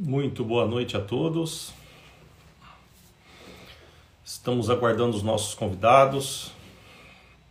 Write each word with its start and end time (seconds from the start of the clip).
Muito 0.00 0.44
boa 0.44 0.64
noite 0.64 0.96
a 0.96 1.00
todos. 1.00 1.72
Estamos 4.24 4.70
aguardando 4.70 5.16
os 5.16 5.24
nossos 5.24 5.54
convidados. 5.54 6.52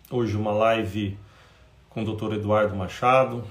Hoje 0.09 0.37
uma 0.37 0.53
live 0.53 1.17
com 1.89 2.03
o 2.03 2.15
Dr. 2.15 2.35
Eduardo 2.35 2.73
Machado, 2.73 3.45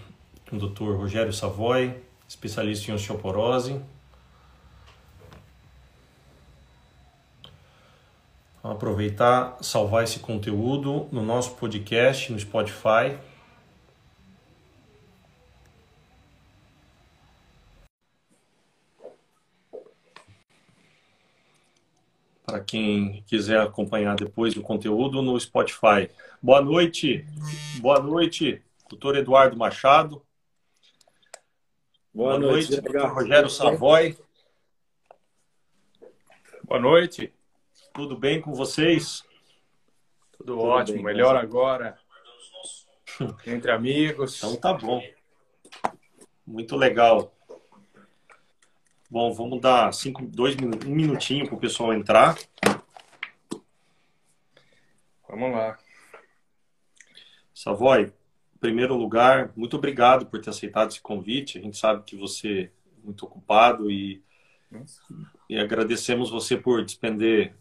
com 0.48 0.56
o 0.56 0.59
Dr. 0.59 0.96
Rogério 0.96 1.30
Savoy, 1.30 1.95
especialista 2.27 2.90
em 2.90 2.95
osteoporose. 2.95 3.78
Vamos 8.63 8.78
aproveitar, 8.78 9.58
salvar 9.60 10.04
esse 10.04 10.21
conteúdo 10.21 11.06
no 11.13 11.22
nosso 11.22 11.51
podcast, 11.56 12.33
no 12.33 12.40
Spotify. 12.40 13.19
Quem 22.66 23.23
quiser 23.27 23.61
acompanhar 23.61 24.16
depois 24.16 24.56
o 24.56 24.62
conteúdo 24.62 25.23
no 25.23 25.38
Spotify. 25.38 26.11
Boa 26.43 26.61
noite, 26.61 27.25
boa 27.80 28.01
noite, 28.01 28.62
doutor 28.89 29.16
Eduardo 29.16 29.56
Machado. 29.56 30.23
Boa, 32.12 32.39
boa 32.39 32.39
noite, 32.39 32.70
noite 32.73 32.83
doutor 32.83 33.12
Rogério 33.12 33.51
Savoy. 33.51 34.16
Boa 36.65 36.80
noite. 36.80 37.33
Tudo 37.95 38.16
bem 38.16 38.41
com 38.41 38.52
vocês? 38.52 39.23
Tudo, 40.33 40.55
Tudo 40.55 40.61
ótimo, 40.62 40.97
bem, 40.97 41.05
melhor 41.05 41.37
agora. 41.37 41.97
Entre 43.47 43.70
amigos. 43.70 44.39
Então 44.39 44.56
tá 44.56 44.73
bom. 44.73 45.01
Muito 46.45 46.77
legal. 46.77 47.36
Bom, 49.16 49.33
vamos 49.33 49.62
dar 49.62 49.95
cinco, 49.95 50.27
dois, 50.27 50.55
um 50.56 50.91
minutinho 50.91 51.47
para 51.47 51.55
o 51.55 51.59
pessoal 51.59 51.95
entrar. 51.95 52.36
Vamos 55.27 55.53
lá. 55.53 55.78
Savoy, 57.55 58.03
em 58.03 58.59
primeiro 58.61 58.94
lugar, 58.94 59.55
muito 59.56 59.75
obrigado 59.75 60.27
por 60.27 60.39
ter 60.42 60.50
aceitado 60.50 60.91
esse 60.91 61.00
convite. 61.00 61.56
A 61.56 61.62
gente 61.62 61.78
sabe 61.78 62.03
que 62.05 62.14
você 62.14 62.70
é 62.94 63.06
muito 63.06 63.25
ocupado 63.25 63.91
e, 63.91 64.22
e 65.48 65.59
agradecemos 65.59 66.28
você 66.28 66.55
por 66.55 66.84
despender 66.84 67.55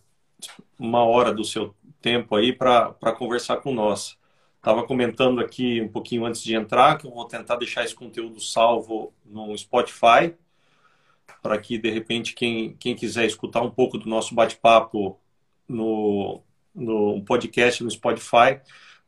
uma 0.77 1.05
hora 1.05 1.33
do 1.33 1.45
seu 1.45 1.73
tempo 2.01 2.35
aí 2.35 2.51
para 2.51 3.13
conversar 3.17 3.61
com 3.61 3.73
nós. 3.73 4.17
Estava 4.57 4.85
comentando 4.85 5.39
aqui 5.39 5.79
um 5.79 5.87
pouquinho 5.87 6.25
antes 6.25 6.43
de 6.43 6.53
entrar 6.53 6.97
que 6.97 7.07
eu 7.07 7.11
vou 7.11 7.23
tentar 7.25 7.55
deixar 7.55 7.85
esse 7.85 7.95
conteúdo 7.95 8.41
salvo 8.41 9.13
no 9.23 9.57
Spotify, 9.57 10.35
para 11.41 11.57
que 11.57 11.77
de 11.77 11.89
repente 11.89 12.33
quem, 12.33 12.75
quem 12.77 12.95
quiser 12.95 13.25
escutar 13.25 13.61
um 13.61 13.69
pouco 13.69 13.97
do 13.97 14.09
nosso 14.09 14.33
bate-papo 14.33 15.19
no, 15.67 16.41
no 16.73 17.23
podcast 17.23 17.83
no 17.83 17.91
Spotify, 17.91 18.59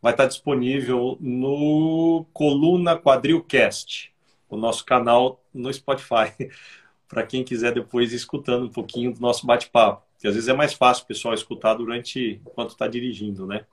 vai 0.01 0.13
estar 0.13 0.27
disponível 0.27 1.17
no 1.19 2.25
Coluna 2.33 2.97
Quadrilcast, 2.97 4.13
o 4.49 4.55
nosso 4.55 4.85
canal 4.85 5.43
no 5.53 5.73
Spotify, 5.73 6.51
para 7.07 7.25
quem 7.25 7.43
quiser 7.43 7.73
depois 7.73 8.11
ir 8.11 8.17
escutando 8.17 8.65
um 8.65 8.71
pouquinho 8.71 9.13
do 9.13 9.19
nosso 9.19 9.45
bate-papo. 9.45 10.05
Porque 10.13 10.27
às 10.27 10.33
vezes 10.33 10.49
é 10.49 10.53
mais 10.53 10.73
fácil 10.73 11.03
o 11.03 11.07
pessoal 11.07 11.33
escutar 11.33 11.75
durante 11.75 12.41
enquanto 12.45 12.71
está 12.71 12.87
dirigindo, 12.87 13.45
né? 13.45 13.65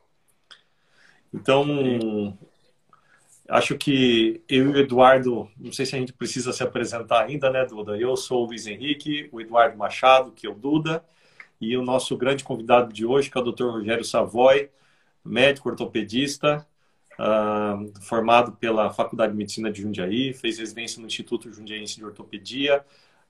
Então, 1.33 2.37
acho 3.49 3.77
que 3.77 4.43
eu 4.49 4.71
e 4.71 4.73
o 4.73 4.79
Eduardo, 4.79 5.49
não 5.57 5.73
sei 5.73 5.87
se 5.87 5.95
a 5.97 5.99
gente 5.99 6.13
precisa 6.13 6.53
se 6.53 6.63
apresentar 6.63 7.25
ainda, 7.25 7.51
né, 7.51 7.65
Duda? 7.65 7.97
Eu 7.99 8.17
sou 8.17 8.45
o 8.45 8.47
Luiz 8.47 8.67
Henrique, 8.67 9.29
o 9.33 9.41
Eduardo 9.41 9.77
Machado, 9.77 10.33
que 10.33 10.47
é 10.47 10.51
o 10.51 10.55
Duda, 10.55 11.05
e 11.61 11.77
o 11.77 11.83
nosso 11.83 12.17
grande 12.17 12.45
convidado 12.45 12.93
de 12.93 13.05
hoje, 13.07 13.31
que 13.31 13.39
é 13.39 13.41
o 13.41 13.45
Dr. 13.45 13.65
Rogério 13.65 14.05
Savoy, 14.05 14.71
médico 15.25 15.69
ortopedista, 15.69 16.67
uh, 17.19 18.03
formado 18.03 18.53
pela 18.53 18.91
Faculdade 18.91 19.33
de 19.33 19.39
Medicina 19.39 19.71
de 19.71 19.83
Jundiaí, 19.83 20.33
fez 20.33 20.59
residência 20.59 21.01
no 21.01 21.07
Instituto 21.07 21.53
Jundiaense 21.53 21.97
de 21.97 22.05
Ortopedia, 22.05 22.85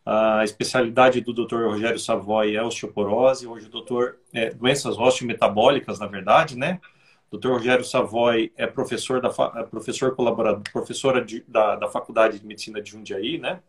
a 0.07 0.45
especialidade 0.45 1.21
do 1.23 1.33
Dr. 1.33 1.65
Rogério 1.65 1.99
Savoy 1.99 2.55
é 2.55 2.63
osteoporose, 2.63 3.47
hoje 3.47 3.67
o 3.67 3.71
doutor 3.71 4.19
é, 4.35 4.51
doenças 4.51 4.99
osteometabólicas, 4.99 5.99
na 5.99 6.07
verdade, 6.07 6.59
né? 6.59 6.79
Dr. 7.39 7.49
Rogério 7.49 7.85
Savoy 7.85 8.53
é 8.57 8.67
professor 8.67 9.21
da 9.21 9.31
é 9.57 9.63
professor 9.65 10.15
colaborador, 10.15 10.63
professora 10.73 11.25
de, 11.25 11.43
da, 11.49 11.77
da 11.77 11.89
Faculdade 11.89 12.39
de 12.39 12.47
Medicina 12.47 12.81
de 12.81 12.91
Jundiaí, 12.91 13.39
né? 13.39 13.61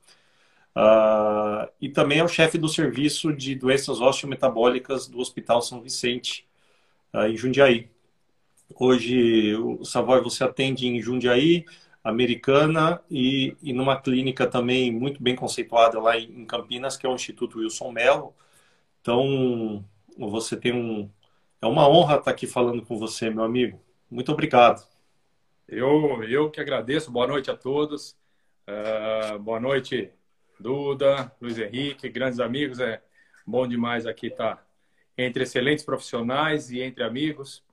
Uh, 0.76 1.72
e 1.80 1.90
também 1.90 2.20
é 2.20 2.24
o 2.24 2.28
chefe 2.28 2.58
do 2.58 2.68
serviço 2.68 3.32
de 3.34 3.56
doenças 3.56 4.02
osteometabólicas 4.02 5.08
do 5.08 5.20
Hospital 5.20 5.62
São 5.62 5.82
Vicente, 5.82 6.46
uh, 7.14 7.28
em 7.28 7.38
Jundiaí. 7.38 7.90
Hoje, 8.76 9.56
o 9.56 9.86
Savoy, 9.86 10.22
você 10.22 10.44
atende 10.44 10.88
em 10.88 11.02
Jundiaí, 11.02 11.66
americana 12.04 13.02
e, 13.10 13.56
e 13.64 13.74
numa 13.74 14.00
clínica 14.00 14.46
também 14.48 14.92
muito 14.92 15.22
bem 15.24 15.36
conceituada 15.36 16.00
lá 16.00 16.18
em 16.18 16.46
Campinas, 16.46 16.98
que 16.98 17.06
é 17.06 17.10
o 17.10 17.16
Instituto 17.16 17.60
Wilson 17.60 17.92
Mello. 17.92 18.34
Então, 19.02 19.84
você 20.18 20.58
tem 20.58 20.74
um. 20.74 21.10
É 21.62 21.68
uma 21.68 21.88
honra 21.90 22.18
estar 22.18 22.32
aqui 22.32 22.46
falando 22.46 22.86
com 22.86 22.98
você, 22.98 23.30
meu 23.30 23.44
amigo. 23.44 23.82
Muito 24.10 24.32
obrigado. 24.32 24.86
Eu, 25.68 26.24
eu 26.24 26.52
que 26.52 26.62
agradeço. 26.62 27.12
Boa 27.12 27.28
noite 27.28 27.50
a 27.50 27.56
todos. 27.56 28.16
Uh, 28.68 29.40
boa 29.40 29.60
noite, 29.60 30.12
Duda, 30.60 31.32
Luiz 31.42 31.58
Henrique, 31.58 32.10
grandes 32.10 32.40
amigos. 32.40 32.80
É 32.80 33.02
bom 33.46 33.68
demais 33.68 34.06
aqui 34.06 34.28
estar 34.28 34.66
entre 35.18 35.44
excelentes 35.44 35.84
profissionais 35.84 36.72
e 36.72 36.82
entre 36.82 37.04
amigos. 37.04 37.64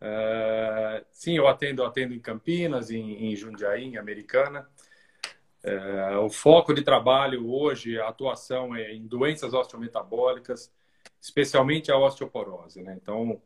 Uh, 0.00 1.04
sim, 1.10 1.36
eu 1.36 1.48
atendo, 1.48 1.82
atendo 1.84 2.12
em 2.12 2.20
Campinas, 2.20 2.90
em, 2.90 3.26
em 3.26 3.36
Jundiaí, 3.36 3.84
em 3.84 3.96
Americana. 3.96 4.68
Uh, 5.64 6.18
o 6.18 6.28
foco 6.28 6.74
de 6.74 6.82
trabalho 6.82 7.50
hoje, 7.50 7.98
a 7.98 8.08
atuação 8.08 8.76
é 8.76 8.92
em 8.92 9.06
doenças 9.06 9.54
osteometabólicas, 9.54 10.70
especialmente 11.24 11.90
a 11.90 11.96
osteoporose. 11.96 12.82
Né? 12.82 12.98
Então, 13.00 13.40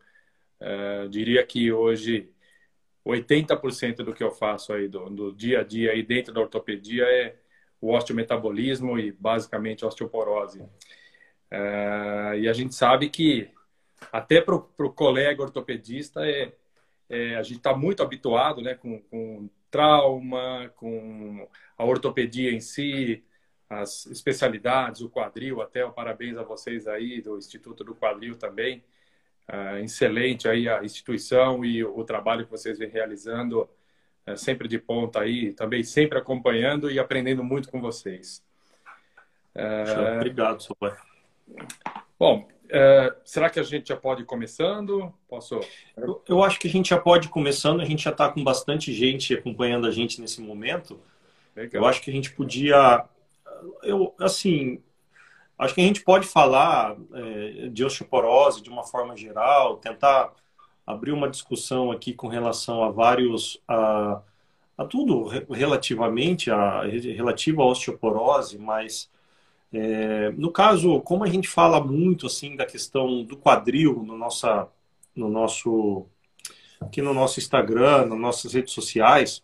uh, 0.61 1.09
diria 1.09 1.47
que 1.47 1.71
hoje 1.71 2.28
80% 3.06 3.99
do 3.99 4.12
que 4.12 4.22
eu 4.22 4.33
faço 4.33 4.72
aí 4.72 4.89
do, 4.89 5.09
do, 5.09 5.33
dia 5.33 5.61
a 5.61 5.62
dia 5.62 5.93
aí 5.93 6.03
dentro 6.03 6.34
da 6.34 6.41
ortopedia 6.41 7.05
é 7.05 7.37
o 7.81 7.94
osteometabolismo 7.94 8.99
e 8.99 9.12
basicamente 9.12 9.84
osteoporose. 9.84 10.61
e 12.41 12.49
a 12.49 12.53
gente 12.53 12.75
sabe 12.75 13.09
que 13.09 13.49
até 14.12 14.41
para 14.41 14.56
o 14.56 14.93
colega 14.93 15.43
ortopedista, 15.43 16.27
é, 16.28 16.53
é 17.09 17.37
a 17.37 17.43
gente 17.44 17.59
está 17.59 17.77
muito 17.77 18.03
habituado 18.03 18.61
né, 18.61 18.75
com, 18.75 19.00
com 19.03 19.49
trauma, 19.71 20.72
com 20.77 21.49
a 21.77 21.84
ortopedia 21.84 22.50
em 22.50 22.61
si, 22.61 23.25
as 23.69 24.06
especialidades, 24.06 25.01
o 25.01 25.11
quadril, 25.11 25.61
até 25.61 25.84
o 25.84 25.93
parabéns 25.93 26.37
a 26.37 26.43
vocês 26.43 26.87
aí 26.89 27.21
do 27.21 27.37
Instituto 27.37 27.84
do 27.84 27.95
Quadril 27.95 28.37
também. 28.37 28.83
Uh, 29.49 29.79
excelente 29.79 30.47
aí 30.47 30.69
a 30.69 30.84
instituição 30.84 31.65
e 31.65 31.83
o, 31.83 31.99
o 31.99 32.05
trabalho 32.05 32.45
que 32.45 32.51
vocês 32.51 32.79
vêm 32.79 32.89
realizando, 32.89 33.69
uh, 34.27 34.37
sempre 34.37 34.69
de 34.69 34.79
ponta 34.79 35.21
aí, 35.21 35.53
também 35.53 35.83
sempre 35.83 36.19
acompanhando 36.19 36.91
e 36.91 36.99
aprendendo 36.99 37.43
muito 37.43 37.71
com 37.71 37.81
vocês. 37.81 38.45
Uh, 39.55 40.17
Obrigado, 40.17 40.62
Sober. 40.62 40.97
Bom, 42.19 42.47
é, 42.71 43.15
será 43.25 43.49
que 43.49 43.59
a 43.59 43.62
gente 43.62 43.89
já 43.89 43.97
pode 43.97 44.23
ir 44.23 44.27
começando? 44.27 45.12
Posso? 45.29 45.61
Eu, 45.97 46.23
eu, 46.29 46.45
acho 46.45 46.61
que 46.61 46.69
a 46.69 46.71
gente 46.71 46.91
já 46.91 46.99
pode 46.99 47.27
ir 47.27 47.31
começando. 47.31 47.81
A 47.81 47.85
gente 47.85 48.05
já 48.05 48.11
está 48.11 48.29
com 48.31 48.45
bastante 48.45 48.93
gente 48.93 49.35
acompanhando 49.35 49.87
a 49.87 49.91
gente 49.91 50.21
nesse 50.21 50.41
momento. 50.41 51.00
Legal. 51.56 51.83
Eu 51.83 51.89
acho 51.89 52.03
que 52.03 52.11
a 52.11 52.12
gente 52.12 52.33
podia, 52.33 53.05
eu 53.82 54.14
assim, 54.19 54.81
acho 55.58 55.75
que 55.75 55.81
a 55.81 55.84
gente 55.84 56.02
pode 56.02 56.26
falar 56.26 56.96
é, 57.14 57.69
de 57.69 57.84
osteoporose 57.84 58.62
de 58.62 58.70
uma 58.70 58.84
forma 58.84 59.16
geral, 59.16 59.76
tentar 59.76 60.32
abrir 60.87 61.12
uma 61.12 61.28
discussão 61.28 61.90
aqui 61.90 62.14
com 62.14 62.28
relação 62.28 62.82
a 62.82 62.90
vários 62.90 63.60
a, 63.69 64.22
a 64.76 64.84
tudo 64.84 65.25
relativamente 65.50 66.50
a 66.50 66.82
relativo 66.82 67.62
à 67.62 67.66
osteoporose, 67.66 68.58
mas 68.58 69.10
é, 69.72 70.31
no 70.31 70.50
caso, 70.50 71.00
como 71.02 71.25
a 71.25 71.28
gente 71.28 71.46
fala 71.46 71.78
muito 71.81 72.26
assim 72.26 72.56
da 72.56 72.64
questão 72.64 73.22
do 73.22 73.37
quadril 73.37 74.02
no, 74.02 74.16
nossa, 74.16 74.66
no 75.14 75.28
nosso 75.28 76.06
aqui 76.81 77.02
no 77.02 77.12
nosso 77.12 77.38
Instagram, 77.38 78.06
nas 78.06 78.19
nossas 78.19 78.54
redes 78.54 78.72
sociais, 78.72 79.43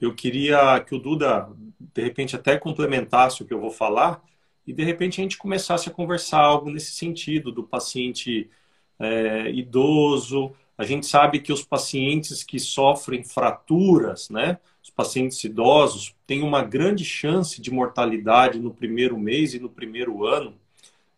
eu 0.00 0.14
queria 0.14 0.80
que 0.80 0.94
o 0.94 0.98
Duda 0.98 1.48
de 1.78 2.02
repente 2.02 2.36
até 2.36 2.58
complementasse 2.58 3.42
o 3.42 3.46
que 3.46 3.52
eu 3.54 3.60
vou 3.60 3.70
falar 3.70 4.22
e 4.66 4.72
de 4.72 4.84
repente 4.84 5.20
a 5.20 5.22
gente 5.24 5.38
começasse 5.38 5.88
a 5.88 5.92
conversar 5.92 6.40
algo 6.40 6.70
nesse 6.70 6.92
sentido 6.92 7.50
do 7.52 7.64
paciente 7.64 8.50
é, 8.98 9.50
idoso, 9.50 10.54
A 10.78 10.84
gente 10.84 11.06
sabe 11.06 11.40
que 11.40 11.52
os 11.52 11.62
pacientes 11.64 12.42
que 12.42 12.58
sofrem 12.58 13.22
fraturas, 13.24 14.30
né, 14.30 14.58
os 14.82 14.90
pacientes 14.90 15.42
idosos, 15.44 16.14
têm 16.26 16.42
uma 16.42 16.62
grande 16.64 17.04
chance 17.04 17.60
de 17.60 17.70
mortalidade 17.70 18.58
no 18.58 18.72
primeiro 18.74 19.18
mês 19.18 19.54
e 19.54 19.58
no 19.60 19.68
primeiro 19.70 20.24
ano. 20.26 20.58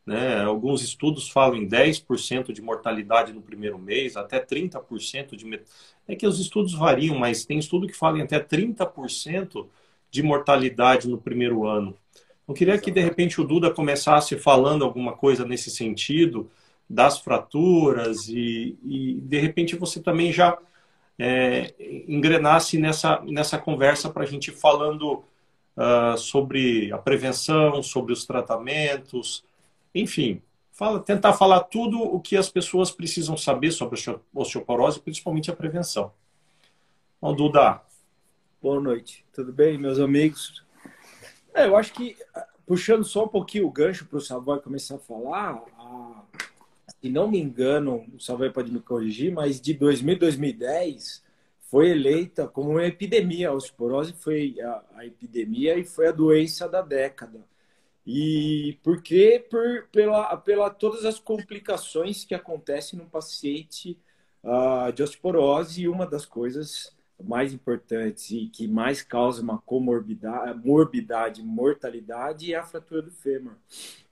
Né? 0.04 0.42
Alguns 0.42 0.82
estudos 0.82 1.28
falam 1.28 1.56
em 1.56 1.68
10% 1.68 2.52
de 2.52 2.60
mortalidade 2.60 3.32
no 3.32 3.40
primeiro 3.40 3.78
mês, 3.78 4.16
até 4.16 4.40
30% 4.40 5.36
de. 5.36 5.60
É 6.08 6.16
que 6.16 6.26
os 6.26 6.40
estudos 6.40 6.74
variam, 6.74 7.16
mas 7.16 7.44
tem 7.44 7.58
estudo 7.58 7.86
que 7.86 7.96
fala 7.96 8.18
em 8.18 8.22
até 8.22 8.40
30% 8.40 9.66
de 10.10 10.22
mortalidade 10.22 11.08
no 11.08 11.18
primeiro 11.18 11.66
ano. 11.66 11.96
Eu 12.46 12.54
queria 12.54 12.76
que, 12.78 12.90
de 12.90 13.00
repente, 13.00 13.40
o 13.40 13.44
Duda 13.44 13.70
começasse 13.70 14.36
falando 14.36 14.84
alguma 14.84 15.12
coisa 15.12 15.44
nesse 15.44 15.70
sentido, 15.70 16.50
das 16.88 17.18
fraturas, 17.18 18.28
e, 18.28 18.76
e 18.84 19.20
de 19.22 19.38
repente 19.38 19.76
você 19.76 20.00
também 20.00 20.30
já 20.32 20.58
é, 21.18 21.74
engrenasse 22.06 22.76
nessa, 22.78 23.20
nessa 23.22 23.56
conversa 23.58 24.10
para 24.10 24.24
a 24.24 24.26
gente 24.26 24.50
falando 24.50 25.24
uh, 25.76 26.18
sobre 26.18 26.92
a 26.92 26.98
prevenção, 26.98 27.82
sobre 27.82 28.12
os 28.12 28.26
tratamentos, 28.26 29.44
enfim, 29.94 30.42
fala, 30.70 31.00
tentar 31.00 31.32
falar 31.34 31.60
tudo 31.60 32.00
o 32.00 32.20
que 32.20 32.36
as 32.36 32.48
pessoas 32.48 32.90
precisam 32.90 33.36
saber 33.36 33.70
sobre 33.72 33.98
osteoporose, 34.34 35.00
principalmente 35.00 35.50
a 35.50 35.56
prevenção. 35.56 36.12
Bom, 37.20 37.34
Duda. 37.34 37.80
Boa 38.60 38.80
noite, 38.80 39.24
tudo 39.32 39.52
bem, 39.52 39.76
meus 39.76 39.98
amigos? 39.98 40.64
É, 41.52 41.66
eu 41.66 41.76
acho 41.76 41.92
que, 41.92 42.16
puxando 42.66 43.04
só 43.04 43.24
um 43.24 43.28
pouquinho 43.28 43.66
o 43.66 43.70
gancho 43.70 44.06
para 44.06 44.18
o 44.18 44.20
Savoy 44.20 44.60
começar 44.60 44.94
a 44.94 44.98
falar, 44.98 45.62
a, 45.76 46.22
se 47.00 47.10
não 47.10 47.28
me 47.28 47.38
engano, 47.38 48.06
o 48.14 48.20
Savoy 48.20 48.50
pode 48.50 48.72
me 48.72 48.80
corrigir, 48.80 49.32
mas 49.32 49.60
de 49.60 49.74
2000 49.74 50.14
a 50.14 50.18
2010 50.18 51.22
foi 51.72 51.90
eleita 51.90 52.46
como 52.46 52.70
uma 52.70 52.86
epidemia. 52.86 53.48
A 53.48 53.54
osteoporose 53.54 54.12
foi 54.12 54.56
a, 54.60 54.82
a 54.96 55.06
epidemia 55.06 55.76
e 55.76 55.84
foi 55.84 56.08
a 56.08 56.12
doença 56.12 56.68
da 56.68 56.82
década. 56.82 57.40
E 58.06 58.78
por 58.82 59.00
quê? 59.00 59.44
Por, 59.48 59.88
pela, 59.92 60.36
pela 60.36 60.70
todas 60.70 61.04
as 61.04 61.18
complicações 61.18 62.24
que 62.24 62.34
acontecem 62.34 62.98
no 62.98 63.06
paciente 63.06 63.98
uh, 64.42 64.92
de 64.92 65.02
osteoporose, 65.02 65.82
e 65.82 65.88
uma 65.88 66.06
das 66.06 66.24
coisas 66.24 66.96
mais 67.22 67.52
importantes 67.52 68.30
e 68.30 68.48
que 68.48 68.66
mais 68.66 69.02
causa 69.02 69.42
uma 69.42 69.58
comorbidade, 69.58 70.58
morbidade, 70.66 71.42
mortalidade 71.42 72.52
é 72.52 72.56
a 72.56 72.64
fratura 72.64 73.02
do 73.02 73.10
fêmur. 73.10 73.54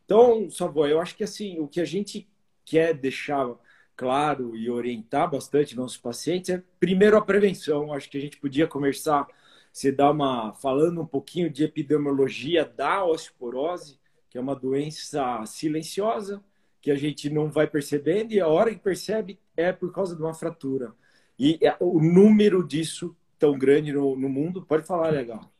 Então, 0.04 0.50
Savoy, 0.50 0.92
eu 0.92 1.00
acho 1.00 1.16
que 1.16 1.25
assim, 1.25 1.58
o 1.58 1.69
que 1.69 1.81
a 1.81 1.84
gente 1.84 2.28
quer 2.64 2.94
deixar 2.94 3.48
claro 3.96 4.56
e 4.56 4.70
orientar 4.70 5.31
bastante 5.31 5.76
nossos 5.76 5.98
pacientes 5.98 6.50
é 6.50 6.62
primeiro 6.78 7.16
a 7.16 7.22
prevenção. 7.22 7.92
Acho 7.92 8.08
que 8.08 8.16
a 8.16 8.20
gente 8.20 8.38
podia 8.38 8.66
conversar, 8.66 9.26
você 9.72 9.93
dá 9.93 10.11
uma 10.11 10.52
falando 10.55 11.00
um 11.00 11.06
pouquinho 11.06 11.50
de 11.50 11.64
epidemiologia 11.64 12.64
da 12.64 13.05
osteoporose, 13.05 13.99
que 14.28 14.38
é 14.38 14.40
uma 14.40 14.55
doença 14.55 15.44
silenciosa 15.46 16.43
que 16.81 16.90
a 16.90 16.96
gente 16.96 17.28
não 17.28 17.50
vai 17.50 17.67
percebendo 17.67 18.32
e 18.32 18.40
a 18.40 18.49
hora 18.49 18.72
que 18.75 18.81
percebe 18.81 19.38
é 19.56 19.72
por 19.72 19.93
causa 19.93 20.17
de 20.17 20.22
uma 20.22 20.34
fratura. 20.34 20.93
E 21.38 21.58
é, 21.62 21.76
o 21.78 22.00
número 22.00 22.67
disso 22.67 23.14
tão 23.40 23.58
grande 23.58 23.93
no, 23.93 24.14
no 24.14 24.28
mundo, 24.28 24.62
pode 24.62 24.87
falar, 24.87 25.08
legal. 25.08 25.50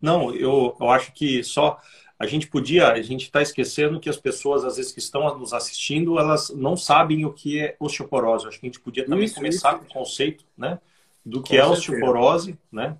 Não, 0.00 0.32
eu, 0.34 0.76
eu 0.80 0.88
acho 0.88 1.12
que 1.12 1.42
só 1.42 1.78
a 2.18 2.26
gente 2.26 2.46
podia, 2.46 2.92
a 2.92 3.02
gente 3.02 3.24
está 3.24 3.42
esquecendo 3.42 3.98
que 3.98 4.08
as 4.08 4.16
pessoas, 4.16 4.64
às 4.64 4.76
vezes, 4.76 4.92
que 4.92 5.00
estão 5.00 5.36
nos 5.36 5.52
assistindo, 5.52 6.18
elas 6.18 6.50
não 6.50 6.76
sabem 6.76 7.24
o 7.24 7.32
que 7.32 7.58
é 7.58 7.76
osteoporose. 7.80 8.46
Acho 8.46 8.60
que 8.60 8.66
a 8.66 8.68
gente 8.68 8.80
podia 8.80 9.04
também 9.04 9.24
isso, 9.24 9.34
começar 9.34 9.70
isso. 9.70 9.80
com 9.80 9.84
o 9.86 9.92
conceito 9.92 10.44
né, 10.56 10.78
do 11.26 11.42
que 11.42 11.50
com 11.50 11.56
é 11.56 11.58
certeza. 11.58 11.72
osteoporose 11.72 12.58
né, 12.70 12.96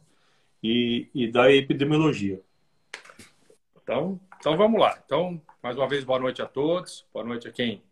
e, 0.62 1.08
e 1.14 1.30
da 1.30 1.50
epidemiologia. 1.52 2.40
Então, 3.82 4.20
então, 4.38 4.56
vamos 4.56 4.80
lá. 4.80 4.98
Então, 5.04 5.40
mais 5.62 5.76
uma 5.76 5.88
vez, 5.88 6.04
boa 6.04 6.18
noite 6.18 6.42
a 6.42 6.46
todos. 6.46 7.06
Boa 7.12 7.24
noite 7.24 7.46
a 7.46 7.52
quem 7.52 7.82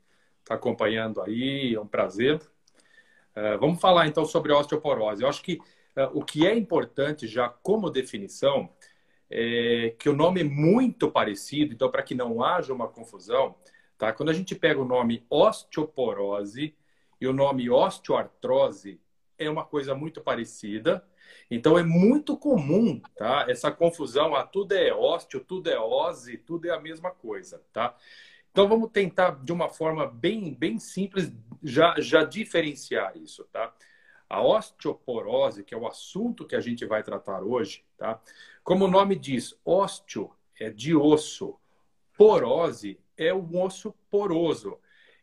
está 0.41 0.55
acompanhando 0.55 1.21
aí. 1.21 1.75
É 1.75 1.81
um 1.81 1.87
prazer. 1.87 2.41
É, 3.35 3.57
vamos 3.57 3.81
falar 3.81 4.07
então 4.07 4.25
sobre 4.25 4.53
osteoporose. 4.53 5.23
Eu 5.23 5.29
acho 5.29 5.43
que 5.43 5.61
uh, 5.97 6.11
o 6.13 6.25
que 6.25 6.47
é 6.47 6.57
importante 6.57 7.27
já 7.29 7.49
como 7.49 7.89
definição 7.89 8.69
é 9.31 9.95
que 9.97 10.09
o 10.09 10.17
nome 10.17 10.41
é 10.41 10.45
muito 10.45 11.09
parecido, 11.09 11.73
então 11.73 11.89
para 11.89 12.03
que 12.03 12.17
não 12.17 12.43
haja 12.43 12.75
uma 12.75 12.89
confusão, 12.89 13.55
tá? 13.97 14.13
Quando 14.13 14.31
a 14.31 14.35
gente 14.35 14.57
pega 14.57 14.81
o 14.81 14.85
nome 14.85 15.25
osteoporose 15.31 16.75
e 17.21 17.27
o 17.29 17.33
nome 17.33 17.71
osteoartrose 17.71 19.01
é 19.39 19.49
uma 19.49 19.65
coisa 19.65 19.95
muito 19.95 20.21
parecida. 20.21 21.05
Então 21.50 21.79
é 21.79 21.82
muito 21.82 22.37
comum, 22.37 23.00
tá? 23.17 23.47
Essa 23.49 23.71
confusão, 23.71 24.35
ah, 24.35 24.44
tudo 24.44 24.73
é 24.73 24.93
ósteo, 24.93 25.41
tudo 25.41 25.71
é 25.71 25.79
ose, 25.79 26.37
tudo 26.38 26.69
é 26.69 26.71
a 26.71 26.81
mesma 26.81 27.11
coisa, 27.11 27.62
tá? 27.73 27.97
Então 28.50 28.69
vamos 28.69 28.91
tentar 28.91 29.43
de 29.43 29.53
uma 29.53 29.69
forma 29.69 30.06
bem, 30.06 30.53
bem 30.55 30.79
simples 30.79 31.32
já, 31.62 31.94
já 31.99 32.25
diferenciar 32.25 33.17
isso, 33.17 33.44
tá? 33.53 33.73
A 34.29 34.43
osteoporose, 34.43 35.65
que 35.65 35.75
é 35.75 35.77
o 35.77 35.87
assunto 35.87 36.47
que 36.47 36.56
a 36.56 36.61
gente 36.61 36.85
vai 36.87 37.03
tratar 37.03 37.43
hoje, 37.43 37.85
tá? 37.97 38.21
Como 38.62 38.85
o 38.85 38.91
nome 38.91 39.17
diz, 39.17 39.59
ósteo 39.65 40.31
é 40.59 40.71
de 40.71 40.94
osso, 40.94 41.59
porose 42.17 43.00
é 43.17 43.33
um 43.33 43.62
osso 43.62 43.94
poroso. 44.11 44.79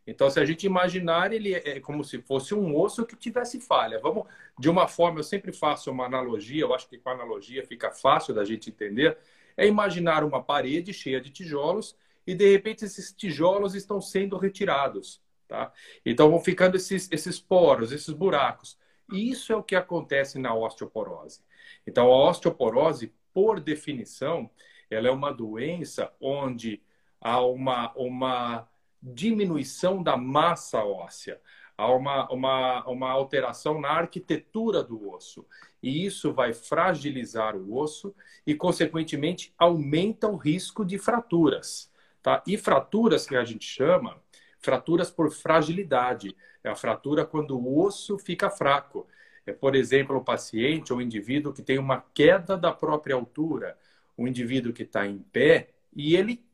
Então, 0.08 0.30
se 0.30 0.40
a 0.40 0.44
gente 0.46 0.64
imaginar, 0.64 1.34
ele 1.34 1.52
é 1.52 1.78
como 1.80 2.02
se 2.02 2.22
fosse 2.22 2.54
um 2.54 2.74
osso 2.74 3.04
que 3.04 3.14
tivesse 3.14 3.60
falha. 3.60 4.00
Vamos, 4.00 4.24
de 4.58 4.70
uma 4.70 4.88
forma, 4.88 5.18
eu 5.18 5.22
sempre 5.22 5.52
faço 5.52 5.90
uma 5.90 6.06
analogia, 6.06 6.62
eu 6.62 6.74
acho 6.74 6.88
que 6.88 6.96
com 6.96 7.10
a 7.10 7.12
analogia 7.12 7.62
fica 7.62 7.90
fácil 7.90 8.34
da 8.34 8.42
gente 8.42 8.70
entender, 8.70 9.18
é 9.54 9.66
imaginar 9.66 10.24
uma 10.24 10.42
parede 10.42 10.94
cheia 10.94 11.20
de 11.20 11.28
tijolos 11.28 11.94
e 12.26 12.34
de 12.34 12.50
repente 12.50 12.86
esses 12.86 13.12
tijolos 13.12 13.74
estão 13.74 14.00
sendo 14.00 14.38
retirados. 14.38 15.20
Tá? 15.46 15.70
Então 16.06 16.30
vão 16.30 16.40
ficando 16.40 16.78
esses, 16.78 17.06
esses 17.12 17.38
poros, 17.38 17.92
esses 17.92 18.14
buracos. 18.14 18.78
E 19.12 19.30
isso 19.30 19.52
é 19.52 19.56
o 19.56 19.62
que 19.62 19.76
acontece 19.76 20.38
na 20.38 20.54
osteoporose. 20.54 21.42
Então 21.86 22.06
a 22.06 22.30
osteoporose, 22.30 23.12
por 23.34 23.60
definição, 23.60 24.50
ela 24.90 25.08
é 25.08 25.10
uma 25.10 25.34
doença 25.34 26.10
onde 26.18 26.82
há 27.20 27.42
uma, 27.44 27.92
uma 27.94 28.66
diminuição 29.02 30.02
da 30.02 30.16
massa 30.16 30.84
óssea, 30.84 31.40
há 31.76 31.92
uma, 31.92 32.28
uma, 32.30 32.84
uma 32.86 33.10
alteração 33.10 33.80
na 33.80 33.90
arquitetura 33.90 34.82
do 34.82 35.10
osso. 35.10 35.46
E 35.82 36.04
isso 36.04 36.32
vai 36.32 36.52
fragilizar 36.52 37.56
o 37.56 37.76
osso 37.76 38.14
e, 38.44 38.54
consequentemente, 38.54 39.54
aumenta 39.56 40.26
o 40.26 40.36
risco 40.36 40.84
de 40.84 40.98
fraturas. 40.98 41.90
Tá? 42.20 42.42
E 42.46 42.58
fraturas 42.58 43.26
que 43.26 43.36
a 43.36 43.44
gente 43.44 43.64
chama, 43.64 44.20
fraturas 44.58 45.10
por 45.10 45.30
fragilidade. 45.30 46.36
É 46.64 46.68
a 46.68 46.74
fratura 46.74 47.24
quando 47.24 47.56
o 47.56 47.80
osso 47.80 48.18
fica 48.18 48.50
fraco. 48.50 49.06
É, 49.46 49.52
por 49.52 49.74
exemplo, 49.76 50.16
o 50.16 50.24
paciente 50.24 50.92
ou 50.92 51.00
indivíduo 51.00 51.52
que 51.52 51.62
tem 51.62 51.78
uma 51.78 52.04
queda 52.12 52.56
da 52.56 52.72
própria 52.72 53.14
altura, 53.14 53.78
um 54.16 54.26
indivíduo 54.26 54.72
que 54.72 54.82
está 54.82 55.06
em 55.06 55.18
pé 55.18 55.70
e 55.94 56.16
ele, 56.16 56.44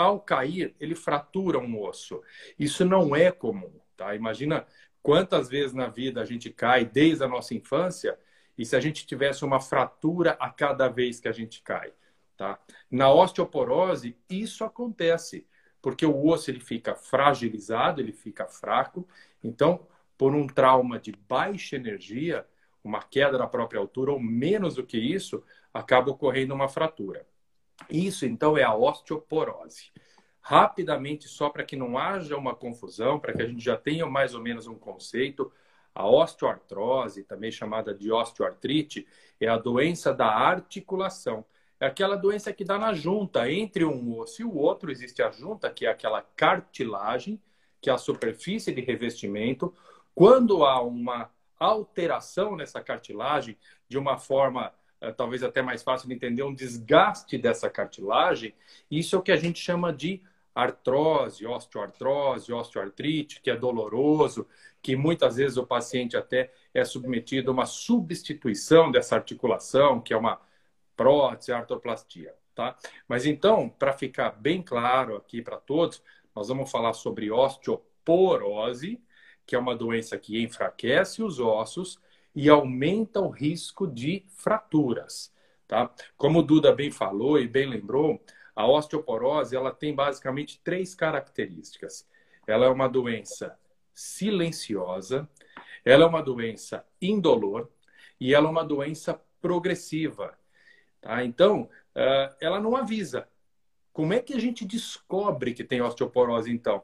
ao 0.00 0.20
cair, 0.20 0.74
ele 0.80 0.94
fratura 0.94 1.58
um 1.58 1.80
osso. 1.80 2.22
Isso 2.58 2.84
não 2.84 3.14
é 3.14 3.30
comum. 3.30 3.72
Tá? 3.96 4.14
Imagina 4.14 4.66
quantas 5.02 5.48
vezes 5.48 5.74
na 5.74 5.88
vida 5.88 6.20
a 6.20 6.24
gente 6.24 6.50
cai 6.50 6.84
desde 6.84 7.24
a 7.24 7.28
nossa 7.28 7.54
infância 7.54 8.18
e 8.56 8.64
se 8.64 8.76
a 8.76 8.80
gente 8.80 9.06
tivesse 9.06 9.44
uma 9.44 9.60
fratura 9.60 10.36
a 10.40 10.50
cada 10.50 10.88
vez 10.88 11.20
que 11.20 11.28
a 11.28 11.32
gente 11.32 11.62
cai. 11.62 11.92
Tá? 12.36 12.58
Na 12.90 13.12
osteoporose, 13.12 14.16
isso 14.28 14.64
acontece, 14.64 15.46
porque 15.82 16.06
o 16.06 16.26
osso 16.26 16.50
ele 16.50 16.60
fica 16.60 16.94
fragilizado, 16.94 18.00
ele 18.00 18.12
fica 18.12 18.46
fraco. 18.46 19.06
Então, 19.42 19.86
por 20.16 20.34
um 20.34 20.46
trauma 20.46 20.98
de 20.98 21.12
baixa 21.12 21.76
energia, 21.76 22.46
uma 22.82 23.02
queda 23.02 23.38
da 23.38 23.46
própria 23.46 23.78
altura, 23.78 24.12
ou 24.12 24.20
menos 24.20 24.74
do 24.74 24.84
que 24.84 24.98
isso, 24.98 25.44
acaba 25.72 26.10
ocorrendo 26.10 26.54
uma 26.54 26.68
fratura. 26.68 27.26
Isso, 27.88 28.26
então, 28.26 28.56
é 28.56 28.62
a 28.62 28.74
osteoporose. 28.74 29.92
Rapidamente, 30.40 31.28
só 31.28 31.48
para 31.48 31.64
que 31.64 31.76
não 31.76 31.96
haja 31.96 32.36
uma 32.36 32.54
confusão, 32.54 33.18
para 33.18 33.32
que 33.32 33.42
a 33.42 33.46
gente 33.46 33.62
já 33.62 33.76
tenha 33.76 34.06
mais 34.06 34.34
ou 34.34 34.40
menos 34.40 34.66
um 34.66 34.74
conceito, 34.74 35.52
a 35.94 36.06
osteoartrose, 36.08 37.24
também 37.24 37.50
chamada 37.50 37.94
de 37.94 38.10
osteoartrite, 38.12 39.06
é 39.40 39.48
a 39.48 39.58
doença 39.58 40.12
da 40.12 40.26
articulação. 40.26 41.44
É 41.78 41.86
aquela 41.86 42.16
doença 42.16 42.52
que 42.52 42.64
dá 42.64 42.78
na 42.78 42.92
junta, 42.92 43.50
entre 43.50 43.84
um 43.84 44.18
osso 44.18 44.42
e 44.42 44.44
o 44.44 44.54
outro, 44.54 44.90
existe 44.90 45.22
a 45.22 45.30
junta, 45.30 45.70
que 45.70 45.86
é 45.86 45.90
aquela 45.90 46.22
cartilagem, 46.22 47.40
que 47.80 47.88
é 47.88 47.92
a 47.92 47.98
superfície 47.98 48.72
de 48.72 48.82
revestimento. 48.82 49.74
Quando 50.14 50.64
há 50.64 50.82
uma 50.82 51.30
alteração 51.58 52.54
nessa 52.56 52.82
cartilagem, 52.82 53.56
de 53.88 53.98
uma 53.98 54.18
forma 54.18 54.72
talvez 55.16 55.42
até 55.42 55.62
mais 55.62 55.82
fácil 55.82 56.08
de 56.08 56.14
entender, 56.14 56.42
um 56.42 56.54
desgaste 56.54 57.38
dessa 57.38 57.70
cartilagem, 57.70 58.54
isso 58.90 59.16
é 59.16 59.18
o 59.18 59.22
que 59.22 59.32
a 59.32 59.36
gente 59.36 59.58
chama 59.58 59.92
de 59.92 60.22
artrose, 60.54 61.46
osteoartrose, 61.46 62.52
osteoartrite, 62.52 63.40
que 63.40 63.50
é 63.50 63.56
doloroso, 63.56 64.46
que 64.82 64.96
muitas 64.96 65.36
vezes 65.36 65.56
o 65.56 65.66
paciente 65.66 66.16
até 66.16 66.52
é 66.74 66.84
submetido 66.84 67.50
a 67.50 67.54
uma 67.54 67.66
substituição 67.66 68.90
dessa 68.90 69.16
articulação, 69.16 70.00
que 70.00 70.12
é 70.12 70.16
uma 70.16 70.40
prótese, 70.96 71.52
artroplastia, 71.52 72.34
tá? 72.54 72.76
Mas 73.08 73.24
então, 73.24 73.68
para 73.68 73.92
ficar 73.92 74.30
bem 74.30 74.62
claro 74.62 75.16
aqui 75.16 75.40
para 75.40 75.56
todos, 75.56 76.02
nós 76.34 76.48
vamos 76.48 76.70
falar 76.70 76.92
sobre 76.92 77.30
osteoporose, 77.30 79.00
que 79.46 79.56
é 79.56 79.58
uma 79.58 79.74
doença 79.74 80.18
que 80.18 80.42
enfraquece 80.42 81.22
os 81.22 81.40
ossos 81.40 81.98
e 82.34 82.48
aumenta 82.48 83.20
o 83.20 83.28
risco 83.28 83.86
de 83.86 84.24
fraturas, 84.28 85.32
tá? 85.66 85.92
Como 86.16 86.40
o 86.40 86.42
Duda 86.42 86.72
bem 86.72 86.90
falou 86.90 87.38
e 87.38 87.48
bem 87.48 87.66
lembrou, 87.66 88.22
a 88.54 88.66
osteoporose 88.66 89.56
ela 89.56 89.72
tem 89.72 89.94
basicamente 89.94 90.60
três 90.62 90.94
características. 90.94 92.06
Ela 92.46 92.66
é 92.66 92.68
uma 92.68 92.88
doença 92.88 93.58
silenciosa, 93.94 95.28
ela 95.84 96.04
é 96.04 96.06
uma 96.06 96.22
doença 96.22 96.84
indolor 97.00 97.68
e 98.20 98.34
ela 98.34 98.48
é 98.48 98.50
uma 98.50 98.64
doença 98.64 99.20
progressiva. 99.40 100.38
Tá? 101.00 101.24
Então, 101.24 101.62
uh, 101.96 102.34
ela 102.40 102.60
não 102.60 102.76
avisa. 102.76 103.28
Como 103.92 104.12
é 104.12 104.20
que 104.20 104.34
a 104.34 104.38
gente 104.38 104.64
descobre 104.64 105.52
que 105.52 105.64
tem 105.64 105.80
osteoporose, 105.80 106.50
então? 106.50 106.82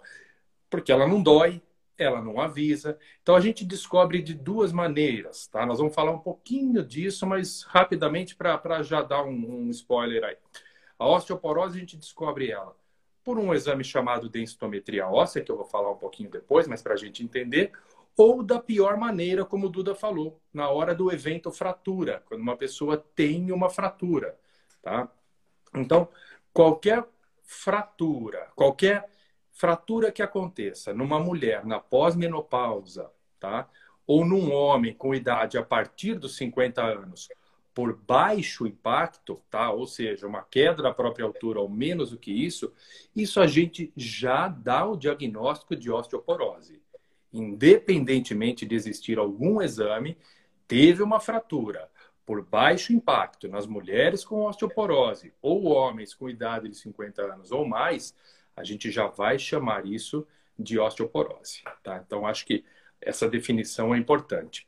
Porque 0.68 0.90
ela 0.90 1.06
não 1.06 1.22
dói, 1.22 1.62
ela 1.98 2.22
não 2.22 2.40
avisa. 2.40 2.98
Então, 3.22 3.34
a 3.34 3.40
gente 3.40 3.64
descobre 3.64 4.22
de 4.22 4.34
duas 4.34 4.72
maneiras. 4.72 5.46
Tá? 5.46 5.64
Nós 5.64 5.78
vamos 5.78 5.94
falar 5.94 6.12
um 6.12 6.18
pouquinho 6.18 6.84
disso, 6.84 7.26
mas 7.26 7.62
rapidamente 7.62 8.34
para 8.34 8.82
já 8.82 9.02
dar 9.02 9.24
um, 9.24 9.66
um 9.66 9.70
spoiler 9.70 10.24
aí. 10.24 10.36
A 10.98 11.06
osteoporose, 11.06 11.76
a 11.76 11.80
gente 11.80 11.96
descobre 11.96 12.50
ela 12.50 12.74
por 13.26 13.38
um 13.38 13.52
exame 13.52 13.82
chamado 13.82 14.28
densitometria 14.28 15.08
óssea, 15.08 15.42
que 15.42 15.50
eu 15.50 15.56
vou 15.56 15.66
falar 15.66 15.90
um 15.90 15.96
pouquinho 15.96 16.30
depois, 16.30 16.68
mas 16.68 16.80
para 16.80 16.94
a 16.94 16.96
gente 16.96 17.24
entender, 17.24 17.72
ou 18.16 18.40
da 18.40 18.60
pior 18.60 18.96
maneira, 18.96 19.44
como 19.44 19.66
o 19.66 19.68
Duda 19.68 19.96
falou, 19.96 20.40
na 20.54 20.70
hora 20.70 20.94
do 20.94 21.12
evento 21.12 21.50
fratura, 21.50 22.22
quando 22.26 22.40
uma 22.40 22.56
pessoa 22.56 22.96
tem 22.96 23.50
uma 23.50 23.68
fratura, 23.68 24.38
tá? 24.80 25.08
Então, 25.74 26.08
qualquer 26.52 27.04
fratura, 27.42 28.48
qualquer 28.54 29.10
fratura 29.56 30.12
que 30.12 30.20
aconteça 30.20 30.92
numa 30.92 31.18
mulher 31.18 31.64
na 31.64 31.80
pós-menopausa, 31.80 33.10
tá? 33.40 33.66
Ou 34.06 34.22
num 34.22 34.52
homem 34.52 34.92
com 34.92 35.14
idade 35.14 35.56
a 35.56 35.62
partir 35.62 36.18
dos 36.18 36.36
50 36.36 36.82
anos, 36.82 37.30
por 37.74 37.96
baixo 37.96 38.66
impacto, 38.66 39.40
tá? 39.50 39.70
Ou 39.70 39.86
seja, 39.86 40.26
uma 40.26 40.42
queda 40.42 40.82
da 40.82 40.92
própria 40.92 41.24
altura 41.24 41.58
ou 41.58 41.70
menos 41.70 42.10
do 42.10 42.18
que 42.18 42.30
isso, 42.30 42.70
isso 43.14 43.40
a 43.40 43.46
gente 43.46 43.90
já 43.96 44.46
dá 44.46 44.86
o 44.86 44.94
diagnóstico 44.94 45.74
de 45.74 45.90
osteoporose. 45.90 46.82
Independentemente 47.32 48.66
de 48.66 48.74
existir 48.74 49.18
algum 49.18 49.62
exame, 49.62 50.18
teve 50.68 51.02
uma 51.02 51.18
fratura 51.18 51.90
por 52.26 52.42
baixo 52.42 52.92
impacto 52.92 53.48
nas 53.48 53.66
mulheres 53.66 54.22
com 54.22 54.44
osteoporose 54.44 55.32
ou 55.40 55.64
homens 55.64 56.12
com 56.12 56.28
idade 56.28 56.68
de 56.68 56.76
50 56.76 57.22
anos 57.22 57.52
ou 57.52 57.66
mais, 57.66 58.14
a 58.56 58.64
gente 58.64 58.90
já 58.90 59.06
vai 59.06 59.38
chamar 59.38 59.86
isso 59.86 60.26
de 60.58 60.78
osteoporose, 60.78 61.62
tá? 61.82 62.02
Então 62.04 62.26
acho 62.26 62.46
que 62.46 62.64
essa 63.00 63.28
definição 63.28 63.94
é 63.94 63.98
importante. 63.98 64.66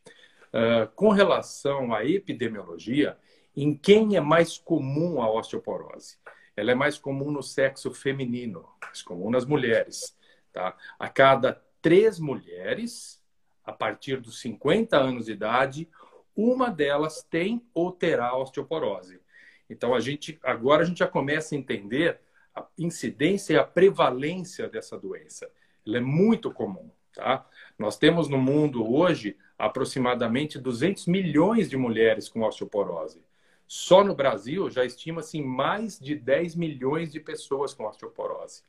Uh, 0.48 0.86
com 0.94 1.08
relação 1.08 1.94
à 1.94 2.04
epidemiologia, 2.04 3.16
em 3.56 3.74
quem 3.74 4.16
é 4.16 4.20
mais 4.20 4.58
comum 4.58 5.22
a 5.22 5.30
osteoporose? 5.30 6.18
Ela 6.54 6.72
é 6.72 6.74
mais 6.74 6.98
comum 6.98 7.30
no 7.30 7.42
sexo 7.42 7.92
feminino, 7.92 8.68
mais 8.82 9.02
comum 9.02 9.30
nas 9.30 9.44
mulheres. 9.44 10.16
Tá? 10.52 10.76
A 10.98 11.08
cada 11.08 11.62
três 11.80 12.18
mulheres, 12.18 13.22
a 13.64 13.72
partir 13.72 14.20
dos 14.20 14.40
50 14.40 14.96
anos 14.96 15.26
de 15.26 15.32
idade, 15.32 15.88
uma 16.36 16.70
delas 16.70 17.22
tem 17.22 17.64
ou 17.74 17.90
terá 17.90 18.36
osteoporose. 18.36 19.20
Então, 19.68 19.94
a 19.94 20.00
gente, 20.00 20.38
agora 20.42 20.82
a 20.82 20.84
gente 20.84 20.98
já 20.98 21.06
começa 21.06 21.54
a 21.54 21.58
entender 21.58 22.20
a 22.58 22.66
incidência 22.78 23.54
e 23.54 23.58
a 23.58 23.64
prevalência 23.64 24.68
dessa 24.68 24.98
doença. 24.98 25.50
Ela 25.86 25.98
é 25.98 26.00
muito 26.00 26.52
comum. 26.52 26.90
Tá? 27.14 27.46
Nós 27.78 27.96
temos 27.96 28.28
no 28.28 28.38
mundo 28.38 28.88
hoje 28.88 29.36
aproximadamente 29.58 30.58
200 30.58 31.06
milhões 31.06 31.68
de 31.68 31.76
mulheres 31.76 32.28
com 32.28 32.42
osteoporose. 32.42 33.22
Só 33.66 34.02
no 34.02 34.14
Brasil 34.14 34.70
já 34.70 34.84
estima-se 34.84 35.42
mais 35.42 35.98
de 35.98 36.14
10 36.14 36.54
milhões 36.54 37.12
de 37.12 37.20
pessoas 37.20 37.74
com 37.74 37.84
osteoporose. 37.84 38.62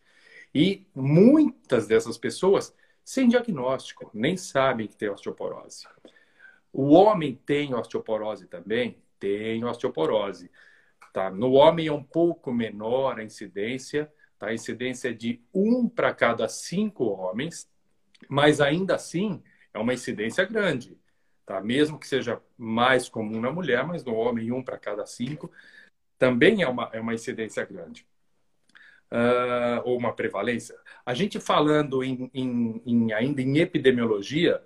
E 0.53 0.85
muitas 0.95 1.87
dessas 1.87 2.17
pessoas 2.17 2.75
sem 3.03 3.27
diagnóstico, 3.27 4.09
nem 4.13 4.37
sabem 4.37 4.87
que 4.87 4.95
tem 4.95 5.09
osteoporose. 5.09 5.87
O 6.71 6.89
homem 6.93 7.39
tem 7.45 7.73
osteoporose 7.73 8.45
também? 8.47 9.01
Tem 9.19 9.63
osteoporose. 9.63 10.51
Tá? 11.13 11.29
No 11.29 11.53
homem 11.53 11.87
é 11.87 11.91
um 11.91 12.03
pouco 12.03 12.51
menor 12.51 13.19
a 13.19 13.23
incidência, 13.23 14.11
tá? 14.37 14.47
a 14.47 14.53
incidência 14.53 15.09
é 15.09 15.13
de 15.13 15.41
um 15.53 15.87
para 15.89 16.13
cada 16.13 16.47
cinco 16.47 17.05
homens, 17.05 17.69
mas 18.27 18.61
ainda 18.61 18.95
assim 18.95 19.41
é 19.73 19.79
uma 19.79 19.93
incidência 19.93 20.45
grande. 20.45 20.97
Tá? 21.45 21.59
Mesmo 21.61 21.99
que 21.99 22.07
seja 22.07 22.39
mais 22.57 23.09
comum 23.09 23.41
na 23.41 23.51
mulher, 23.51 23.83
mas 23.85 24.03
no 24.03 24.13
homem, 24.13 24.51
um 24.51 24.63
para 24.63 24.77
cada 24.77 25.05
cinco, 25.05 25.51
também 26.17 26.61
é 26.61 26.67
uma, 26.67 26.89
é 26.93 26.99
uma 26.99 27.13
incidência 27.13 27.65
grande. 27.65 28.05
Uh, 29.11 29.81
ou 29.85 29.97
uma 29.97 30.13
prevalência. 30.13 30.75
A 31.03 31.15
gente 31.15 31.39
falando 31.39 32.03
em, 32.03 32.29
em, 32.31 32.83
em, 32.85 33.13
ainda 33.13 33.41
em 33.41 33.57
epidemiologia, 33.57 34.61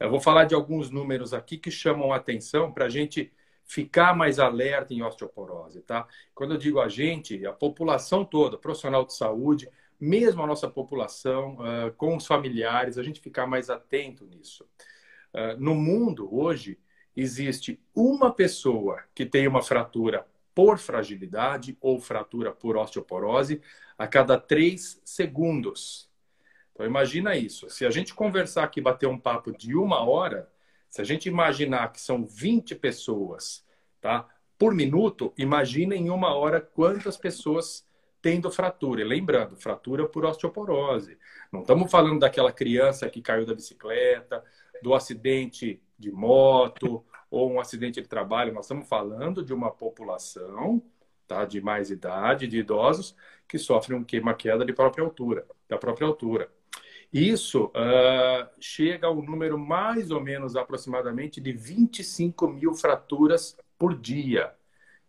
eu 0.00 0.08
vou 0.08 0.18
falar 0.18 0.44
de 0.44 0.54
alguns 0.54 0.88
números 0.88 1.34
aqui 1.34 1.58
que 1.58 1.70
chamam 1.70 2.10
a 2.10 2.16
atenção 2.16 2.72
para 2.72 2.86
a 2.86 2.88
gente 2.88 3.30
ficar 3.64 4.14
mais 4.14 4.38
alerta 4.38 4.92
em 4.92 5.02
osteoporose, 5.02 5.80
tá? 5.82 6.06
Quando 6.34 6.54
eu 6.54 6.58
digo 6.58 6.80
a 6.80 6.88
gente, 6.88 7.46
a 7.46 7.52
população 7.52 8.24
toda, 8.24 8.58
profissional 8.58 9.04
de 9.04 9.14
saúde, 9.14 9.68
mesmo 9.98 10.42
a 10.42 10.46
nossa 10.46 10.68
população, 10.68 11.56
uh, 11.56 11.92
com 11.96 12.16
os 12.16 12.26
familiares, 12.26 12.98
a 12.98 13.02
gente 13.02 13.20
ficar 13.20 13.46
mais 13.46 13.70
atento 13.70 14.26
nisso. 14.26 14.66
Uh, 15.32 15.58
no 15.58 15.74
mundo, 15.74 16.28
hoje, 16.34 16.78
existe 17.16 17.80
uma 17.94 18.32
pessoa 18.32 19.02
que 19.14 19.24
tem 19.24 19.46
uma 19.46 19.62
fratura 19.62 20.26
por 20.54 20.78
fragilidade 20.78 21.76
ou 21.80 21.98
fratura 21.98 22.52
por 22.52 22.76
osteoporose 22.76 23.62
a 23.96 24.06
cada 24.06 24.38
três 24.38 25.00
segundos. 25.04 26.10
Então, 26.72 26.84
imagina 26.84 27.36
isso. 27.36 27.70
Se 27.70 27.86
a 27.86 27.90
gente 27.90 28.14
conversar 28.14 28.64
aqui, 28.64 28.80
bater 28.80 29.06
um 29.06 29.18
papo 29.18 29.56
de 29.56 29.74
uma 29.76 30.02
hora, 30.02 30.50
se 30.92 31.00
a 31.00 31.04
gente 31.04 31.26
imaginar 31.26 31.90
que 31.90 31.98
são 31.98 32.26
20 32.26 32.74
pessoas 32.74 33.64
tá, 33.98 34.28
por 34.58 34.74
minuto, 34.74 35.32
imagina 35.38 35.96
em 35.96 36.10
uma 36.10 36.34
hora 36.34 36.60
quantas 36.60 37.16
pessoas 37.16 37.88
tendo 38.20 38.50
fratura. 38.50 39.00
E 39.00 39.04
lembrando, 39.04 39.56
fratura 39.56 40.06
por 40.06 40.26
osteoporose. 40.26 41.16
Não 41.50 41.62
estamos 41.62 41.90
falando 41.90 42.20
daquela 42.20 42.52
criança 42.52 43.08
que 43.08 43.22
caiu 43.22 43.46
da 43.46 43.54
bicicleta, 43.54 44.44
do 44.82 44.92
acidente 44.92 45.82
de 45.98 46.12
moto 46.12 47.02
ou 47.30 47.50
um 47.50 47.58
acidente 47.58 48.02
de 48.02 48.06
trabalho. 48.06 48.52
Nós 48.52 48.66
estamos 48.66 48.86
falando 48.86 49.42
de 49.42 49.54
uma 49.54 49.70
população 49.70 50.82
tá, 51.26 51.46
de 51.46 51.62
mais 51.62 51.90
idade, 51.90 52.46
de 52.46 52.58
idosos, 52.58 53.16
que 53.48 53.58
sofrem 53.58 53.98
um 53.98 54.04
queima-queda 54.04 54.62
de 54.62 54.74
própria 54.74 55.02
altura, 55.02 55.46
da 55.66 55.78
própria 55.78 56.06
altura. 56.06 56.52
Isso 57.12 57.66
uh, 57.66 58.48
chega 58.58 59.06
ao 59.06 59.22
número 59.22 59.58
mais 59.58 60.10
ou 60.10 60.20
menos 60.20 60.56
aproximadamente 60.56 61.40
de 61.40 61.52
25 61.52 62.48
mil 62.48 62.74
fraturas 62.74 63.56
por 63.78 63.94
dia. 63.94 64.54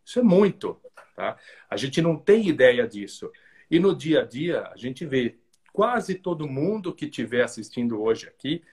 Isso 0.03 0.19
é 0.19 0.23
muito. 0.23 0.79
Tá? 1.15 1.37
A 1.69 1.77
gente 1.77 2.01
não 2.01 2.17
tem 2.17 2.47
ideia 2.47 2.87
disso. 2.87 3.31
E 3.71 3.79
no 3.79 3.95
dia 3.95 4.21
a 4.21 4.25
dia, 4.25 4.67
a 4.67 4.75
gente 4.75 5.05
vê 5.05 5.37
quase 5.71 6.15
todo 6.15 6.47
mundo 6.47 6.93
que 6.93 7.05
estiver 7.05 7.43
assistindo 7.43 8.01
hoje 8.01 8.27
aqui, 8.27 8.63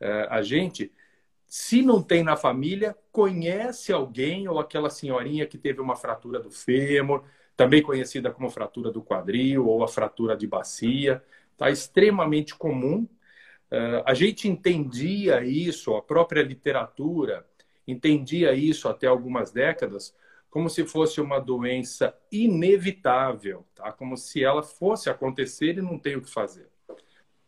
eh, 0.00 0.26
a 0.28 0.42
gente, 0.42 0.92
se 1.46 1.82
não 1.82 2.02
tem 2.02 2.24
na 2.24 2.36
família, 2.36 2.96
conhece 3.12 3.92
alguém 3.92 4.48
ou 4.48 4.58
aquela 4.58 4.90
senhorinha 4.90 5.46
que 5.46 5.56
teve 5.56 5.80
uma 5.80 5.94
fratura 5.94 6.40
do 6.40 6.50
fêmur, 6.50 7.22
também 7.56 7.82
conhecida 7.82 8.30
como 8.30 8.50
fratura 8.50 8.90
do 8.90 9.02
quadril 9.02 9.66
ou 9.66 9.84
a 9.84 9.88
fratura 9.88 10.36
de 10.36 10.46
bacia. 10.46 11.22
Está 11.58 11.70
extremamente 11.70 12.54
comum. 12.54 13.04
Eh, 13.68 14.02
a 14.06 14.14
gente 14.14 14.46
entendia 14.46 15.42
isso, 15.42 15.96
a 15.96 16.00
própria 16.00 16.40
literatura 16.40 17.44
entendia 17.84 18.54
isso 18.54 18.88
até 18.88 19.08
algumas 19.08 19.50
décadas, 19.50 20.14
como 20.48 20.70
se 20.70 20.86
fosse 20.86 21.20
uma 21.20 21.40
doença 21.40 22.16
inevitável, 22.30 23.66
tá? 23.74 23.90
como 23.90 24.16
se 24.16 24.44
ela 24.44 24.62
fosse 24.62 25.10
acontecer 25.10 25.78
e 25.78 25.82
não 25.82 25.98
tem 25.98 26.14
o 26.14 26.22
que 26.22 26.30
fazer. 26.30 26.68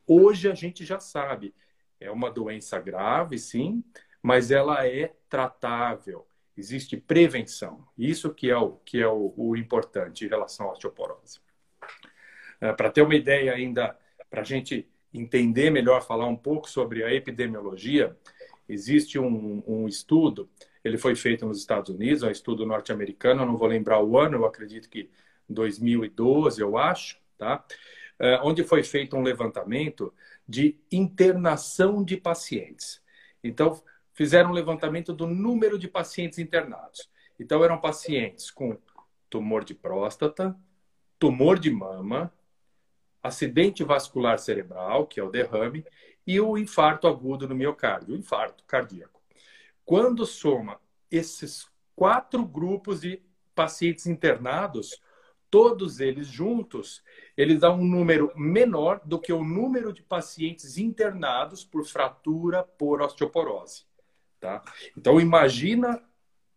Hoje 0.05 0.51
a 0.51 0.55
gente 0.57 0.85
já 0.85 0.99
sabe, 0.99 1.55
é 2.01 2.11
uma 2.11 2.33
doença 2.33 2.81
grave, 2.81 3.39
sim, 3.39 3.85
mas 4.21 4.51
ela 4.51 4.85
é 4.85 5.15
tratável. 5.29 6.27
Existe 6.57 6.97
prevenção. 6.97 7.87
Isso 7.97 8.35
que 8.35 8.51
é 8.51 8.57
o, 8.57 8.73
que 8.85 9.01
é 9.01 9.07
o, 9.07 9.33
o 9.37 9.57
importante 9.57 10.25
em 10.25 10.29
relação 10.29 10.69
à 10.69 10.73
osteoporose. 10.73 11.39
Uh, 12.61 12.75
para 12.77 12.91
ter 12.91 13.03
uma 13.03 13.15
ideia 13.15 13.55
ainda, 13.55 13.97
para 14.31 14.43
a 14.43 14.45
gente 14.45 14.89
entender 15.13 15.71
melhor, 15.71 16.07
falar 16.07 16.27
um 16.27 16.37
pouco 16.37 16.71
sobre 16.71 17.03
a 17.03 17.13
epidemiologia, 17.13 18.17
existe 18.69 19.19
um, 19.19 19.63
um 19.67 19.89
estudo, 19.89 20.49
ele 20.85 20.97
foi 20.97 21.17
feito 21.17 21.45
nos 21.45 21.59
Estados 21.59 21.91
Unidos, 21.91 22.23
é 22.23 22.29
um 22.29 22.31
estudo 22.31 22.65
norte-americano, 22.65 23.45
não 23.45 23.57
vou 23.57 23.67
lembrar 23.67 24.03
o 24.03 24.19
ano, 24.19 24.37
eu 24.37 24.47
acredito 24.47 24.89
que 24.89 25.11
2012, 25.49 26.61
eu 26.61 26.79
acho, 26.79 27.19
tá? 27.37 27.65
Uh, 28.21 28.47
onde 28.47 28.63
foi 28.63 28.83
feito 28.83 29.17
um 29.17 29.23
levantamento 29.23 30.15
de 30.47 30.79
internação 30.93 32.05
de 32.05 32.17
pacientes. 32.17 33.03
Então, 33.43 33.83
fizeram 34.13 34.51
um 34.51 34.55
levantamento 34.55 35.13
do 35.13 35.27
número 35.27 35.79
de 35.79 35.89
pacientes 35.89 36.39
internados. 36.39 37.09
Então, 37.39 37.65
eram 37.65 37.81
pacientes 37.81 38.51
com 38.51 38.77
tumor 39.29 39.65
de 39.65 39.75
próstata, 39.75 40.55
tumor 41.19 41.59
de 41.59 41.71
mama, 41.71 42.33
acidente 43.23 43.85
vascular 43.85 44.39
cerebral, 44.39 45.07
que 45.07 45.21
é 45.21 45.23
o 45.23 45.31
derrame, 45.31 45.85
e 46.27 46.41
o 46.41 46.57
infarto 46.57 47.07
agudo 47.07 47.49
no 47.49 47.55
miocárdio, 47.55 48.15
o 48.15 48.19
infarto 48.19 48.65
cardíaco. 48.65 49.21
Quando 49.85 50.25
soma 50.25 50.81
esses 51.11 51.69
quatro 51.97 52.45
grupos 52.45 53.01
de 53.01 53.23
pacientes 53.55 54.07
internados, 54.07 55.01
todos 55.51 55.99
eles 55.99 56.29
juntos, 56.29 57.03
eles 57.37 57.61
dão 57.61 57.81
um 57.81 57.85
número 57.85 58.33
menor 58.37 59.01
do 59.05 59.19
que 59.19 59.33
o 59.33 59.45
número 59.45 59.93
de 59.93 60.03
pacientes 60.03 60.79
internados 60.79 61.65
por 61.65 61.85
fratura 61.85 62.63
por 62.63 63.03
osteoporose. 63.03 63.85
Tá? 64.39 64.63
Então, 64.97 65.21
imagina 65.21 66.03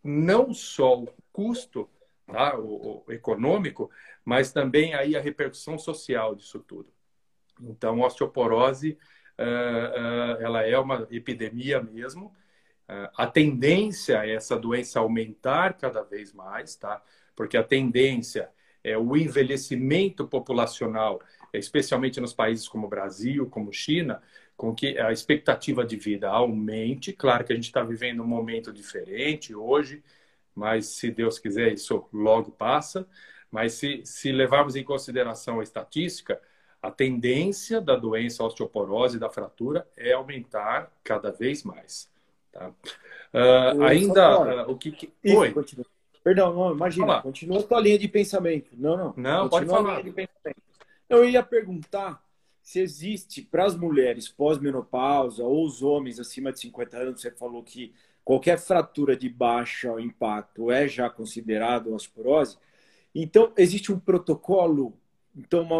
não 0.03 0.53
só 0.53 1.01
o 1.01 1.09
custo 1.31 1.89
tá? 2.33 2.57
o, 2.57 3.03
o 3.05 3.11
econômico, 3.11 3.89
mas 4.25 4.51
também 4.51 4.93
aí 4.93 5.15
a 5.15 5.21
repercussão 5.21 5.77
social 5.77 6.35
disso 6.35 6.59
tudo. 6.59 6.91
Então, 7.61 8.01
osteoporose, 8.01 8.97
uh, 9.39 9.43
uh, 9.43 10.41
ela 10.41 10.63
é 10.63 10.77
uma 10.77 11.07
epidemia 11.11 11.81
mesmo. 11.81 12.27
Uh, 12.89 13.09
a 13.15 13.27
tendência 13.27 14.25
é 14.25 14.33
essa 14.33 14.57
doença 14.57 14.99
aumentar 14.99 15.77
cada 15.77 16.01
vez 16.03 16.33
mais, 16.33 16.75
tá? 16.75 17.01
Porque 17.35 17.55
a 17.55 17.63
tendência 17.63 18.49
é 18.83 18.97
o 18.97 19.15
envelhecimento 19.15 20.27
populacional, 20.27 21.21
especialmente 21.53 22.19
nos 22.19 22.33
países 22.33 22.67
como 22.67 22.89
Brasil, 22.89 23.47
como 23.49 23.71
China, 23.71 24.21
com 24.57 24.73
que 24.73 24.97
a 24.99 25.11
expectativa 25.11 25.85
de 25.85 25.95
vida 25.95 26.29
aumente. 26.29 27.13
Claro 27.13 27.45
que 27.45 27.53
a 27.53 27.55
gente 27.55 27.65
está 27.65 27.83
vivendo 27.83 28.21
um 28.23 28.27
momento 28.27 28.73
diferente 28.73 29.55
hoje, 29.55 30.03
mas 30.55 30.87
se 30.87 31.11
Deus 31.11 31.39
quiser, 31.39 31.73
isso 31.73 32.05
logo 32.11 32.51
passa. 32.51 33.07
Mas 33.51 33.73
se, 33.73 34.01
se 34.05 34.31
levarmos 34.31 34.75
em 34.75 34.83
consideração 34.83 35.59
a 35.59 35.63
estatística, 35.63 36.41
a 36.81 36.91
tendência 36.91 37.79
da 37.79 37.95
doença 37.95 38.43
osteoporose 38.43 39.17
e 39.17 39.19
da 39.19 39.29
fratura 39.29 39.87
é 39.95 40.13
aumentar 40.13 40.91
cada 41.03 41.31
vez 41.31 41.63
mais. 41.63 42.09
Tá? 42.51 42.69
Uh, 43.33 43.83
ainda, 43.83 44.65
uh, 44.65 44.71
o 44.71 44.77
que. 44.77 44.91
que... 44.91 45.13
Isso, 45.23 45.37
Oi. 45.37 45.51
Continua. 45.53 45.85
Perdão, 46.23 46.53
não, 46.53 46.71
imagina, 46.71 47.07
Fala. 47.07 47.21
continua 47.21 47.59
a 47.59 47.63
tua 47.63 47.79
linha 47.81 47.99
de 47.99 48.07
pensamento. 48.07 48.71
Não, 48.73 48.95
não. 48.95 49.13
Não, 49.17 49.49
pode 49.49 49.65
falar. 49.65 50.01
Eu 51.09 51.27
ia 51.27 51.43
perguntar 51.43 52.23
se 52.61 52.79
existe 52.79 53.41
para 53.41 53.65
as 53.65 53.75
mulheres 53.75 54.29
pós-menopausa 54.29 55.43
ou 55.43 55.65
os 55.65 55.83
homens 55.83 56.19
acima 56.19 56.51
de 56.53 56.61
50 56.61 56.97
anos, 56.97 57.21
você 57.21 57.29
falou 57.29 57.61
que 57.61 57.93
qualquer 58.23 58.57
fratura 58.57 59.15
de 59.15 59.29
baixo 59.29 59.99
impacto 59.99 60.71
é 60.71 60.87
já 60.87 61.09
considerado 61.09 61.93
osteoporose. 61.93 62.57
Então, 63.13 63.53
existe 63.57 63.91
um 63.91 63.99
protocolo. 63.99 64.97
Então, 65.35 65.61
uma, 65.61 65.79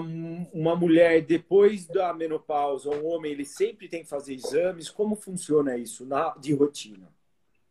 uma 0.52 0.76
mulher 0.76 1.22
depois 1.22 1.86
da 1.86 2.14
menopausa, 2.14 2.90
um 2.90 3.06
homem, 3.06 3.32
ele 3.32 3.46
sempre 3.46 3.88
tem 3.88 4.04
que 4.04 4.10
fazer 4.10 4.34
exames. 4.34 4.90
Como 4.90 5.16
funciona 5.16 5.78
isso 5.78 6.06
na, 6.06 6.36
de 6.38 6.54
rotina? 6.54 7.08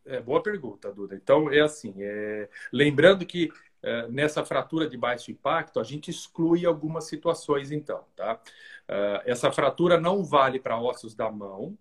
É, 0.05 0.19
boa 0.19 0.41
pergunta, 0.41 0.91
Duda. 0.91 1.15
Então, 1.15 1.51
é 1.51 1.61
assim, 1.61 1.93
é... 1.97 2.49
lembrando 2.71 3.25
que 3.25 3.51
é, 3.81 4.07
nessa 4.07 4.45
fratura 4.45 4.87
de 4.89 4.97
baixo 4.97 5.29
impacto, 5.29 5.79
a 5.79 5.83
gente 5.83 6.09
exclui 6.09 6.65
algumas 6.65 7.05
situações, 7.05 7.69
então, 7.69 8.03
tá? 8.15 8.39
É, 8.87 9.23
essa 9.25 9.51
fratura 9.51 9.99
não 9.99 10.23
vale 10.23 10.57
para 10.59 10.79
ossos 10.79 11.13
da 11.13 11.29
mão, 11.29 11.77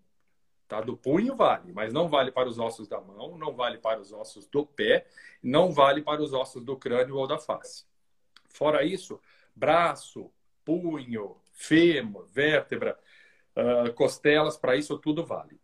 Tá? 0.73 0.81
Do 0.81 0.97
punho 0.97 1.37
vale, 1.37 1.71
mas 1.71 1.93
não 1.93 2.09
vale 2.09 2.33
para 2.33 2.49
os 2.49 2.59
ossos 2.59 2.89
da 2.89 2.99
mão, 2.99 3.37
não 3.37 3.55
vale 3.55 3.77
para 3.77 4.01
os 4.01 4.11
ossos 4.11 4.47
do 4.47 4.65
pé, 4.65 5.07
não 5.43 5.71
vale 5.71 6.01
para 6.01 6.23
os 6.23 6.33
ossos 6.33 6.65
do 6.65 6.79
crânio 6.79 7.17
ou 7.17 7.27
da 7.27 7.37
face. 7.37 7.85
Fora 8.49 8.83
isso, 8.83 9.21
braço, 9.55 10.33
punho, 10.65 11.37
fêmur, 11.53 12.25
vértebra, 12.25 12.99
uh, 13.55 13.93
costelas, 13.93 14.57
para 14.57 14.75
isso 14.75 14.97
tudo 14.97 15.27
vale. 15.27 15.61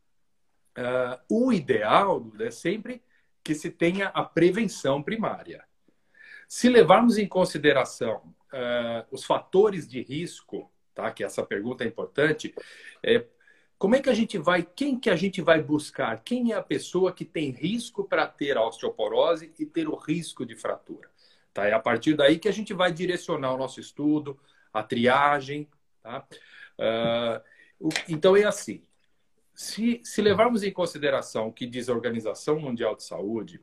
Uh, 0.76 1.46
o 1.46 1.52
ideal 1.54 2.30
é 2.38 2.50
sempre 2.50 3.02
que 3.42 3.54
se 3.54 3.70
tenha 3.70 4.08
a 4.08 4.22
prevenção 4.22 5.02
primária. 5.02 5.64
Se 6.46 6.68
levarmos 6.68 7.16
em 7.16 7.26
consideração 7.26 8.34
uh, 8.52 9.06
os 9.10 9.24
fatores 9.24 9.88
de 9.88 10.02
risco, 10.02 10.70
tá? 10.94 11.10
que 11.10 11.24
essa 11.24 11.42
pergunta 11.42 11.82
é 11.82 11.86
importante, 11.86 12.54
é, 13.02 13.24
como 13.78 13.94
é 13.94 14.00
que 14.02 14.10
a 14.10 14.14
gente 14.14 14.36
vai, 14.36 14.62
quem 14.62 14.98
que 14.98 15.08
a 15.08 15.14
gente 15.14 15.40
vai 15.40 15.62
buscar? 15.62 16.20
Quem 16.24 16.52
é 16.52 16.56
a 16.56 16.62
pessoa 16.62 17.12
que 17.12 17.24
tem 17.24 17.50
risco 17.50 18.02
para 18.02 18.26
ter 18.26 18.56
a 18.56 18.66
osteoporose 18.66 19.52
e 19.58 19.64
ter 19.64 19.88
o 19.88 19.94
risco 19.94 20.44
de 20.44 20.56
fratura? 20.56 21.08
Tá? 21.54 21.66
É 21.66 21.72
a 21.72 21.78
partir 21.78 22.14
daí 22.14 22.38
que 22.38 22.48
a 22.48 22.52
gente 22.52 22.74
vai 22.74 22.92
direcionar 22.92 23.54
o 23.54 23.56
nosso 23.56 23.78
estudo, 23.78 24.38
a 24.72 24.82
triagem. 24.82 25.68
Tá? 26.02 26.26
Uh, 26.78 27.88
então 28.08 28.36
é 28.36 28.44
assim. 28.44 28.82
Se, 29.54 30.00
se 30.04 30.22
levarmos 30.22 30.62
em 30.62 30.72
consideração 30.72 31.48
o 31.48 31.52
que 31.52 31.66
diz 31.66 31.88
a 31.88 31.92
Organização 31.92 32.58
Mundial 32.58 32.96
de 32.96 33.04
Saúde, 33.04 33.60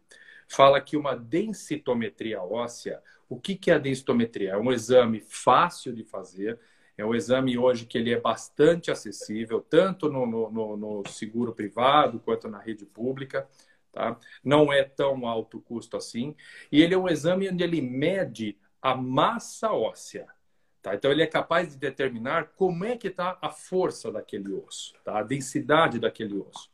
fala 0.47 0.79
que 0.79 0.95
uma 0.95 1.15
densitometria 1.15 2.41
óssea, 2.41 3.01
o 3.27 3.39
que, 3.39 3.55
que 3.55 3.71
é 3.71 3.75
a 3.75 3.79
densitometria? 3.79 4.51
É 4.51 4.57
um 4.57 4.71
exame 4.71 5.21
fácil 5.21 5.93
de 5.93 6.03
fazer, 6.03 6.59
é 6.97 7.05
um 7.05 7.13
exame 7.13 7.57
hoje 7.57 7.85
que 7.85 7.97
ele 7.97 8.13
é 8.13 8.19
bastante 8.19 8.89
acessível, 8.89 9.59
tanto 9.61 10.09
no, 10.09 10.25
no, 10.25 10.77
no 10.77 11.07
seguro 11.07 11.53
privado 11.53 12.19
quanto 12.19 12.47
na 12.47 12.59
rede 12.59 12.85
pública. 12.85 13.47
Tá? 13.91 14.17
Não 14.43 14.71
é 14.71 14.83
tão 14.83 15.27
alto 15.27 15.59
custo 15.59 15.97
assim. 15.97 16.35
E 16.71 16.81
ele 16.81 16.93
é 16.93 16.97
um 16.97 17.07
exame 17.07 17.49
onde 17.49 17.63
ele 17.63 17.81
mede 17.81 18.57
a 18.81 18.95
massa 18.95 19.71
óssea. 19.71 20.27
Tá? 20.81 20.95
Então, 20.95 21.11
ele 21.11 21.23
é 21.23 21.27
capaz 21.27 21.69
de 21.69 21.77
determinar 21.77 22.53
como 22.55 22.85
é 22.85 22.95
que 22.95 23.07
está 23.07 23.37
a 23.41 23.49
força 23.49 24.11
daquele 24.11 24.53
osso, 24.53 24.93
tá? 25.03 25.19
a 25.19 25.23
densidade 25.23 25.99
daquele 25.99 26.37
osso. 26.37 26.69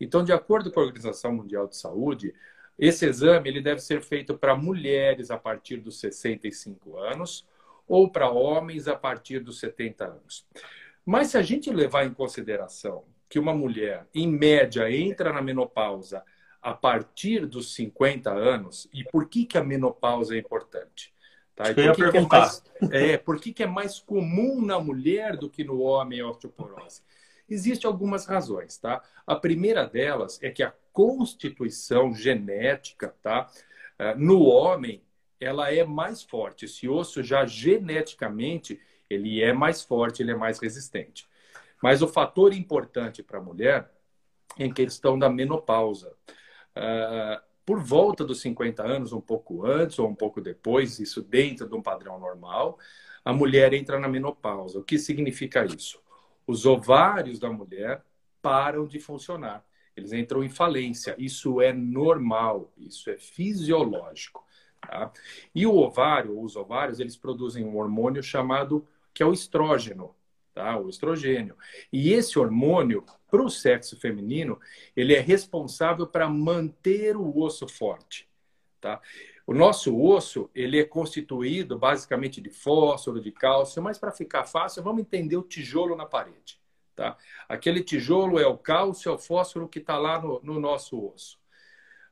Então, 0.00 0.24
de 0.24 0.32
acordo 0.32 0.72
com 0.72 0.80
a 0.80 0.82
Organização 0.82 1.34
Mundial 1.34 1.68
de 1.68 1.76
Saúde, 1.76 2.34
esse 2.78 3.04
exame 3.04 3.50
ele 3.50 3.60
deve 3.60 3.80
ser 3.80 4.00
feito 4.00 4.36
para 4.36 4.56
mulheres 4.56 5.30
a 5.30 5.36
partir 5.36 5.76
dos 5.76 6.00
65 6.00 6.96
anos 6.96 7.46
ou 7.90 8.08
para 8.08 8.30
homens 8.30 8.86
a 8.86 8.94
partir 8.94 9.40
dos 9.40 9.58
70 9.58 10.04
anos. 10.04 10.46
Mas 11.04 11.26
se 11.26 11.36
a 11.36 11.42
gente 11.42 11.72
levar 11.72 12.06
em 12.06 12.14
consideração 12.14 13.02
que 13.28 13.36
uma 13.36 13.52
mulher, 13.52 14.06
em 14.14 14.28
média, 14.28 14.88
entra 14.88 15.32
na 15.32 15.42
menopausa 15.42 16.22
a 16.62 16.72
partir 16.72 17.46
dos 17.46 17.74
50 17.74 18.30
anos, 18.30 18.88
e 18.94 19.02
por 19.02 19.28
que, 19.28 19.44
que 19.44 19.58
a 19.58 19.64
menopausa 19.64 20.36
é 20.36 20.38
importante? 20.38 21.12
Tá? 21.56 21.68
E 21.68 21.74
por 21.74 21.94
que, 21.96 22.10
que, 22.12 22.16
é 22.16 22.20
mais, 22.20 22.62
é, 22.92 23.16
por 23.16 23.40
que, 23.40 23.52
que 23.52 23.62
é 23.64 23.66
mais 23.66 23.98
comum 23.98 24.64
na 24.64 24.78
mulher 24.78 25.36
do 25.36 25.50
que 25.50 25.64
no 25.64 25.80
homem 25.80 26.20
a 26.20 26.28
osteoporose? 26.28 27.02
Existem 27.48 27.88
algumas 27.88 28.24
razões, 28.24 28.78
tá? 28.78 29.02
A 29.26 29.34
primeira 29.34 29.84
delas 29.84 30.40
é 30.40 30.48
que 30.50 30.62
a 30.62 30.72
constituição 30.92 32.14
genética, 32.14 33.12
tá? 33.20 33.50
Eh, 33.98 34.14
no 34.14 34.42
homem, 34.42 35.02
ela 35.40 35.72
é 35.72 35.84
mais 35.84 36.22
forte. 36.22 36.66
Esse 36.66 36.88
osso 36.88 37.22
já 37.22 37.46
geneticamente 37.46 38.80
ele 39.08 39.42
é 39.42 39.52
mais 39.52 39.82
forte, 39.82 40.22
ele 40.22 40.30
é 40.30 40.36
mais 40.36 40.58
resistente. 40.58 41.28
Mas 41.82 42.02
o 42.02 42.08
fator 42.08 42.52
importante 42.52 43.22
para 43.22 43.38
a 43.38 43.42
mulher 43.42 43.90
é 44.58 44.66
a 44.66 44.72
questão 44.72 45.18
da 45.18 45.28
menopausa. 45.28 46.14
Uh, 46.76 47.40
por 47.64 47.80
volta 47.80 48.24
dos 48.24 48.40
50 48.40 48.82
anos, 48.82 49.12
um 49.12 49.20
pouco 49.20 49.64
antes 49.66 49.98
ou 49.98 50.08
um 50.08 50.14
pouco 50.14 50.40
depois, 50.40 50.98
isso 50.98 51.22
dentro 51.22 51.68
de 51.68 51.74
um 51.74 51.82
padrão 51.82 52.18
normal, 52.18 52.78
a 53.24 53.32
mulher 53.32 53.72
entra 53.72 53.98
na 53.98 54.08
menopausa. 54.08 54.78
O 54.78 54.84
que 54.84 54.98
significa 54.98 55.64
isso? 55.64 56.00
Os 56.46 56.66
ovários 56.66 57.38
da 57.38 57.50
mulher 57.50 58.02
param 58.42 58.86
de 58.86 58.98
funcionar. 58.98 59.64
Eles 59.96 60.12
entram 60.12 60.42
em 60.42 60.48
falência. 60.48 61.14
Isso 61.18 61.60
é 61.60 61.72
normal, 61.72 62.72
isso 62.76 63.10
é 63.10 63.16
fisiológico. 63.16 64.44
Tá? 64.80 65.12
E 65.54 65.66
o 65.66 65.76
ovário, 65.76 66.40
os 66.40 66.56
ovários, 66.56 67.00
eles 67.00 67.16
produzem 67.16 67.64
um 67.64 67.76
hormônio 67.76 68.22
chamado 68.22 68.86
que 69.12 69.22
é 69.22 69.26
o 69.26 69.32
estrógeno, 69.32 70.14
tá? 70.54 70.78
O 70.78 70.88
estrogênio. 70.88 71.56
E 71.92 72.12
esse 72.12 72.38
hormônio, 72.38 73.04
para 73.30 73.42
o 73.42 73.50
sexo 73.50 73.98
feminino, 73.98 74.58
ele 74.96 75.14
é 75.14 75.20
responsável 75.20 76.06
para 76.06 76.28
manter 76.28 77.16
o 77.16 77.38
osso 77.38 77.68
forte, 77.68 78.28
tá? 78.80 79.00
O 79.46 79.54
nosso 79.54 80.00
osso 80.00 80.48
ele 80.54 80.78
é 80.78 80.84
constituído 80.84 81.76
basicamente 81.76 82.40
de 82.40 82.50
fósforo, 82.50 83.20
de 83.20 83.32
cálcio, 83.32 83.82
mas 83.82 83.98
para 83.98 84.12
ficar 84.12 84.44
fácil, 84.44 84.82
vamos 84.82 85.00
entender 85.00 85.36
o 85.36 85.42
tijolo 85.42 85.96
na 85.96 86.06
parede. 86.06 86.60
Tá? 86.94 87.16
Aquele 87.48 87.82
tijolo 87.82 88.38
é 88.38 88.46
o 88.46 88.56
cálcio, 88.56 89.10
é 89.10 89.12
o 89.12 89.18
fósforo 89.18 89.68
que 89.68 89.78
está 89.78 89.98
lá 89.98 90.20
no, 90.20 90.40
no, 90.42 90.60
nosso 90.60 91.04
osso. 91.04 91.40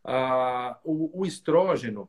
Ah, 0.03 0.81
o, 0.83 1.21
o 1.21 1.27
estrógeno 1.27 2.09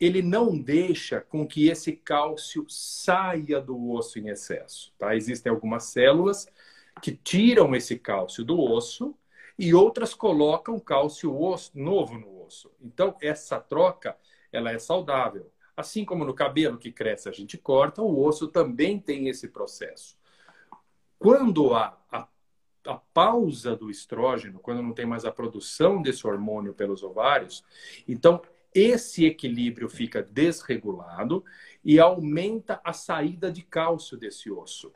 ele 0.00 0.22
não 0.22 0.56
deixa 0.58 1.20
com 1.20 1.46
que 1.46 1.68
esse 1.68 1.92
cálcio 1.92 2.66
saia 2.68 3.60
do 3.60 3.90
osso 3.90 4.18
em 4.18 4.28
excesso. 4.28 4.92
Tá? 4.98 5.14
Existem 5.14 5.50
algumas 5.50 5.84
células 5.84 6.46
que 7.02 7.12
tiram 7.12 7.74
esse 7.74 7.98
cálcio 7.98 8.44
do 8.44 8.60
osso 8.60 9.14
e 9.58 9.72
outras 9.72 10.14
colocam 10.14 10.78
cálcio 10.78 11.40
osso, 11.40 11.70
novo 11.74 12.18
no 12.18 12.44
osso. 12.44 12.70
Então, 12.80 13.16
essa 13.20 13.60
troca 13.60 14.16
ela 14.52 14.70
é 14.70 14.78
saudável. 14.78 15.50
Assim 15.76 16.04
como 16.04 16.24
no 16.24 16.34
cabelo 16.34 16.78
que 16.78 16.92
cresce 16.92 17.28
a 17.28 17.32
gente 17.32 17.58
corta, 17.58 18.02
o 18.02 18.24
osso 18.24 18.48
também 18.48 18.98
tem 18.98 19.28
esse 19.28 19.48
processo. 19.48 20.16
Quando 21.18 21.74
há 21.74 21.98
a, 22.10 22.28
a 22.86 22.94
pausa 23.12 23.74
do 23.74 23.90
estrógeno, 23.90 24.60
quando 24.60 24.82
não 24.82 24.92
tem 24.92 25.06
mais 25.06 25.24
a 25.24 25.32
produção 25.32 26.00
desse 26.00 26.26
hormônio 26.26 26.74
pelos 26.74 27.02
ovários, 27.02 27.64
então 28.06 28.40
esse 28.74 29.24
equilíbrio 29.24 29.88
fica 29.88 30.22
desregulado 30.22 31.44
e 31.84 32.00
aumenta 32.00 32.80
a 32.82 32.92
saída 32.92 33.52
de 33.52 33.62
cálcio 33.62 34.16
desse 34.16 34.50
osso. 34.50 34.90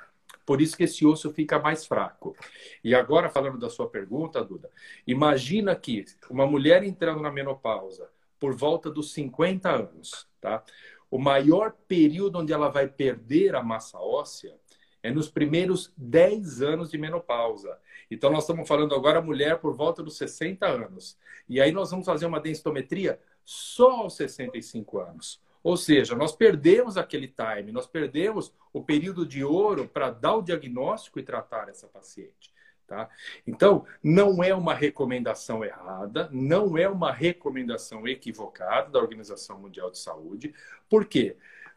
Por 0.44 0.60
isso 0.60 0.76
que 0.76 0.84
esse 0.84 1.06
osso 1.06 1.30
fica 1.32 1.58
mais 1.58 1.86
fraco. 1.86 2.34
E 2.82 2.94
agora, 2.94 3.28
falando 3.28 3.58
da 3.58 3.68
sua 3.68 3.88
pergunta, 3.88 4.42
Duda, 4.42 4.70
imagina 5.06 5.76
que 5.76 6.04
uma 6.30 6.46
mulher 6.46 6.82
entrando 6.82 7.20
na 7.20 7.30
menopausa 7.30 8.08
por 8.40 8.54
volta 8.56 8.90
dos 8.90 9.12
50 9.12 9.70
anos, 9.70 10.26
tá? 10.40 10.64
O 11.10 11.18
maior 11.18 11.72
período 11.86 12.38
onde 12.38 12.52
ela 12.52 12.68
vai 12.68 12.88
perder 12.88 13.54
a 13.54 13.62
massa 13.62 13.98
óssea 13.98 14.54
é 15.02 15.10
nos 15.10 15.28
primeiros 15.28 15.92
10 15.96 16.62
anos 16.62 16.90
de 16.90 16.98
menopausa. 16.98 17.78
Então, 18.10 18.30
nós 18.30 18.44
estamos 18.44 18.66
falando 18.66 18.94
agora 18.94 19.20
mulher 19.20 19.58
por 19.58 19.74
volta 19.74 20.02
dos 20.02 20.16
60 20.16 20.66
anos. 20.66 21.18
E 21.48 21.60
aí 21.60 21.72
nós 21.72 21.90
vamos 21.90 22.06
fazer 22.06 22.26
uma 22.26 22.40
densitometria 22.40 23.20
só 23.48 24.02
aos 24.02 24.16
65 24.16 24.98
anos. 24.98 25.40
Ou 25.62 25.74
seja, 25.74 26.14
nós 26.14 26.36
perdemos 26.36 26.98
aquele 26.98 27.28
time, 27.28 27.72
nós 27.72 27.86
perdemos 27.86 28.52
o 28.74 28.84
período 28.84 29.24
de 29.24 29.42
ouro 29.42 29.88
para 29.88 30.10
dar 30.10 30.34
o 30.34 30.42
diagnóstico 30.42 31.18
e 31.18 31.22
tratar 31.22 31.70
essa 31.70 31.86
paciente. 31.86 32.52
Tá? 32.86 33.08
Então, 33.46 33.86
não 34.02 34.44
é 34.44 34.54
uma 34.54 34.74
recomendação 34.74 35.64
errada, 35.64 36.28
não 36.30 36.76
é 36.76 36.86
uma 36.86 37.10
recomendação 37.10 38.06
equivocada 38.06 38.90
da 38.90 38.98
Organização 38.98 39.58
Mundial 39.58 39.90
de 39.90 39.98
Saúde. 39.98 40.54
Por 40.86 41.06
quê? 41.06 41.34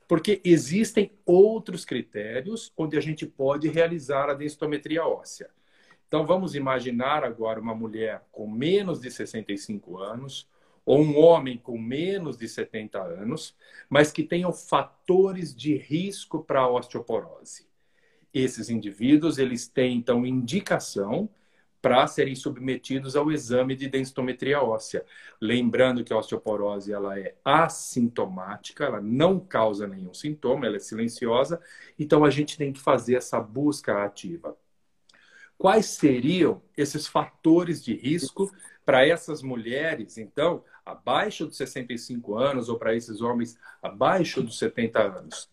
Porque 0.09 0.41
existem 0.43 1.13
outros 1.25 1.85
critérios 1.85 2.73
onde 2.75 2.97
a 2.97 3.01
gente 3.01 3.25
pode 3.25 3.69
realizar 3.69 4.29
a 4.29 4.33
densitometria 4.33 5.05
óssea. 5.05 5.49
Então, 6.05 6.25
vamos 6.25 6.53
imaginar 6.53 7.23
agora 7.23 7.61
uma 7.61 7.73
mulher 7.73 8.25
com 8.29 8.45
menos 8.45 8.99
de 8.99 9.09
65 9.09 9.97
anos, 9.97 10.50
ou 10.85 10.99
um 10.99 11.17
homem 11.17 11.57
com 11.57 11.77
menos 11.77 12.37
de 12.37 12.47
70 12.47 13.01
anos, 13.01 13.55
mas 13.89 14.11
que 14.11 14.23
tenham 14.23 14.51
fatores 14.51 15.55
de 15.55 15.75
risco 15.75 16.43
para 16.43 16.61
a 16.61 16.69
osteoporose. 16.69 17.67
Esses 18.33 18.69
indivíduos, 18.69 19.37
eles 19.37 19.67
têm, 19.67 19.97
então, 19.97 20.25
indicação 20.25 21.29
para 21.81 22.05
serem 22.05 22.35
submetidos 22.35 23.15
ao 23.15 23.31
exame 23.31 23.75
de 23.75 23.89
densitometria 23.89 24.61
óssea. 24.61 25.03
Lembrando 25.41 26.03
que 26.03 26.13
a 26.13 26.17
osteoporose 26.17 26.93
ela 26.93 27.19
é 27.19 27.35
assintomática, 27.43 28.85
ela 28.85 29.01
não 29.01 29.39
causa 29.39 29.87
nenhum 29.87 30.13
sintoma, 30.13 30.67
ela 30.67 30.75
é 30.75 30.79
silenciosa, 30.79 31.59
então 31.97 32.23
a 32.23 32.29
gente 32.29 32.57
tem 32.57 32.71
que 32.71 32.79
fazer 32.79 33.15
essa 33.15 33.39
busca 33.39 34.03
ativa. 34.03 34.55
Quais 35.57 35.87
seriam 35.87 36.61
esses 36.77 37.07
fatores 37.07 37.83
de 37.83 37.93
risco 37.93 38.51
para 38.85 39.05
essas 39.05 39.41
mulheres, 39.41 40.17
então, 40.17 40.63
abaixo 40.91 41.45
dos 41.45 41.57
65 41.57 42.37
anos, 42.37 42.69
ou 42.69 42.77
para 42.77 42.95
esses 42.95 43.21
homens 43.21 43.57
abaixo 43.81 44.41
dos 44.41 44.57
70 44.57 45.01
anos? 45.01 45.49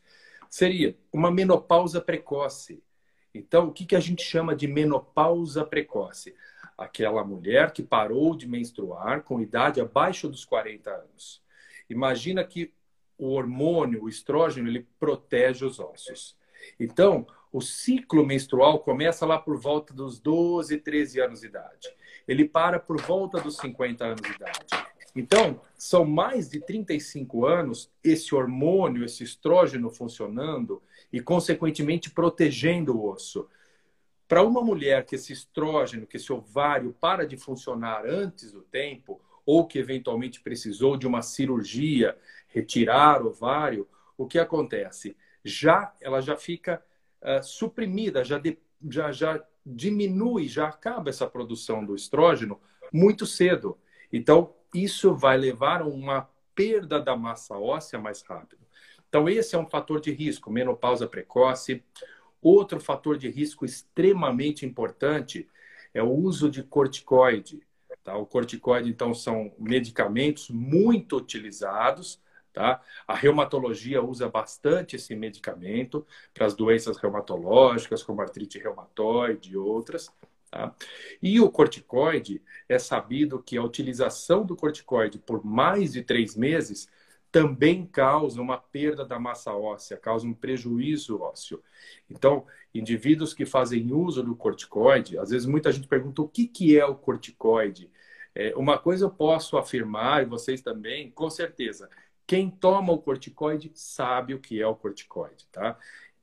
Seria 0.50 0.96
uma 1.12 1.30
menopausa 1.30 2.00
precoce. 2.00 2.82
Então, 3.34 3.68
o 3.68 3.72
que, 3.72 3.84
que 3.84 3.96
a 3.96 4.00
gente 4.00 4.22
chama 4.22 4.56
de 4.56 4.66
menopausa 4.66 5.64
precoce? 5.64 6.34
Aquela 6.76 7.24
mulher 7.24 7.72
que 7.72 7.82
parou 7.82 8.34
de 8.36 8.48
menstruar 8.48 9.22
com 9.22 9.40
idade 9.40 9.80
abaixo 9.80 10.28
dos 10.28 10.44
40 10.44 10.90
anos. 10.90 11.42
Imagina 11.88 12.44
que 12.44 12.72
o 13.18 13.30
hormônio, 13.30 14.04
o 14.04 14.08
estrógeno, 14.08 14.68
ele 14.68 14.86
protege 14.98 15.64
os 15.64 15.80
ossos. 15.80 16.36
Então, 16.78 17.26
o 17.52 17.60
ciclo 17.60 18.24
menstrual 18.24 18.78
começa 18.80 19.26
lá 19.26 19.38
por 19.38 19.58
volta 19.58 19.92
dos 19.92 20.20
12, 20.20 20.78
13 20.78 21.20
anos 21.20 21.40
de 21.40 21.46
idade. 21.46 21.88
Ele 22.26 22.46
para 22.46 22.78
por 22.78 23.00
volta 23.00 23.40
dos 23.40 23.56
50 23.56 24.04
anos 24.04 24.20
de 24.20 24.34
idade. 24.34 24.66
Então, 25.14 25.60
são 25.76 26.04
mais 26.04 26.48
de 26.48 26.60
35 26.60 27.46
anos 27.46 27.90
esse 28.04 28.34
hormônio, 28.34 29.04
esse 29.04 29.24
estrógeno 29.24 29.90
funcionando 29.90 30.82
e, 31.12 31.20
consequentemente, 31.20 32.10
protegendo 32.10 32.96
o 32.96 33.10
osso. 33.10 33.48
Para 34.26 34.42
uma 34.42 34.62
mulher 34.62 35.06
que 35.06 35.14
esse 35.14 35.32
estrógeno, 35.32 36.06
que 36.06 36.18
esse 36.18 36.32
ovário 36.32 36.94
para 37.00 37.26
de 37.26 37.36
funcionar 37.36 38.04
antes 38.06 38.52
do 38.52 38.60
tempo, 38.60 39.20
ou 39.46 39.66
que 39.66 39.78
eventualmente 39.78 40.40
precisou 40.40 40.96
de 40.96 41.06
uma 41.06 41.22
cirurgia, 41.22 42.16
retirar 42.48 43.22
o 43.22 43.28
ovário, 43.28 43.88
o 44.16 44.26
que 44.26 44.38
acontece? 44.38 45.16
Já 45.42 45.94
ela 46.02 46.20
já 46.20 46.36
fica 46.36 46.82
uh, 47.22 47.42
suprimida, 47.42 48.22
já, 48.22 48.38
de, 48.38 48.58
já, 48.90 49.10
já 49.10 49.42
diminui, 49.64 50.48
já 50.48 50.68
acaba 50.68 51.08
essa 51.08 51.26
produção 51.26 51.82
do 51.82 51.94
estrógeno 51.94 52.60
muito 52.92 53.24
cedo. 53.24 53.78
Então, 54.12 54.54
isso 54.74 55.14
vai 55.14 55.36
levar 55.36 55.82
a 55.82 55.86
uma 55.86 56.28
perda 56.54 57.00
da 57.00 57.16
massa 57.16 57.56
óssea 57.56 57.98
mais 57.98 58.22
rápido. 58.22 58.66
Então, 59.08 59.28
esse 59.28 59.54
é 59.54 59.58
um 59.58 59.66
fator 59.66 60.00
de 60.00 60.10
risco, 60.10 60.50
menopausa 60.50 61.06
precoce. 61.06 61.82
Outro 62.42 62.78
fator 62.78 63.16
de 63.16 63.28
risco 63.28 63.64
extremamente 63.64 64.66
importante 64.66 65.48
é 65.94 66.02
o 66.02 66.10
uso 66.10 66.50
de 66.50 66.62
corticoide. 66.62 67.62
Tá? 68.04 68.16
O 68.16 68.26
corticoide, 68.26 68.90
então, 68.90 69.14
são 69.14 69.52
medicamentos 69.58 70.50
muito 70.50 71.16
utilizados. 71.16 72.20
Tá? 72.52 72.82
A 73.06 73.14
reumatologia 73.14 74.02
usa 74.02 74.28
bastante 74.28 74.96
esse 74.96 75.14
medicamento 75.14 76.06
para 76.34 76.46
as 76.46 76.54
doenças 76.54 76.96
reumatológicas, 76.98 78.02
como 78.02 78.20
artrite 78.20 78.58
reumatoide 78.58 79.52
e 79.52 79.56
outras. 79.56 80.12
Tá? 80.50 80.74
E 81.22 81.40
o 81.40 81.50
corticoide, 81.50 82.42
é 82.68 82.78
sabido 82.78 83.42
que 83.42 83.56
a 83.56 83.62
utilização 83.62 84.44
do 84.44 84.56
corticoide 84.56 85.18
por 85.18 85.44
mais 85.44 85.92
de 85.92 86.02
três 86.02 86.36
meses 86.36 86.88
também 87.30 87.86
causa 87.86 88.40
uma 88.40 88.56
perda 88.56 89.04
da 89.04 89.18
massa 89.18 89.52
óssea, 89.52 89.96
causa 89.96 90.26
um 90.26 90.32
prejuízo 90.32 91.20
ósseo. 91.20 91.62
Então, 92.08 92.46
indivíduos 92.74 93.34
que 93.34 93.44
fazem 93.44 93.92
uso 93.92 94.22
do 94.22 94.34
corticoide, 94.34 95.18
às 95.18 95.30
vezes 95.30 95.46
muita 95.46 95.70
gente 95.70 95.86
pergunta 95.86 96.22
o 96.22 96.28
que, 96.28 96.46
que 96.46 96.78
é 96.78 96.84
o 96.86 96.94
corticoide. 96.94 97.90
É, 98.34 98.54
uma 98.56 98.78
coisa 98.78 99.04
eu 99.04 99.10
posso 99.10 99.58
afirmar, 99.58 100.22
e 100.22 100.26
vocês 100.26 100.62
também, 100.62 101.10
com 101.10 101.28
certeza, 101.28 101.90
quem 102.26 102.50
toma 102.50 102.92
o 102.92 102.98
corticoide 102.98 103.70
sabe 103.74 104.34
o 104.34 104.40
que 104.40 104.60
é 104.60 104.66
o 104.66 104.76
corticoide, 104.76 105.46
tá? 105.50 105.78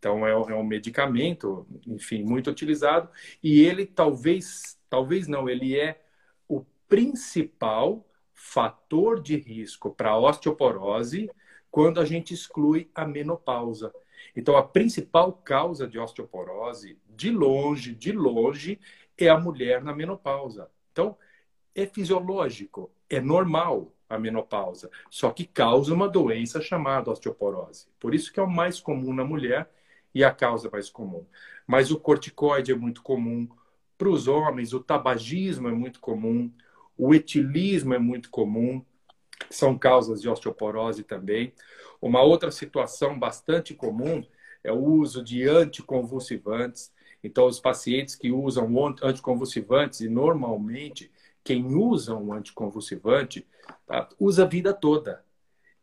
Então, 0.05 0.23
é, 0.23 0.33
é 0.33 0.55
um 0.55 0.63
medicamento, 0.63 1.65
enfim, 1.87 2.23
muito 2.23 2.51
utilizado. 2.51 3.09
E 3.41 3.61
ele 3.61 3.87
talvez, 3.87 4.79
talvez 4.87 5.27
não, 5.27 5.49
ele 5.49 5.75
é 5.75 5.99
o 6.47 6.63
principal 6.87 8.05
fator 8.31 9.19
de 9.19 9.35
risco 9.35 9.89
para 9.89 10.15
osteoporose 10.15 11.27
quando 11.71 11.99
a 11.99 12.05
gente 12.05 12.35
exclui 12.35 12.87
a 12.93 13.03
menopausa. 13.03 13.91
Então, 14.35 14.55
a 14.55 14.61
principal 14.61 15.33
causa 15.33 15.87
de 15.87 15.97
osteoporose, 15.97 16.99
de 17.09 17.31
longe, 17.31 17.95
de 17.95 18.11
longe, 18.11 18.79
é 19.17 19.27
a 19.27 19.39
mulher 19.39 19.83
na 19.83 19.95
menopausa. 19.95 20.69
Então, 20.91 21.17
é 21.73 21.87
fisiológico, 21.87 22.91
é 23.09 23.19
normal 23.19 23.91
a 24.07 24.19
menopausa, 24.19 24.91
só 25.09 25.31
que 25.31 25.45
causa 25.45 25.91
uma 25.91 26.07
doença 26.07 26.61
chamada 26.61 27.09
osteoporose. 27.09 27.87
Por 27.99 28.13
isso 28.13 28.31
que 28.31 28.39
é 28.39 28.43
o 28.43 28.47
mais 28.47 28.79
comum 28.79 29.11
na 29.11 29.25
mulher 29.25 29.67
e 30.15 30.23
a 30.23 30.31
causa 30.31 30.69
mais 30.71 30.89
comum. 30.89 31.25
Mas 31.67 31.91
o 31.91 31.99
corticoide 31.99 32.71
é 32.71 32.75
muito 32.75 33.03
comum. 33.03 33.47
Para 33.97 34.09
os 34.09 34.29
homens, 34.29 34.73
o 34.73 34.79
tabagismo 34.79 35.67
é 35.67 35.73
muito 35.73 35.99
comum, 35.99 36.49
o 36.97 37.13
etilismo 37.13 37.93
é 37.93 37.99
muito 37.99 38.29
comum, 38.29 38.83
são 39.49 39.77
causas 39.77 40.21
de 40.21 40.29
osteoporose 40.29 41.03
também. 41.03 41.53
Uma 42.01 42.21
outra 42.21 42.49
situação 42.49 43.19
bastante 43.19 43.73
comum 43.73 44.23
é 44.63 44.71
o 44.71 44.83
uso 44.83 45.21
de 45.21 45.43
anticonvulsivantes. 45.47 46.93
Então, 47.21 47.45
os 47.45 47.59
pacientes 47.59 48.15
que 48.15 48.31
usam 48.31 48.69
anticonvulsivantes, 49.03 49.99
e 49.99 50.07
normalmente 50.07 51.11
quem 51.43 51.75
usa 51.75 52.15
um 52.15 52.31
anticonvulsivante 52.31 53.45
tá, 53.85 54.07
usa 54.19 54.43
a 54.43 54.47
vida 54.47 54.73
toda. 54.73 55.23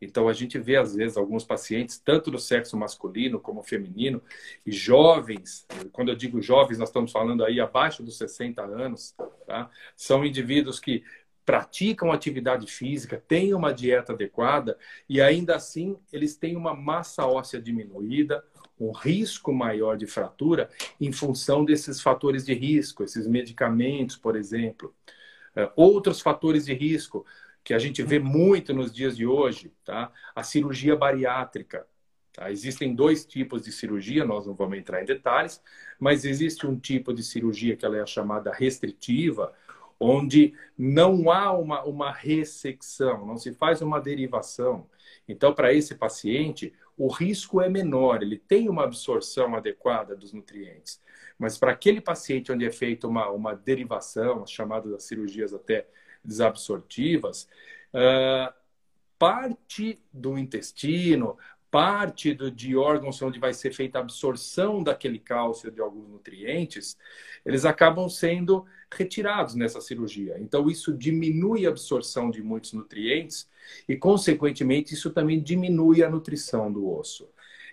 Então, 0.03 0.27
a 0.27 0.33
gente 0.33 0.59
vê, 0.59 0.75
às 0.75 0.95
vezes, 0.95 1.17
alguns 1.17 1.43
pacientes, 1.43 1.97
tanto 1.97 2.29
do 2.29 2.39
sexo 2.39 2.77
masculino 2.77 3.39
como 3.39 3.63
feminino, 3.63 4.21
e 4.65 4.71
jovens, 4.71 5.65
quando 5.91 6.09
eu 6.09 6.15
digo 6.15 6.41
jovens, 6.41 6.77
nós 6.77 6.89
estamos 6.89 7.11
falando 7.11 7.43
aí 7.43 7.59
abaixo 7.59 8.03
dos 8.03 8.17
60 8.17 8.61
anos, 8.61 9.15
tá? 9.45 9.69
são 9.95 10.25
indivíduos 10.25 10.79
que 10.79 11.03
praticam 11.45 12.11
atividade 12.11 12.67
física, 12.67 13.21
têm 13.27 13.53
uma 13.53 13.73
dieta 13.73 14.13
adequada 14.13 14.77
e 15.09 15.21
ainda 15.21 15.55
assim 15.55 15.97
eles 16.11 16.35
têm 16.35 16.55
uma 16.55 16.73
massa 16.73 17.25
óssea 17.25 17.61
diminuída, 17.61 18.43
um 18.79 18.91
risco 18.91 19.53
maior 19.53 19.97
de 19.97 20.07
fratura 20.07 20.69
em 20.99 21.11
função 21.11 21.63
desses 21.63 22.01
fatores 22.01 22.45
de 22.45 22.53
risco, 22.53 23.03
esses 23.03 23.27
medicamentos, 23.27 24.15
por 24.15 24.35
exemplo. 24.35 24.93
É, 25.55 25.71
outros 25.75 26.19
fatores 26.19 26.65
de 26.65 26.73
risco 26.73 27.25
que 27.63 27.73
a 27.73 27.79
gente 27.79 28.03
vê 28.03 28.19
muito 28.19 28.73
nos 28.73 28.91
dias 28.91 29.15
de 29.15 29.25
hoje, 29.25 29.73
tá? 29.85 30.11
A 30.35 30.43
cirurgia 30.43 30.95
bariátrica. 30.95 31.87
Tá? 32.33 32.51
Existem 32.51 32.93
dois 32.93 33.25
tipos 33.25 33.63
de 33.63 33.71
cirurgia, 33.71 34.25
nós 34.25 34.45
não 34.45 34.53
vamos 34.53 34.77
entrar 34.77 35.01
em 35.01 35.05
detalhes, 35.05 35.61
mas 35.99 36.25
existe 36.25 36.67
um 36.67 36.77
tipo 36.77 37.13
de 37.13 37.23
cirurgia 37.23 37.77
que 37.77 37.85
ela 37.85 37.97
é 37.97 38.05
chamada 38.05 38.51
restritiva, 38.51 39.53
onde 39.99 40.53
não 40.77 41.31
há 41.31 41.51
uma, 41.53 41.83
uma 41.83 42.11
ressecção, 42.11 43.25
não 43.25 43.37
se 43.37 43.53
faz 43.53 43.81
uma 43.81 44.01
derivação. 44.01 44.89
Então, 45.27 45.53
para 45.53 45.73
esse 45.73 45.95
paciente, 45.95 46.73
o 46.97 47.07
risco 47.07 47.61
é 47.61 47.69
menor, 47.69 48.21
ele 48.21 48.37
tem 48.37 48.67
uma 48.67 48.83
absorção 48.83 49.55
adequada 49.55 50.15
dos 50.15 50.33
nutrientes. 50.33 51.01
Mas 51.37 51.57
para 51.57 51.71
aquele 51.71 52.01
paciente 52.01 52.51
onde 52.51 52.65
é 52.65 52.71
feita 52.71 53.07
uma, 53.07 53.29
uma 53.29 53.55
derivação, 53.55 54.43
as 54.43 54.51
chamadas 54.51 55.03
cirurgias 55.03 55.53
até 55.53 55.87
desabsortivas, 56.23 57.47
uh, 57.93 58.53
parte 59.17 59.99
do 60.11 60.37
intestino, 60.37 61.37
parte 61.73 62.33
do, 62.35 62.51
de 62.51 62.75
órgãos 62.77 63.19
onde 63.21 63.39
vai 63.39 63.51
ser 63.51 63.73
feita 63.73 63.97
a 63.97 64.01
absorção 64.01 64.83
daquele 64.83 65.17
cálcio 65.17 65.71
de 65.71 65.81
alguns 65.81 66.07
nutrientes, 66.07 66.95
eles 67.43 67.65
acabam 67.65 68.07
sendo 68.07 68.65
retirados 68.91 69.55
nessa 69.55 69.81
cirurgia. 69.81 70.37
Então, 70.39 70.69
isso 70.69 70.93
diminui 70.93 71.65
a 71.65 71.69
absorção 71.69 72.29
de 72.29 72.43
muitos 72.43 72.73
nutrientes 72.73 73.49
e, 73.89 73.95
consequentemente, 73.95 74.93
isso 74.93 75.09
também 75.09 75.41
diminui 75.41 76.03
a 76.03 76.09
nutrição 76.09 76.71
do 76.71 76.87
osso. 76.91 77.27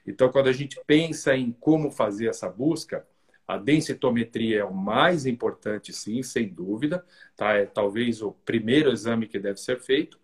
Então, 0.07 0.31
quando 0.31 0.49
a 0.49 0.53
gente 0.53 0.81
pensa 0.87 1.37
em 1.37 1.53
como 1.53 1.91
fazer 1.91 2.29
essa 2.29 2.49
busca, 2.49 3.07
a 3.51 3.59
densitometria 3.59 4.61
é 4.61 4.65
o 4.65 4.73
mais 4.73 5.27
importante, 5.27 5.93
sim, 5.93 6.23
sem 6.23 6.49
dúvida. 6.49 7.05
Tá? 7.37 7.55
É 7.55 7.67
talvez 7.67 8.23
o 8.23 8.33
primeiro 8.33 8.93
exame 8.93 9.27
que 9.27 9.39
deve 9.39 9.61
ser 9.61 9.81
feito, 9.81 10.19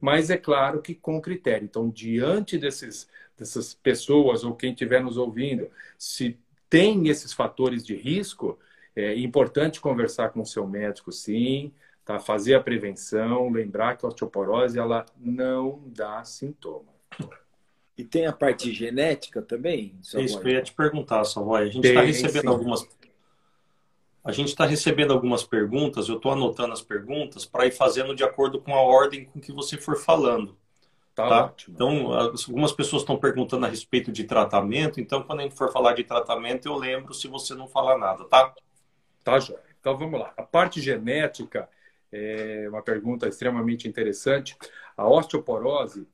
mas 0.00 0.30
é 0.30 0.36
claro 0.36 0.80
que 0.80 0.94
com 0.94 1.20
critério. 1.20 1.64
Então, 1.64 1.90
diante 1.90 2.56
desses, 2.56 3.08
dessas 3.36 3.74
pessoas 3.74 4.44
ou 4.44 4.54
quem 4.54 4.70
estiver 4.70 5.02
nos 5.02 5.16
ouvindo, 5.16 5.68
se 5.98 6.38
tem 6.70 7.08
esses 7.08 7.32
fatores 7.32 7.84
de 7.84 7.96
risco, 7.96 8.58
é 8.94 9.16
importante 9.18 9.80
conversar 9.80 10.30
com 10.30 10.42
o 10.42 10.46
seu 10.46 10.66
médico, 10.66 11.10
sim, 11.10 11.72
tá? 12.04 12.20
fazer 12.20 12.54
a 12.54 12.62
prevenção, 12.62 13.50
lembrar 13.50 13.96
que 13.96 14.04
a 14.04 14.08
osteoporose 14.08 14.78
ela 14.78 15.04
não 15.16 15.82
dá 15.86 16.22
sintoma. 16.24 16.92
E 17.98 18.04
tem 18.04 18.26
a 18.26 18.32
parte 18.32 18.72
genética 18.72 19.42
também? 19.42 19.98
É 20.14 20.22
isso 20.22 20.40
que 20.40 20.46
eu 20.46 20.52
ia 20.52 20.62
te 20.62 20.72
perguntar, 20.72 21.24
Savoy. 21.24 21.62
A 21.62 21.66
gente 21.66 21.88
está 21.88 22.00
recebendo 22.00 22.42
sim. 22.42 22.48
algumas. 22.48 22.88
A 24.24 24.30
gente 24.30 24.48
está 24.48 24.64
recebendo 24.64 25.12
algumas 25.12 25.42
perguntas, 25.42 26.08
eu 26.08 26.16
estou 26.16 26.30
anotando 26.30 26.72
as 26.72 26.80
perguntas 26.80 27.44
para 27.44 27.66
ir 27.66 27.72
fazendo 27.72 28.14
de 28.14 28.22
acordo 28.22 28.60
com 28.60 28.72
a 28.72 28.80
ordem 28.80 29.24
com 29.24 29.40
que 29.40 29.50
você 29.50 29.76
for 29.76 29.96
falando. 29.96 30.56
Tá, 31.14 31.28
tá? 31.28 31.44
Ótimo. 31.46 31.74
Então, 31.74 32.12
algumas 32.12 32.70
pessoas 32.70 33.02
estão 33.02 33.16
perguntando 33.16 33.66
a 33.66 33.68
respeito 33.68 34.12
de 34.12 34.22
tratamento, 34.22 35.00
então 35.00 35.22
quando 35.24 35.40
a 35.40 35.42
gente 35.42 35.56
for 35.56 35.72
falar 35.72 35.94
de 35.94 36.04
tratamento, 36.04 36.68
eu 36.68 36.76
lembro 36.76 37.12
se 37.12 37.26
você 37.26 37.54
não 37.54 37.66
falar 37.66 37.98
nada, 37.98 38.24
tá? 38.26 38.54
Tá, 39.24 39.40
Joia. 39.40 39.60
Então 39.80 39.96
vamos 39.96 40.20
lá. 40.20 40.32
A 40.36 40.42
parte 40.44 40.80
genética 40.80 41.68
é 42.12 42.66
uma 42.68 42.82
pergunta 42.82 43.26
extremamente 43.26 43.88
interessante. 43.88 44.56
A 44.96 45.08
osteoporose, 45.08 46.06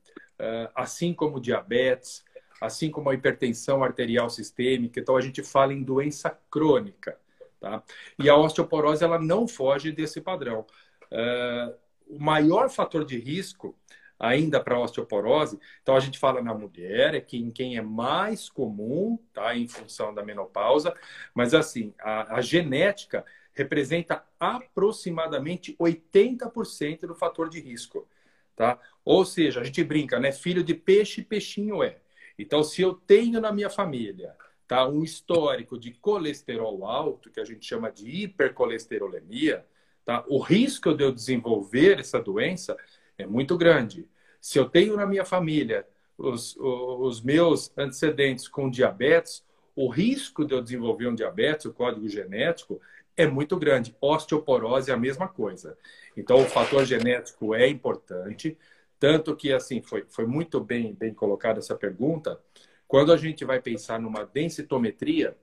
assim 0.73 1.13
como 1.13 1.39
diabetes, 1.39 2.23
assim 2.61 2.89
como 2.89 3.09
a 3.09 3.13
hipertensão 3.13 3.83
arterial 3.83 4.29
sistêmica, 4.29 4.99
então 4.99 5.15
a 5.15 5.21
gente 5.21 5.43
fala 5.43 5.73
em 5.73 5.83
doença 5.83 6.37
crônica. 6.49 7.17
Tá? 7.59 7.83
E 8.19 8.29
a 8.29 8.35
osteoporose 8.35 9.03
ela 9.03 9.19
não 9.19 9.47
foge 9.47 9.91
desse 9.91 10.21
padrão. 10.21 10.65
É, 11.11 11.73
o 12.07 12.19
maior 12.19 12.69
fator 12.69 13.03
de 13.03 13.17
risco 13.17 13.75
ainda 14.19 14.59
para 14.59 14.79
osteoporose. 14.79 15.59
Então 15.81 15.95
a 15.95 15.99
gente 15.99 16.17
fala 16.17 16.41
na 16.41 16.53
mulher, 16.53 17.15
é 17.15 17.21
que 17.21 17.37
em 17.37 17.51
quem 17.51 17.77
é 17.77 17.81
mais 17.81 18.49
comum, 18.49 19.19
tá, 19.33 19.55
em 19.55 19.67
função 19.67 20.13
da 20.13 20.23
menopausa, 20.23 20.95
mas 21.33 21.53
assim, 21.53 21.93
a, 21.99 22.37
a 22.37 22.41
genética 22.41 23.25
representa 23.53 24.23
aproximadamente 24.39 25.75
80% 25.77 27.01
do 27.01 27.15
fator 27.15 27.49
de 27.49 27.59
risco, 27.59 28.07
tá? 28.55 28.79
Ou 29.03 29.25
seja, 29.25 29.61
a 29.61 29.63
gente 29.63 29.83
brinca, 29.83 30.19
né? 30.19 30.31
Filho 30.31 30.63
de 30.63 30.73
peixe, 30.73 31.21
peixinho 31.21 31.83
é. 31.83 31.97
Então, 32.37 32.63
se 32.63 32.81
eu 32.81 32.93
tenho 32.93 33.39
na 33.39 33.51
minha 33.51 33.69
família 33.69 34.35
tá, 34.67 34.87
um 34.87 35.03
histórico 35.03 35.77
de 35.77 35.91
colesterol 35.91 36.85
alto, 36.85 37.29
que 37.29 37.39
a 37.39 37.45
gente 37.45 37.65
chama 37.65 37.91
de 37.91 38.23
hipercolesterolemia, 38.23 39.65
tá? 40.03 40.23
O 40.27 40.39
risco 40.39 40.93
de 40.93 41.03
eu 41.03 41.11
desenvolver 41.11 41.99
essa 41.99 42.19
doença 42.19 42.75
é 43.17 43.25
muito 43.25 43.57
grande. 43.57 44.07
Se 44.41 44.57
eu 44.57 44.69
tenho 44.69 44.95
na 44.95 45.05
minha 45.05 45.25
família 45.25 45.87
os, 46.17 46.55
os 46.57 47.21
meus 47.21 47.71
antecedentes 47.77 48.47
com 48.47 48.69
diabetes, 48.69 49.43
o 49.75 49.89
risco 49.89 50.45
de 50.45 50.53
eu 50.53 50.61
desenvolver 50.61 51.07
um 51.07 51.15
diabetes, 51.15 51.65
o 51.65 51.73
código 51.73 52.07
genético, 52.07 52.79
é 53.17 53.27
muito 53.27 53.57
grande. 53.57 53.95
Osteoporose 54.01 54.91
é 54.91 54.93
a 54.93 54.97
mesma 54.97 55.27
coisa. 55.27 55.77
Então, 56.15 56.37
o 56.37 56.45
fator 56.45 56.85
genético 56.85 57.53
é 57.53 57.67
importante, 57.67 58.57
tanto 58.99 59.35
que, 59.35 59.51
assim, 59.53 59.81
foi, 59.81 60.05
foi 60.07 60.25
muito 60.25 60.59
bem, 60.59 60.93
bem 60.93 61.13
colocada 61.13 61.59
essa 61.59 61.75
pergunta. 61.75 62.39
Quando 62.87 63.11
a 63.11 63.17
gente 63.17 63.43
vai 63.45 63.59
pensar 63.59 63.99
numa 63.99 64.25
densitometria, 64.25 65.35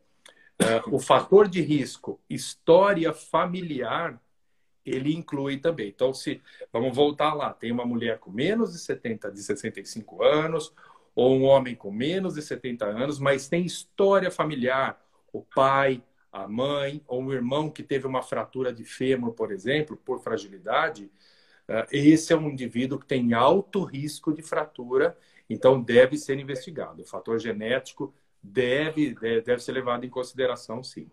uh, 0.60 0.94
o 0.94 0.98
fator 0.98 1.48
de 1.48 1.60
risco, 1.60 2.20
história 2.28 3.12
familiar, 3.12 4.20
ele 4.84 5.14
inclui 5.14 5.58
também. 5.58 5.88
Então, 5.88 6.12
se 6.12 6.40
vamos 6.72 6.94
voltar 6.94 7.34
lá, 7.34 7.52
tem 7.52 7.70
uma 7.70 7.84
mulher 7.84 8.18
com 8.18 8.30
menos 8.30 8.72
de 8.72 8.78
70, 8.78 9.30
de 9.30 9.42
65 9.42 10.22
anos, 10.22 10.72
ou 11.14 11.36
um 11.36 11.44
homem 11.44 11.74
com 11.74 11.90
menos 11.90 12.34
de 12.34 12.42
70 12.42 12.86
anos, 12.86 13.18
mas 13.18 13.48
tem 13.48 13.64
história 13.64 14.30
familiar, 14.30 15.00
o 15.32 15.42
pai, 15.42 16.02
a 16.32 16.48
mãe, 16.48 17.02
ou 17.06 17.22
um 17.22 17.32
irmão 17.32 17.70
que 17.70 17.82
teve 17.82 18.06
uma 18.06 18.22
fratura 18.22 18.72
de 18.72 18.84
fêmur, 18.84 19.32
por 19.32 19.52
exemplo, 19.52 19.96
por 19.96 20.20
fragilidade, 20.22 21.10
eh, 21.68 21.86
esse 21.92 22.32
é 22.32 22.36
um 22.36 22.48
indivíduo 22.48 22.98
que 22.98 23.06
tem 23.06 23.34
alto 23.34 23.84
risco 23.84 24.32
de 24.32 24.42
fratura, 24.42 25.16
então 25.48 25.80
deve 25.80 26.16
ser 26.16 26.38
investigado. 26.38 27.02
O 27.02 27.06
fator 27.06 27.38
genético 27.38 28.14
deve, 28.42 29.14
deve 29.42 29.58
ser 29.58 29.72
levado 29.72 30.06
em 30.06 30.10
consideração, 30.10 30.82
sim. 30.82 31.10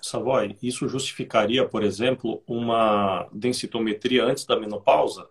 Savoy, 0.00 0.56
isso 0.62 0.88
justificaria, 0.88 1.68
por 1.68 1.82
exemplo, 1.82 2.42
uma 2.46 3.28
densitometria 3.32 4.24
antes 4.24 4.46
da 4.46 4.58
menopausa? 4.58 5.28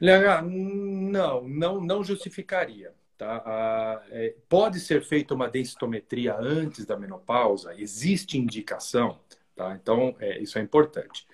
Não, 0.00 1.48
não, 1.48 1.80
não 1.80 2.04
justificaria. 2.04 2.92
Tá? 3.18 4.02
É, 4.10 4.36
pode 4.48 4.78
ser 4.78 5.02
feita 5.02 5.34
uma 5.34 5.48
densitometria 5.48 6.36
antes 6.38 6.86
da 6.86 6.96
menopausa, 6.96 7.74
existe 7.74 8.38
indicação, 8.38 9.18
tá? 9.56 9.74
então 9.74 10.14
é, 10.20 10.38
isso 10.38 10.56
é 10.56 10.62
importante. 10.62 11.26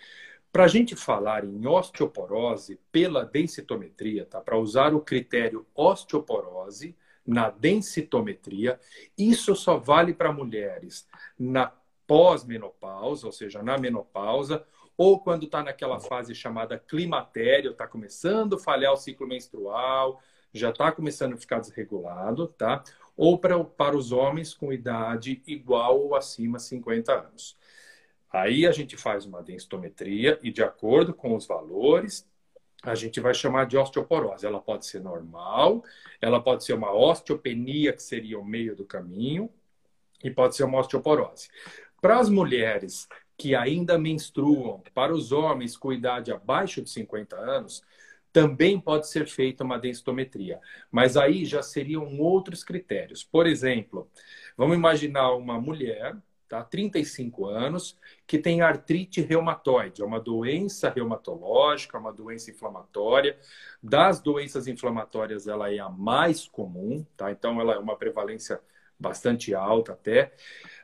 Para 0.50 0.64
a 0.64 0.68
gente 0.68 0.96
falar 0.96 1.44
em 1.44 1.66
osteoporose 1.66 2.80
pela 2.90 3.24
densitometria, 3.24 4.24
tá? 4.24 4.40
para 4.40 4.56
usar 4.56 4.94
o 4.94 5.00
critério 5.00 5.66
osteoporose, 5.74 6.96
na 7.26 7.50
densitometria. 7.50 8.78
Isso 9.16 9.56
só 9.56 9.78
vale 9.78 10.12
para 10.12 10.32
mulheres 10.32 11.08
na 11.38 11.72
pós-menopausa, 12.06 13.26
ou 13.26 13.32
seja, 13.32 13.62
na 13.62 13.78
menopausa, 13.78 14.64
ou 14.96 15.18
quando 15.18 15.46
está 15.46 15.62
naquela 15.62 15.98
fase 15.98 16.34
chamada 16.34 16.78
climatério, 16.78 17.72
está 17.72 17.86
começando 17.86 18.56
a 18.56 18.58
falhar 18.58 18.92
o 18.92 18.96
ciclo 18.96 19.26
menstrual, 19.26 20.20
já 20.54 20.70
está 20.70 20.92
começando 20.92 21.34
a 21.34 21.36
ficar 21.36 21.60
desregulado, 21.60 22.46
tá? 22.46 22.82
Ou 23.16 23.38
para, 23.38 23.62
para 23.62 23.96
os 23.96 24.12
homens 24.12 24.54
com 24.54 24.72
idade 24.72 25.42
igual 25.46 26.00
ou 26.00 26.14
acima 26.14 26.58
de 26.58 26.64
50 26.64 27.12
anos. 27.12 27.56
Aí 28.32 28.66
a 28.66 28.72
gente 28.72 28.96
faz 28.96 29.24
uma 29.26 29.42
densitometria 29.42 30.38
e, 30.42 30.50
de 30.50 30.62
acordo 30.62 31.14
com 31.14 31.36
os 31.36 31.46
valores, 31.46 32.26
a 32.82 32.94
gente 32.94 33.20
vai 33.20 33.32
chamar 33.32 33.66
de 33.66 33.76
osteoporose. 33.76 34.44
Ela 34.44 34.60
pode 34.60 34.86
ser 34.86 35.00
normal, 35.00 35.84
ela 36.20 36.40
pode 36.40 36.64
ser 36.64 36.74
uma 36.74 36.92
osteopenia, 36.92 37.92
que 37.92 38.02
seria 38.02 38.38
o 38.38 38.44
meio 38.44 38.74
do 38.74 38.84
caminho, 38.84 39.48
e 40.22 40.30
pode 40.30 40.56
ser 40.56 40.64
uma 40.64 40.80
osteoporose. 40.80 41.48
Para 42.00 42.18
as 42.18 42.28
mulheres 42.28 43.08
que 43.36 43.54
ainda 43.54 43.98
menstruam, 43.98 44.82
para 44.92 45.12
os 45.12 45.32
homens 45.32 45.76
com 45.76 45.92
idade 45.92 46.32
abaixo 46.32 46.82
de 46.82 46.90
50 46.90 47.36
anos, 47.36 47.82
também 48.34 48.80
pode 48.80 49.08
ser 49.08 49.28
feita 49.28 49.62
uma 49.62 49.78
densitometria. 49.78 50.60
Mas 50.90 51.16
aí 51.16 51.44
já 51.44 51.62
seriam 51.62 52.18
outros 52.18 52.64
critérios. 52.64 53.22
Por 53.22 53.46
exemplo, 53.46 54.10
vamos 54.56 54.76
imaginar 54.76 55.32
uma 55.34 55.60
mulher, 55.60 56.16
tá, 56.48 56.64
35 56.64 57.46
anos, 57.46 57.96
que 58.26 58.36
tem 58.36 58.60
artrite 58.60 59.20
reumatoide, 59.20 60.02
é 60.02 60.04
uma 60.04 60.18
doença 60.18 60.90
reumatológica, 60.90 61.96
uma 61.96 62.12
doença 62.12 62.50
inflamatória. 62.50 63.38
Das 63.80 64.18
doenças 64.18 64.66
inflamatórias, 64.66 65.46
ela 65.46 65.72
é 65.72 65.78
a 65.78 65.88
mais 65.88 66.48
comum, 66.48 67.06
tá? 67.16 67.30
Então, 67.30 67.60
ela 67.60 67.74
é 67.74 67.78
uma 67.78 67.96
prevalência 67.96 68.60
bastante 68.98 69.54
alta 69.54 69.92
até. 69.92 70.32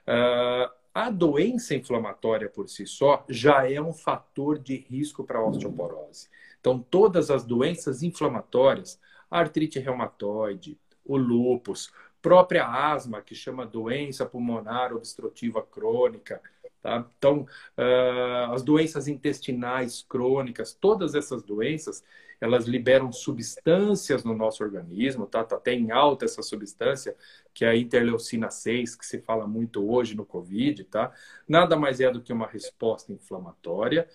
Uh, 0.07 0.71
a 0.95 1.11
doença 1.11 1.75
inflamatória 1.75 2.49
por 2.49 2.69
si 2.69 2.87
só 2.87 3.25
já 3.29 3.69
é 3.69 3.81
um 3.81 3.93
fator 3.93 4.57
de 4.57 4.77
risco 4.77 5.25
para 5.25 5.41
a 5.41 5.45
osteoporose. 5.45 6.29
Então, 6.61 6.79
todas 6.79 7.31
as 7.31 7.45
doenças 7.45 8.03
inflamatórias, 8.03 9.01
artrite 9.31 9.79
reumatoide, 9.79 10.79
o 11.05 11.17
lúpus, 11.17 11.91
própria 12.21 12.67
asma, 12.67 13.23
que 13.23 13.35
chama 13.35 13.67
doença 13.67 14.27
pulmonar 14.27 14.93
obstrutiva 14.95 15.63
crônica, 15.63 16.41
tá? 16.83 17.07
Então, 17.17 17.47
uh, 17.79 18.53
as 18.53 18.63
doenças 18.63 19.09
intestinais 19.09 20.05
crônicas, 20.09 20.75
todas 20.75 21.15
essas 21.15 21.43
doenças, 21.43 22.05
elas 22.41 22.65
liberam 22.65 23.13
substâncias 23.13 24.25
no 24.25 24.35
nosso 24.35 24.65
organismo, 24.65 25.27
tá? 25.27 25.45
Tá 25.45 25.57
até 25.57 25.75
em 25.75 25.91
alta 25.91 26.25
essa 26.25 26.43
substância, 26.43 27.15
que 27.53 27.65
é 27.65 27.69
a 27.69 27.77
interleucina 27.77 28.51
6, 28.51 28.97
que 28.97 29.05
se 29.05 29.21
fala 29.21 29.47
muito 29.47 29.87
hoje 29.89 30.17
no 30.17 30.25
COVID, 30.25 30.85
tá? 30.85 31.13
Nada 31.47 31.77
mais 31.77 32.01
é 32.01 32.11
do 32.11 32.23
que 32.23 32.33
uma 32.33 32.47
resposta 32.47 33.13
inflamatória. 33.13 34.09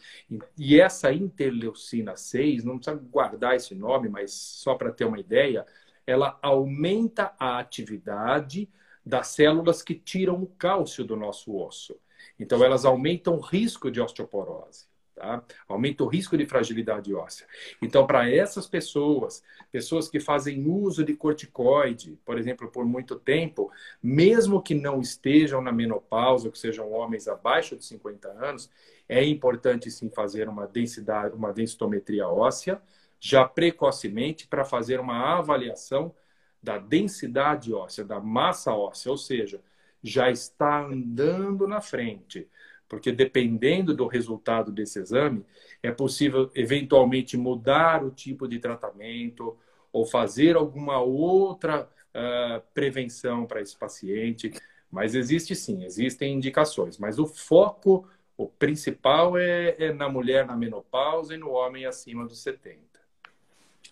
E 0.57 0.79
essa 0.81 1.13
interleucina 1.13 2.17
6, 2.17 2.63
não 2.63 2.77
precisa 2.77 2.97
guardar 2.97 3.55
esse 3.55 3.75
nome, 3.75 4.09
mas 4.09 4.31
só 4.33 4.73
para 4.75 4.91
ter 4.91 5.05
uma 5.05 5.19
ideia, 5.19 5.65
ela 6.07 6.39
aumenta 6.41 7.33
a 7.39 7.59
atividade 7.59 8.69
das 9.05 9.27
células 9.27 9.83
que 9.83 9.93
tiram 9.93 10.41
o 10.41 10.47
cálcio 10.47 11.03
do 11.03 11.15
nosso 11.15 11.55
osso. 11.55 11.95
Então, 12.39 12.63
elas 12.63 12.85
aumentam 12.85 13.35
o 13.35 13.39
risco 13.39 13.91
de 13.91 14.01
osteoporose. 14.01 14.87
Tá? 15.15 15.41
Aumenta 15.65 16.03
o 16.03 16.07
risco 16.07 16.37
de 16.37 16.45
fragilidade 16.45 17.13
óssea. 17.13 17.47
Então, 17.81 18.05
para 18.05 18.29
essas 18.29 18.67
pessoas, 18.67 19.41
pessoas 19.71 20.09
que 20.09 20.19
fazem 20.19 20.67
uso 20.67 21.05
de 21.05 21.15
corticoide, 21.15 22.19
por 22.25 22.37
exemplo, 22.37 22.69
por 22.69 22.83
muito 22.83 23.15
tempo, 23.15 23.71
mesmo 24.03 24.61
que 24.61 24.75
não 24.75 24.99
estejam 24.99 25.61
na 25.61 25.71
menopausa, 25.71 26.51
que 26.51 26.59
sejam 26.59 26.91
homens 26.91 27.29
abaixo 27.29 27.77
de 27.77 27.85
50 27.85 28.27
anos, 28.27 28.69
é 29.07 29.23
importante 29.23 29.89
sim 29.89 30.09
fazer 30.09 30.49
uma 30.49 30.67
densidade, 30.67 31.33
uma 31.33 31.53
densitometria 31.53 32.27
óssea, 32.27 32.81
já 33.17 33.47
precocemente, 33.47 34.45
para 34.47 34.65
fazer 34.65 34.99
uma 34.99 35.37
avaliação 35.37 36.13
da 36.61 36.77
densidade 36.77 37.73
óssea, 37.73 38.03
da 38.03 38.19
massa 38.19 38.73
óssea, 38.73 39.11
ou 39.11 39.17
seja, 39.17 39.61
já 40.03 40.29
está 40.29 40.83
andando 40.85 41.65
na 41.67 41.79
frente 41.79 42.49
porque 42.87 43.11
dependendo 43.11 43.93
do 43.93 44.07
resultado 44.07 44.71
desse 44.71 44.99
exame, 44.99 45.45
é 45.81 45.91
possível 45.91 46.51
eventualmente 46.53 47.37
mudar 47.37 48.03
o 48.03 48.11
tipo 48.11 48.47
de 48.47 48.59
tratamento 48.59 49.57
ou 49.91 50.05
fazer 50.05 50.55
alguma 50.55 50.99
outra 50.99 51.89
uh, 52.13 52.61
prevenção 52.73 53.45
para 53.45 53.61
esse 53.61 53.75
paciente. 53.75 54.53
Mas 54.91 55.15
existe 55.15 55.55
sim, 55.55 55.83
existem 55.83 56.33
indicações. 56.33 56.97
Mas 56.97 57.17
o 57.19 57.25
foco, 57.25 58.07
o 58.37 58.47
principal 58.47 59.37
é, 59.37 59.75
é 59.77 59.93
na 59.93 60.07
mulher 60.07 60.45
na 60.45 60.55
menopausa 60.55 61.33
e 61.33 61.37
no 61.37 61.51
homem 61.51 61.85
acima 61.85 62.25
dos 62.25 62.41
70. 62.41 62.79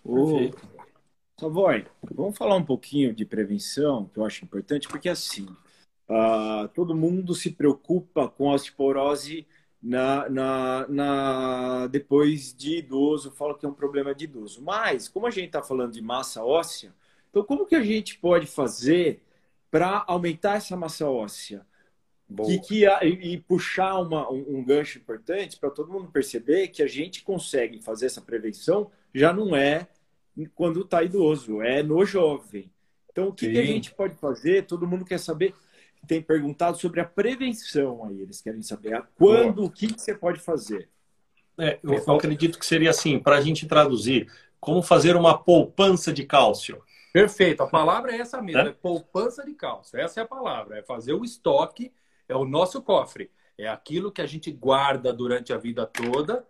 Ô, 0.05 0.51
Savoy, 1.39 1.85
vamos 2.13 2.37
falar 2.37 2.55
um 2.55 2.63
pouquinho 2.63 3.13
de 3.13 3.25
prevenção, 3.25 4.05
que 4.13 4.19
eu 4.19 4.25
acho 4.25 4.45
importante, 4.45 4.87
porque 4.87 5.09
assim, 5.09 5.47
Uh, 6.09 6.67
todo 6.69 6.95
mundo 6.95 7.33
se 7.33 7.51
preocupa 7.51 8.27
com 8.27 8.51
a 8.51 8.55
osteoporose 8.55 9.47
na, 9.81 10.29
na, 10.29 10.87
na, 10.87 11.87
depois 11.87 12.53
de 12.53 12.77
idoso, 12.77 13.31
fala 13.31 13.57
que 13.57 13.65
é 13.65 13.69
um 13.69 13.73
problema 13.73 14.13
de 14.15 14.25
idoso. 14.25 14.61
Mas, 14.61 15.07
como 15.09 15.27
a 15.27 15.31
gente 15.31 15.47
está 15.47 15.61
falando 15.61 15.93
de 15.93 16.01
massa 16.01 16.43
óssea, 16.43 16.93
então 17.29 17.43
como 17.43 17.65
que 17.65 17.75
a 17.75 17.83
gente 17.83 18.17
pode 18.17 18.47
fazer 18.47 19.21
para 19.69 20.03
aumentar 20.07 20.55
essa 20.55 20.77
massa 20.77 21.09
óssea? 21.09 21.65
E, 22.47 22.59
que, 22.59 22.85
e, 22.85 23.37
puxar 23.37 23.99
uma, 23.99 24.31
um, 24.31 24.57
um 24.57 24.63
gancho 24.63 24.97
importante 24.97 25.59
para 25.59 25.69
todo 25.69 25.91
mundo 25.91 26.09
perceber 26.11 26.69
que 26.69 26.81
a 26.81 26.87
gente 26.87 27.21
consegue 27.21 27.81
fazer 27.81 28.07
essa 28.07 28.21
prevenção 28.21 28.89
já 29.13 29.31
não 29.31 29.55
é 29.55 29.87
quando 30.55 30.81
está 30.81 31.03
idoso, 31.03 31.61
é 31.61 31.83
no 31.83 32.03
jovem. 32.05 32.71
Então, 33.11 33.27
o 33.27 33.33
que, 33.33 33.51
que, 33.51 33.59
a 33.59 33.65
gente 33.65 33.93
pode 33.93 34.15
fazer? 34.15 34.65
Todo 34.65 34.87
mundo 34.87 35.05
quer 35.05 35.19
saber 35.19 35.53
tem 36.07 36.21
perguntado 36.21 36.77
sobre 36.77 36.99
a 36.99 37.05
prevenção 37.05 38.05
aí. 38.05 38.21
Eles 38.21 38.41
querem 38.41 38.61
saber 38.61 39.03
quando, 39.15 39.63
o 39.63 39.69
que, 39.69 39.93
que 39.93 40.01
você 40.01 40.13
pode 40.13 40.39
fazer. 40.39 40.89
É, 41.57 41.79
eu, 41.83 41.93
eu 41.93 42.15
acredito 42.15 42.57
que 42.57 42.65
seria 42.65 42.89
assim, 42.89 43.19
para 43.19 43.37
a 43.37 43.41
gente 43.41 43.67
traduzir, 43.67 44.31
como 44.59 44.81
fazer 44.81 45.15
uma 45.15 45.37
poupança 45.37 46.11
de 46.11 46.25
cálcio. 46.25 46.81
Perfeito, 47.11 47.61
a 47.61 47.67
palavra 47.67 48.11
é 48.11 48.19
essa 48.19 48.41
mesmo, 48.41 48.61
é? 48.61 48.69
é 48.69 48.73
poupança 48.73 49.45
de 49.45 49.53
cálcio. 49.53 49.99
Essa 49.99 50.21
é 50.21 50.23
a 50.23 50.27
palavra, 50.27 50.79
é 50.79 50.83
fazer 50.83 51.13
o 51.13 51.23
estoque, 51.23 51.93
é 52.27 52.35
o 52.35 52.45
nosso 52.45 52.81
cofre. 52.81 53.29
É 53.57 53.67
aquilo 53.67 54.11
que 54.11 54.21
a 54.21 54.25
gente 54.25 54.51
guarda 54.51 55.13
durante 55.13 55.53
a 55.53 55.57
vida 55.57 55.85
toda, 55.85 56.45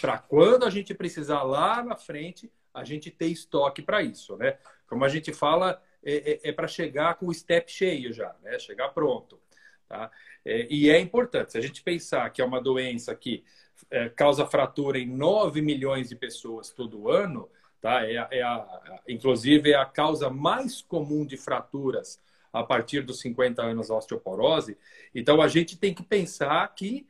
para 0.00 0.18
quando 0.18 0.64
a 0.64 0.70
gente 0.70 0.94
precisar 0.94 1.42
lá 1.42 1.82
na 1.82 1.96
frente, 1.96 2.50
a 2.72 2.82
gente 2.82 3.10
ter 3.10 3.26
estoque 3.26 3.82
para 3.82 4.02
isso, 4.02 4.36
né? 4.36 4.56
Como 4.86 5.04
a 5.04 5.08
gente 5.08 5.32
fala, 5.32 5.82
é, 6.06 6.32
é, 6.32 6.40
é 6.50 6.52
para 6.52 6.68
chegar 6.68 7.16
com 7.16 7.26
o 7.26 7.34
step 7.34 7.70
cheio 7.70 8.12
já, 8.12 8.34
né? 8.42 8.58
Chegar 8.60 8.90
pronto. 8.90 9.40
Tá? 9.88 10.10
É, 10.44 10.66
e 10.70 10.88
é 10.88 10.98
importante, 11.00 11.52
se 11.52 11.58
a 11.58 11.60
gente 11.60 11.82
pensar 11.82 12.30
que 12.30 12.40
é 12.40 12.44
uma 12.44 12.60
doença 12.60 13.14
que 13.14 13.44
é, 13.90 14.08
causa 14.08 14.46
fratura 14.46 14.98
em 14.98 15.06
9 15.06 15.60
milhões 15.60 16.08
de 16.08 16.16
pessoas 16.16 16.70
todo 16.70 17.10
ano, 17.10 17.48
tá? 17.80 18.04
É, 18.06 18.14
é 18.30 18.42
a, 18.42 19.00
inclusive 19.08 19.72
é 19.72 19.76
a 19.76 19.84
causa 19.84 20.30
mais 20.30 20.80
comum 20.80 21.26
de 21.26 21.36
fraturas 21.36 22.20
a 22.52 22.62
partir 22.62 23.02
dos 23.02 23.20
50 23.20 23.62
anos 23.62 23.88
da 23.88 23.96
osteoporose. 23.96 24.78
Então 25.14 25.42
a 25.42 25.48
gente 25.48 25.76
tem 25.76 25.92
que 25.92 26.02
pensar 26.02 26.66
que 26.74 27.06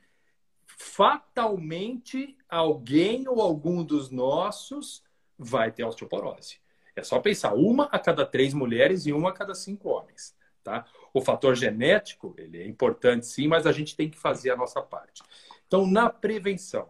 fatalmente 0.66 2.36
alguém 2.48 3.28
ou 3.28 3.40
algum 3.40 3.84
dos 3.84 4.10
nossos 4.10 5.02
vai 5.38 5.70
ter 5.70 5.84
osteoporose. 5.84 6.58
É 6.96 7.02
só 7.02 7.20
pensar, 7.20 7.52
uma 7.52 7.84
a 7.92 7.98
cada 7.98 8.24
três 8.24 8.54
mulheres 8.54 9.04
e 9.04 9.12
uma 9.12 9.28
a 9.28 9.32
cada 9.32 9.54
cinco 9.54 9.90
homens. 9.90 10.34
Tá? 10.64 10.86
O 11.12 11.20
fator 11.20 11.54
genético, 11.54 12.34
ele 12.38 12.60
é 12.60 12.66
importante 12.66 13.26
sim, 13.26 13.46
mas 13.46 13.66
a 13.66 13.72
gente 13.72 13.94
tem 13.94 14.08
que 14.08 14.18
fazer 14.18 14.50
a 14.50 14.56
nossa 14.56 14.80
parte. 14.80 15.22
Então, 15.66 15.86
na 15.86 16.08
prevenção, 16.08 16.84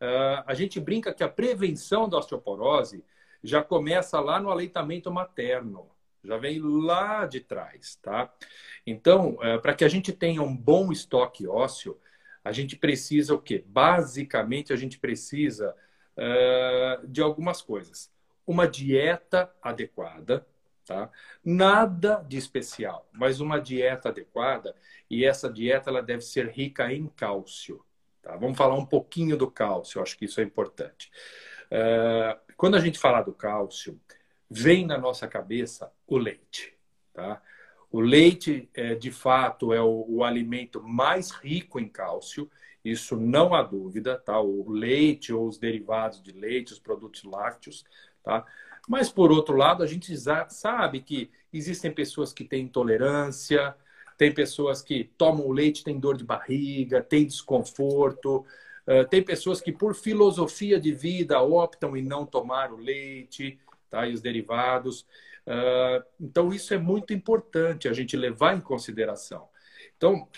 uh, 0.00 0.42
a 0.44 0.52
gente 0.54 0.80
brinca 0.80 1.14
que 1.14 1.22
a 1.22 1.28
prevenção 1.28 2.08
da 2.08 2.18
osteoporose 2.18 3.04
já 3.42 3.62
começa 3.62 4.18
lá 4.20 4.40
no 4.40 4.50
aleitamento 4.50 5.10
materno, 5.10 5.88
já 6.22 6.36
vem 6.36 6.58
lá 6.60 7.24
de 7.24 7.40
trás, 7.40 7.96
tá? 8.02 8.30
Então, 8.86 9.34
uh, 9.34 9.60
para 9.62 9.74
que 9.74 9.84
a 9.84 9.88
gente 9.88 10.12
tenha 10.12 10.42
um 10.42 10.54
bom 10.54 10.90
estoque 10.90 11.46
ósseo, 11.46 11.98
a 12.42 12.50
gente 12.52 12.76
precisa 12.76 13.34
o 13.34 13.40
quê? 13.40 13.64
Basicamente, 13.66 14.72
a 14.72 14.76
gente 14.76 14.98
precisa 14.98 15.74
uh, 16.16 17.06
de 17.06 17.22
algumas 17.22 17.62
coisas 17.62 18.13
uma 18.46 18.66
dieta 18.66 19.52
adequada, 19.62 20.46
tá? 20.86 21.10
Nada 21.44 22.24
de 22.28 22.36
especial, 22.36 23.08
mas 23.12 23.40
uma 23.40 23.58
dieta 23.58 24.08
adequada 24.08 24.74
e 25.10 25.24
essa 25.24 25.50
dieta 25.50 25.90
ela 25.90 26.02
deve 26.02 26.22
ser 26.22 26.48
rica 26.48 26.92
em 26.92 27.06
cálcio, 27.06 27.84
tá? 28.22 28.36
Vamos 28.36 28.56
falar 28.56 28.74
um 28.74 28.86
pouquinho 28.86 29.36
do 29.36 29.50
cálcio, 29.50 30.02
acho 30.02 30.16
que 30.16 30.26
isso 30.26 30.40
é 30.40 30.44
importante. 30.44 31.10
Uh, 31.66 32.38
quando 32.56 32.76
a 32.76 32.80
gente 32.80 32.98
fala 32.98 33.22
do 33.22 33.32
cálcio, 33.32 34.00
vem 34.50 34.86
na 34.86 34.98
nossa 34.98 35.26
cabeça 35.26 35.90
o 36.06 36.16
leite, 36.16 36.76
tá? 37.12 37.42
O 37.90 38.00
leite, 38.00 38.68
é, 38.74 38.94
de 38.96 39.12
fato, 39.12 39.72
é 39.72 39.80
o, 39.80 40.04
o, 40.08 40.24
alimento 40.24 40.82
mais 40.82 41.30
rico 41.30 41.78
em 41.78 41.88
cálcio, 41.88 42.50
isso 42.84 43.16
não 43.16 43.54
há 43.54 43.62
dúvida, 43.62 44.18
tá? 44.18 44.40
O 44.40 44.68
leite 44.68 45.32
ou 45.32 45.46
os 45.46 45.58
derivados 45.58 46.20
de 46.20 46.32
leite, 46.32 46.72
os 46.72 46.80
produtos 46.80 47.22
lácteos, 47.22 47.84
Tá? 48.24 48.44
Mas, 48.88 49.08
por 49.10 49.30
outro 49.30 49.56
lado, 49.56 49.82
a 49.82 49.86
gente 49.86 50.12
sabe 50.48 51.00
que 51.00 51.30
existem 51.52 51.92
pessoas 51.92 52.32
que 52.32 52.44
têm 52.44 52.64
intolerância, 52.64 53.76
tem 54.18 54.32
pessoas 54.32 54.82
que 54.82 55.04
tomam 55.16 55.50
leite, 55.50 55.84
têm 55.84 56.00
dor 56.00 56.16
de 56.16 56.24
barriga, 56.24 57.02
têm 57.02 57.26
desconforto, 57.26 58.44
tem 59.10 59.22
pessoas 59.22 59.60
que, 59.60 59.72
por 59.72 59.94
filosofia 59.94 60.80
de 60.80 60.92
vida, 60.92 61.40
optam 61.40 61.96
em 61.96 62.02
não 62.02 62.26
tomar 62.26 62.72
o 62.72 62.76
leite 62.76 63.58
tá? 63.90 64.06
e 64.06 64.12
os 64.12 64.20
derivados. 64.20 65.06
Então, 66.20 66.52
isso 66.52 66.74
é 66.74 66.78
muito 66.78 67.12
importante 67.12 67.88
a 67.88 67.92
gente 67.92 68.16
levar 68.16 68.56
em 68.56 68.60
consideração. 68.60 69.48
Então, 69.96 70.28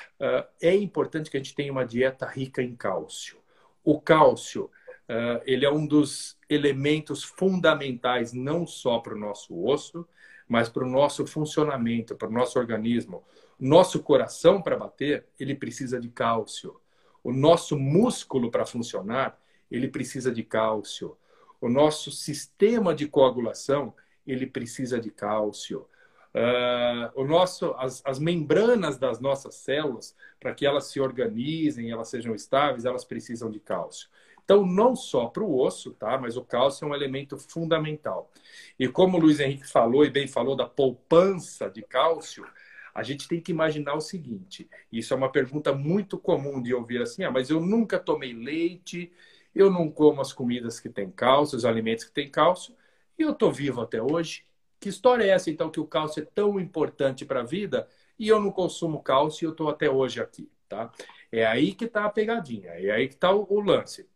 é 0.61 0.75
importante 0.75 1.31
que 1.31 1.37
a 1.37 1.41
gente 1.41 1.55
tenha 1.55 1.73
uma 1.73 1.85
dieta 1.85 2.27
rica 2.27 2.63
em 2.63 2.75
cálcio. 2.75 3.39
O 3.83 4.01
cálcio 4.01 4.71
uh, 5.09 5.43
ele 5.45 5.65
é 5.65 5.71
um 5.71 5.87
dos 5.87 6.39
elementos 6.49 7.23
fundamentais 7.25 8.33
não 8.33 8.67
só 8.67 8.99
para 8.99 9.15
o 9.15 9.19
nosso 9.19 9.65
osso, 9.65 10.07
mas 10.49 10.69
para 10.69 10.85
o 10.85 10.89
nosso 10.89 11.27
funcionamento, 11.27 12.15
para 12.15 12.29
o 12.29 12.33
nosso 12.33 12.59
organismo. 12.59 13.25
Nosso 13.59 14.03
coração, 14.03 14.63
para 14.63 14.77
bater, 14.77 15.27
ele 15.39 15.55
precisa 15.55 15.99
de 16.01 16.09
cálcio. 16.09 16.81
O 17.25 17.33
nosso 17.33 17.77
músculo, 17.77 18.51
para 18.51 18.65
funcionar, 18.67 19.39
ele 19.71 19.89
precisa 19.89 20.31
de 20.31 20.45
cálcio. 20.45 21.17
O 21.61 21.69
nosso 21.69 22.13
sistema 22.13 22.95
de 22.95 23.09
coagulação, 23.09 23.95
ele 24.27 24.47
precisa 24.47 25.01
de 25.01 25.11
cálcio. 25.11 25.87
Uh, 26.35 27.09
o 27.15 27.25
nosso, 27.25 27.75
as, 27.79 28.03
as 28.05 28.19
membranas 28.19 28.99
das 28.99 29.19
nossas 29.19 29.55
células, 29.55 30.15
para 30.39 30.55
que 30.55 30.67
elas 30.67 30.85
se 30.85 31.01
organizem, 31.01 31.91
elas 31.91 32.09
sejam 32.09 32.35
estáveis, 32.35 32.85
elas 32.85 33.05
precisam 33.05 33.51
de 33.51 33.59
cálcio. 33.59 34.09
Então, 34.47 34.65
não 34.65 34.95
só 34.95 35.27
para 35.27 35.43
o 35.43 35.59
osso, 35.59 35.93
tá? 35.95 36.17
Mas 36.17 36.37
o 36.37 36.45
cálcio 36.45 36.85
é 36.85 36.89
um 36.89 36.95
elemento 36.95 37.37
fundamental. 37.37 38.31
E 38.79 38.87
como 38.87 39.17
o 39.19 39.21
Luiz 39.21 39.41
Henrique 39.41 39.67
falou 39.69 40.05
e 40.05 40.11
bem 40.11 40.29
falou 40.29 40.55
da 40.55 40.65
poupança 40.65 41.69
de 41.69 41.83
cálcio, 41.83 42.47
a 42.95 43.03
gente 43.03 43.27
tem 43.27 43.41
que 43.41 43.51
imaginar 43.51 43.95
o 43.95 44.01
seguinte: 44.01 44.71
isso 44.91 45.13
é 45.13 45.17
uma 45.17 45.33
pergunta 45.33 45.75
muito 45.75 46.17
comum 46.17 46.63
de 46.63 46.73
ouvir 46.73 47.03
assim, 47.03 47.25
ah, 47.25 47.31
mas 47.31 47.51
eu 47.51 47.61
nunca 47.61 47.99
tomei 47.99 48.33
leite, 48.33 49.13
eu 49.53 49.69
não 49.69 49.91
como 49.91 50.21
as 50.21 50.33
comidas 50.33 50.79
que 50.79 50.89
têm 50.89 51.11
cálcio, 51.11 51.57
os 51.57 51.65
alimentos 51.65 52.05
que 52.05 52.13
têm 52.13 52.31
cálcio, 52.31 52.73
e 53.19 53.23
eu 53.23 53.33
estou 53.33 53.53
vivo 53.53 53.81
até 53.81 54.01
hoje. 54.01 54.45
Que 54.79 54.89
história 54.91 55.25
é 55.25 55.31
essa, 55.31 55.51
então, 55.51 55.71
que 55.71 55.81
o 55.81 55.87
cálcio 55.87 56.23
é 56.23 56.27
tão 56.27 56.61
importante 56.61 57.25
para 57.25 57.41
a 57.41 57.45
vida 57.45 57.89
e 58.19 58.29
eu 58.29 58.41
não 58.41 58.53
consumo 58.53 59.03
cálcio 59.03 59.45
e 59.45 59.47
eu 59.47 59.51
estou 59.51 59.69
até 59.69 59.91
hoje 59.91 60.21
aqui, 60.21 60.49
tá? 60.69 60.93
É 61.33 61.45
aí 61.45 61.75
que 61.75 61.87
está 61.87 62.05
a 62.05 62.11
pegadinha, 62.11 62.71
é 62.71 62.91
aí 62.93 63.09
que 63.09 63.15
está 63.15 63.35
o, 63.35 63.45
o 63.51 63.61
lance. 63.61 64.09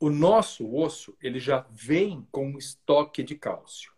O 0.00 0.10
nosso 0.10 0.74
osso, 0.74 1.16
ele 1.20 1.40
já 1.40 1.66
vem 1.70 2.26
com 2.30 2.46
um 2.50 2.58
estoque 2.58 3.22
de 3.22 3.34
cálcio. 3.34 3.92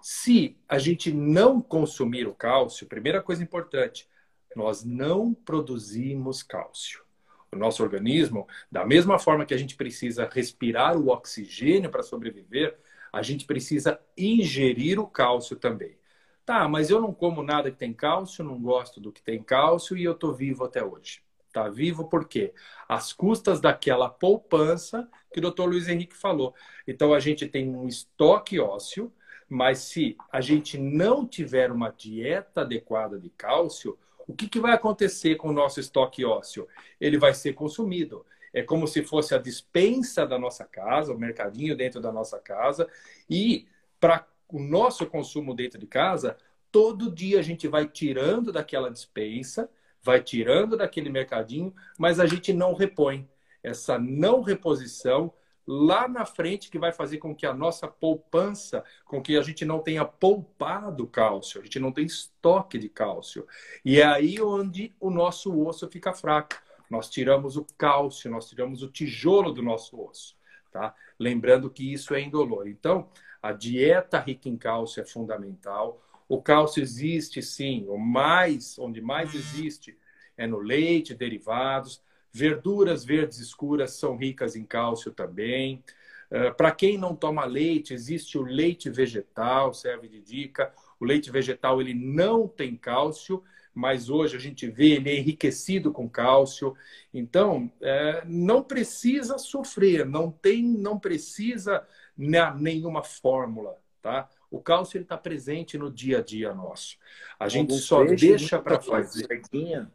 Se 0.00 0.56
a 0.68 0.78
gente 0.78 1.12
não 1.12 1.60
consumir 1.60 2.28
o 2.28 2.34
cálcio, 2.34 2.86
primeira 2.86 3.20
coisa 3.20 3.42
importante, 3.42 4.08
nós 4.54 4.84
não 4.84 5.34
produzimos 5.34 6.42
cálcio. 6.42 7.02
O 7.50 7.56
nosso 7.56 7.82
organismo, 7.82 8.46
da 8.70 8.86
mesma 8.86 9.18
forma 9.18 9.44
que 9.44 9.54
a 9.54 9.58
gente 9.58 9.74
precisa 9.74 10.28
respirar 10.30 10.96
o 10.96 11.08
oxigênio 11.08 11.90
para 11.90 12.02
sobreviver, 12.02 12.78
a 13.12 13.22
gente 13.22 13.46
precisa 13.46 14.00
ingerir 14.16 15.00
o 15.00 15.06
cálcio 15.06 15.56
também. 15.56 15.98
Tá, 16.44 16.68
mas 16.68 16.88
eu 16.88 17.00
não 17.00 17.12
como 17.12 17.42
nada 17.42 17.70
que 17.70 17.76
tem 17.76 17.92
cálcio, 17.92 18.44
não 18.44 18.60
gosto 18.60 19.00
do 19.00 19.12
que 19.12 19.22
tem 19.22 19.42
cálcio 19.42 19.96
e 19.96 20.04
eu 20.04 20.12
estou 20.12 20.34
vivo 20.34 20.64
até 20.64 20.84
hoje. 20.84 21.20
Tá 21.58 21.68
vivo 21.68 22.04
por 22.04 22.28
quê? 22.28 22.54
As 22.88 23.12
custas 23.12 23.60
daquela 23.60 24.08
poupança 24.08 25.08
que 25.32 25.40
o 25.40 25.42
doutor 25.42 25.68
Luiz 25.68 25.88
Henrique 25.88 26.16
falou. 26.16 26.54
Então 26.86 27.12
a 27.12 27.18
gente 27.18 27.48
tem 27.48 27.68
um 27.68 27.88
estoque 27.88 28.60
ósseo, 28.60 29.12
mas 29.48 29.78
se 29.80 30.16
a 30.30 30.40
gente 30.40 30.78
não 30.78 31.26
tiver 31.26 31.72
uma 31.72 31.90
dieta 31.90 32.60
adequada 32.60 33.18
de 33.18 33.28
cálcio, 33.30 33.98
o 34.24 34.32
que, 34.32 34.46
que 34.46 34.60
vai 34.60 34.72
acontecer 34.72 35.34
com 35.34 35.48
o 35.48 35.52
nosso 35.52 35.80
estoque 35.80 36.24
ósseo? 36.24 36.68
Ele 37.00 37.18
vai 37.18 37.34
ser 37.34 37.54
consumido. 37.54 38.24
É 38.54 38.62
como 38.62 38.86
se 38.86 39.02
fosse 39.02 39.34
a 39.34 39.38
dispensa 39.38 40.24
da 40.24 40.38
nossa 40.38 40.64
casa, 40.64 41.12
o 41.12 41.18
mercadinho 41.18 41.76
dentro 41.76 42.00
da 42.00 42.12
nossa 42.12 42.38
casa. 42.38 42.88
E 43.28 43.66
para 43.98 44.24
o 44.48 44.60
nosso 44.60 45.04
consumo 45.06 45.52
dentro 45.56 45.76
de 45.76 45.88
casa, 45.88 46.36
todo 46.70 47.12
dia 47.12 47.40
a 47.40 47.42
gente 47.42 47.66
vai 47.66 47.88
tirando 47.88 48.52
daquela 48.52 48.92
dispensa, 48.92 49.68
vai 50.08 50.22
tirando 50.22 50.74
daquele 50.74 51.10
mercadinho, 51.10 51.74
mas 51.98 52.18
a 52.18 52.24
gente 52.24 52.50
não 52.50 52.72
repõe. 52.72 53.28
Essa 53.62 53.98
não 53.98 54.40
reposição 54.40 55.30
lá 55.66 56.08
na 56.08 56.24
frente 56.24 56.70
que 56.70 56.78
vai 56.78 56.92
fazer 56.92 57.18
com 57.18 57.34
que 57.34 57.44
a 57.44 57.52
nossa 57.52 57.86
poupança, 57.86 58.82
com 59.04 59.20
que 59.20 59.36
a 59.36 59.42
gente 59.42 59.66
não 59.66 59.80
tenha 59.80 60.06
poupado 60.06 61.06
cálcio, 61.06 61.60
a 61.60 61.62
gente 61.62 61.78
não 61.78 61.92
tem 61.92 62.06
estoque 62.06 62.78
de 62.78 62.88
cálcio. 62.88 63.46
E 63.84 64.00
é 64.00 64.06
aí 64.06 64.40
onde 64.40 64.94
o 64.98 65.10
nosso 65.10 65.54
osso 65.62 65.86
fica 65.90 66.14
fraco. 66.14 66.56
Nós 66.88 67.10
tiramos 67.10 67.58
o 67.58 67.66
cálcio, 67.76 68.30
nós 68.30 68.48
tiramos 68.48 68.82
o 68.82 68.88
tijolo 68.88 69.52
do 69.52 69.62
nosso 69.62 70.00
osso, 70.00 70.34
tá? 70.72 70.94
Lembrando 71.18 71.68
que 71.68 71.92
isso 71.92 72.14
é 72.14 72.20
indolor. 72.22 72.66
Então, 72.66 73.10
a 73.42 73.52
dieta 73.52 74.18
rica 74.18 74.48
em 74.48 74.56
cálcio 74.56 75.02
é 75.02 75.04
fundamental. 75.04 76.02
O 76.28 76.40
cálcio 76.42 76.82
existe 76.82 77.42
sim, 77.42 77.86
o 77.88 77.96
mais, 77.96 78.78
onde 78.78 79.00
mais 79.00 79.34
existe 79.34 79.96
é 80.36 80.46
no 80.46 80.58
leite, 80.58 81.14
derivados. 81.14 82.02
Verduras 82.32 83.04
verdes 83.04 83.38
escuras 83.38 83.92
são 83.92 84.16
ricas 84.16 84.54
em 84.54 84.64
cálcio 84.64 85.10
também. 85.12 85.82
Uh, 86.30 86.54
Para 86.54 86.70
quem 86.70 86.98
não 86.98 87.16
toma 87.16 87.44
leite, 87.44 87.94
existe 87.94 88.36
o 88.36 88.42
leite 88.42 88.90
vegetal, 88.90 89.72
serve 89.72 90.08
de 90.08 90.20
dica. 90.20 90.72
O 91.00 91.04
leite 91.04 91.30
vegetal 91.30 91.80
ele 91.80 91.94
não 91.94 92.46
tem 92.46 92.76
cálcio, 92.76 93.42
mas 93.74 94.10
hoje 94.10 94.36
a 94.36 94.40
gente 94.40 94.68
vê 94.68 94.96
ele 94.96 95.10
é 95.10 95.16
enriquecido 95.18 95.90
com 95.92 96.08
cálcio. 96.08 96.76
Então, 97.14 97.70
é, 97.80 98.22
não 98.26 98.62
precisa 98.62 99.38
sofrer, 99.38 100.04
não 100.04 100.30
tem, 100.30 100.62
não 100.62 100.98
precisa 100.98 101.86
nenhuma 102.16 103.02
fórmula, 103.02 103.78
tá? 104.02 104.28
O 104.50 104.60
cálcio 104.60 105.00
está 105.00 105.16
presente 105.16 105.76
no 105.76 105.90
dia 105.90 106.18
a 106.18 106.22
dia 106.22 106.54
nosso. 106.54 106.96
A 107.38 107.48
gente 107.48 107.70
Alguns 107.70 107.84
só 107.84 108.04
deixa 108.04 108.58
para 108.58 108.80
fazer. 108.80 109.26
Sardinha. 109.26 109.90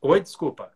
Oi, 0.00 0.20
desculpa. 0.20 0.72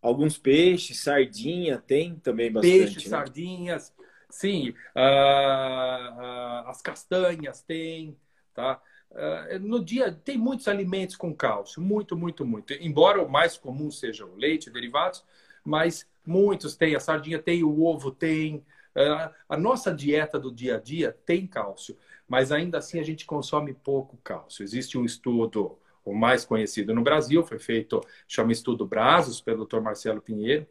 Alguns 0.00 0.38
peixes, 0.38 1.00
sardinha, 1.00 1.78
tem 1.78 2.14
também 2.16 2.52
bastante. 2.52 2.78
Peixes, 2.78 3.04
né? 3.04 3.10
sardinhas, 3.10 3.92
sim. 4.30 4.70
Uh, 4.94 6.14
uh, 6.14 6.68
as 6.68 6.80
castanhas 6.80 7.62
tem, 7.62 8.16
tá? 8.54 8.80
Uh, 9.10 9.58
no 9.58 9.84
dia 9.84 10.12
tem 10.12 10.38
muitos 10.38 10.68
alimentos 10.68 11.16
com 11.16 11.34
cálcio, 11.34 11.82
muito, 11.82 12.16
muito, 12.16 12.44
muito. 12.44 12.72
Embora 12.74 13.22
o 13.22 13.28
mais 13.28 13.56
comum 13.56 13.90
seja 13.90 14.24
o 14.24 14.36
leite, 14.36 14.70
derivados, 14.70 15.24
mas 15.64 16.06
muitos 16.24 16.76
têm. 16.76 16.94
A 16.94 17.00
sardinha 17.00 17.40
tem, 17.40 17.64
o 17.64 17.82
ovo 17.82 18.12
tem. 18.12 18.64
Uh, 18.94 19.34
a 19.48 19.56
nossa 19.56 19.92
dieta 19.92 20.38
do 20.38 20.52
dia 20.52 20.76
a 20.76 20.80
dia 20.80 21.16
tem 21.26 21.46
cálcio, 21.46 21.96
mas 22.28 22.52
ainda 22.52 22.78
assim 22.78 23.00
a 23.00 23.02
gente 23.02 23.24
consome 23.24 23.72
pouco 23.72 24.18
cálcio. 24.22 24.62
Existe 24.62 24.98
um 24.98 25.04
estudo, 25.04 25.78
o 26.04 26.14
mais 26.14 26.44
conhecido 26.44 26.94
no 26.94 27.02
Brasil, 27.02 27.42
foi 27.42 27.58
feito, 27.58 28.00
chama 28.26 28.52
Estudo 28.52 28.86
Brazos, 28.86 29.40
pelo 29.40 29.64
Dr. 29.64 29.80
Marcelo 29.80 30.20
Pinheiro. 30.20 30.66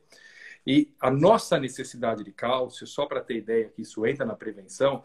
E 0.66 0.94
a 1.00 1.10
nossa 1.10 1.60
necessidade 1.60 2.24
de 2.24 2.32
cálcio, 2.32 2.86
só 2.86 3.06
para 3.06 3.22
ter 3.22 3.38
ideia 3.38 3.70
que 3.70 3.82
isso 3.82 4.06
entra 4.06 4.26
na 4.26 4.36
prevenção, 4.36 5.02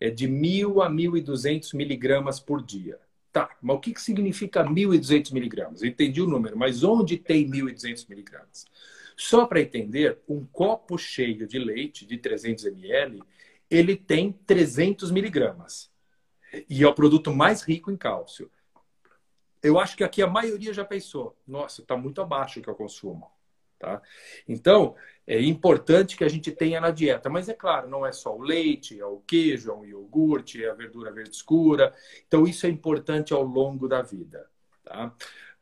é 0.00 0.10
de 0.10 0.26
1.000 0.26 0.82
a 0.84 0.90
1.200 0.90 1.74
miligramas 1.76 2.40
por 2.40 2.62
dia. 2.62 2.98
Tá, 3.30 3.56
mas 3.62 3.76
o 3.76 3.80
que, 3.80 3.94
que 3.94 4.00
significa 4.00 4.64
1.200 4.64 5.32
miligramas? 5.32 5.82
Entendi 5.82 6.20
o 6.20 6.26
número, 6.26 6.56
mas 6.56 6.82
onde 6.82 7.16
tem 7.16 7.48
1.200 7.48 8.08
miligramas? 8.08 8.66
Só 9.16 9.46
para 9.46 9.60
entender, 9.60 10.18
um 10.28 10.44
copo 10.44 10.98
cheio 10.98 11.46
de 11.46 11.58
leite 11.58 12.04
de 12.04 12.18
300 12.18 12.64
ml, 12.64 13.22
ele 13.70 13.96
tem 13.96 14.32
300 14.32 15.10
miligramas. 15.10 15.91
E 16.68 16.82
é 16.82 16.88
o 16.88 16.94
produto 16.94 17.32
mais 17.32 17.62
rico 17.62 17.90
em 17.90 17.96
cálcio. 17.96 18.50
Eu 19.62 19.78
acho 19.78 19.96
que 19.96 20.04
aqui 20.04 20.20
a 20.22 20.26
maioria 20.26 20.74
já 20.74 20.84
pensou, 20.84 21.36
nossa, 21.46 21.82
está 21.82 21.96
muito 21.96 22.20
abaixo 22.20 22.60
do 22.60 22.64
que 22.64 22.70
eu 22.70 22.74
consumo. 22.74 23.30
Tá? 23.78 24.00
Então, 24.48 24.94
é 25.26 25.40
importante 25.40 26.16
que 26.16 26.24
a 26.24 26.28
gente 26.28 26.52
tenha 26.52 26.80
na 26.80 26.90
dieta. 26.90 27.28
Mas 27.28 27.48
é 27.48 27.54
claro, 27.54 27.88
não 27.88 28.06
é 28.06 28.12
só 28.12 28.36
o 28.36 28.42
leite, 28.42 28.98
é 28.98 29.04
o 29.04 29.18
queijo, 29.26 29.70
é 29.70 29.74
o 29.74 29.84
iogurte, 29.84 30.64
é 30.64 30.70
a 30.70 30.74
verdura 30.74 31.10
verde 31.10 31.34
escura. 31.34 31.92
Então, 32.26 32.44
isso 32.44 32.66
é 32.66 32.68
importante 32.68 33.32
ao 33.32 33.42
longo 33.42 33.88
da 33.88 34.02
vida. 34.02 34.48
Tá? 34.84 35.12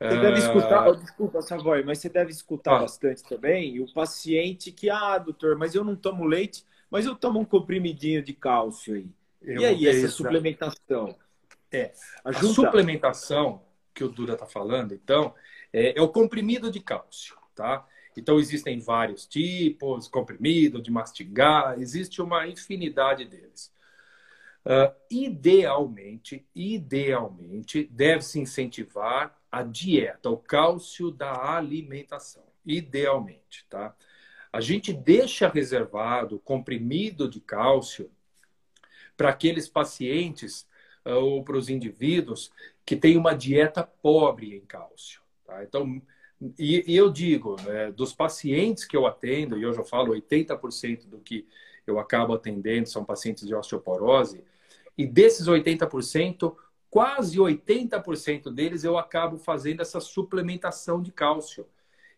Você 0.01 0.19
deve 0.19 0.39
escutar, 0.39 0.89
oh, 0.89 0.95
desculpa, 0.95 1.43
Savoy, 1.43 1.83
mas 1.83 1.99
você 1.99 2.09
deve 2.09 2.31
escutar 2.31 2.77
ah. 2.77 2.81
bastante 2.81 3.23
também 3.23 3.81
o 3.81 3.93
paciente 3.93 4.73
que, 4.73 4.89
ah, 4.89 5.19
doutor, 5.19 5.57
mas 5.57 5.75
eu 5.75 5.85
não 5.85 5.95
tomo 5.95 6.25
leite, 6.25 6.65
mas 6.91 7.05
eu 7.05 7.15
tomo 7.15 7.39
um 7.39 7.45
comprimidinho 7.45 8.23
de 8.23 8.33
cálcio 8.33 8.95
aí. 8.95 9.07
Eu 9.43 9.63
e 9.63 9.65
aí, 9.65 9.87
essa 9.87 10.09
suplementação? 10.09 11.17
É, 11.73 11.93
a 12.25 12.33
suplementação 12.33 13.63
que 13.95 14.05
o 14.05 14.09
Dura 14.09 14.35
está 14.35 14.47
falando, 14.47 14.93
então, 14.93 15.35
é, 15.73 15.99
é 15.99 16.03
o 16.03 16.09
comprimido 16.09 16.71
de 16.71 16.81
cálcio, 16.81 17.37
tá? 17.55 17.87
Então, 18.17 18.39
existem 18.39 18.81
vários 18.81 19.27
tipos, 19.27 20.09
comprimido, 20.09 20.83
de 20.83 20.91
mastigar, 20.91 21.81
existe 21.81 22.21
uma 22.21 22.47
infinidade 22.47 23.25
deles. 23.25 23.73
Uh, 24.65 24.93
idealmente, 25.11 26.47
idealmente, 26.55 27.89
deve-se 27.91 28.39
incentivar 28.39 29.39
a 29.51 29.63
dieta, 29.63 30.29
o 30.29 30.37
cálcio 30.37 31.11
da 31.11 31.57
alimentação. 31.57 32.45
Idealmente, 32.67 33.65
tá? 33.71 33.95
A 34.53 34.61
gente 34.61 34.93
deixa 34.93 35.49
reservado 35.49 36.37
o 36.37 36.41
comprimido 36.41 37.29
de 37.29 37.41
cálcio 37.41 38.11
para 39.21 39.29
aqueles 39.29 39.69
pacientes 39.69 40.67
uh, 41.05 41.11
ou 41.11 41.45
para 41.45 41.59
os 41.59 41.69
indivíduos 41.69 42.51
que 42.87 42.97
têm 42.97 43.19
uma 43.19 43.35
dieta 43.35 43.83
pobre 43.85 44.57
em 44.57 44.61
cálcio. 44.61 45.21
Tá? 45.47 45.63
Então, 45.63 46.01
E, 46.59 46.83
e 46.91 46.97
eu 46.97 47.11
digo, 47.13 47.57
né, 47.61 47.93
dos 47.93 48.15
pacientes 48.15 48.87
que 48.87 48.97
eu 48.97 49.07
atendo, 49.07 49.59
e 49.59 49.67
hoje 49.67 49.79
eu 49.79 49.85
falo 49.85 50.15
80% 50.15 51.07
do 51.07 51.19
que 51.19 51.47
eu 51.87 51.99
acabo 51.99 52.33
atendendo 52.33 52.89
são 52.89 53.05
pacientes 53.05 53.47
de 53.47 53.55
osteoporose, 53.55 54.43
e 54.97 55.07
desses 55.07 55.47
80%, 55.47 56.57
quase 56.89 57.37
80% 57.37 58.51
deles 58.51 58.85
eu 58.85 58.97
acabo 58.97 59.37
fazendo 59.37 59.83
essa 59.83 60.01
suplementação 60.01 61.03
de 61.03 61.13
cálcio. 61.13 61.67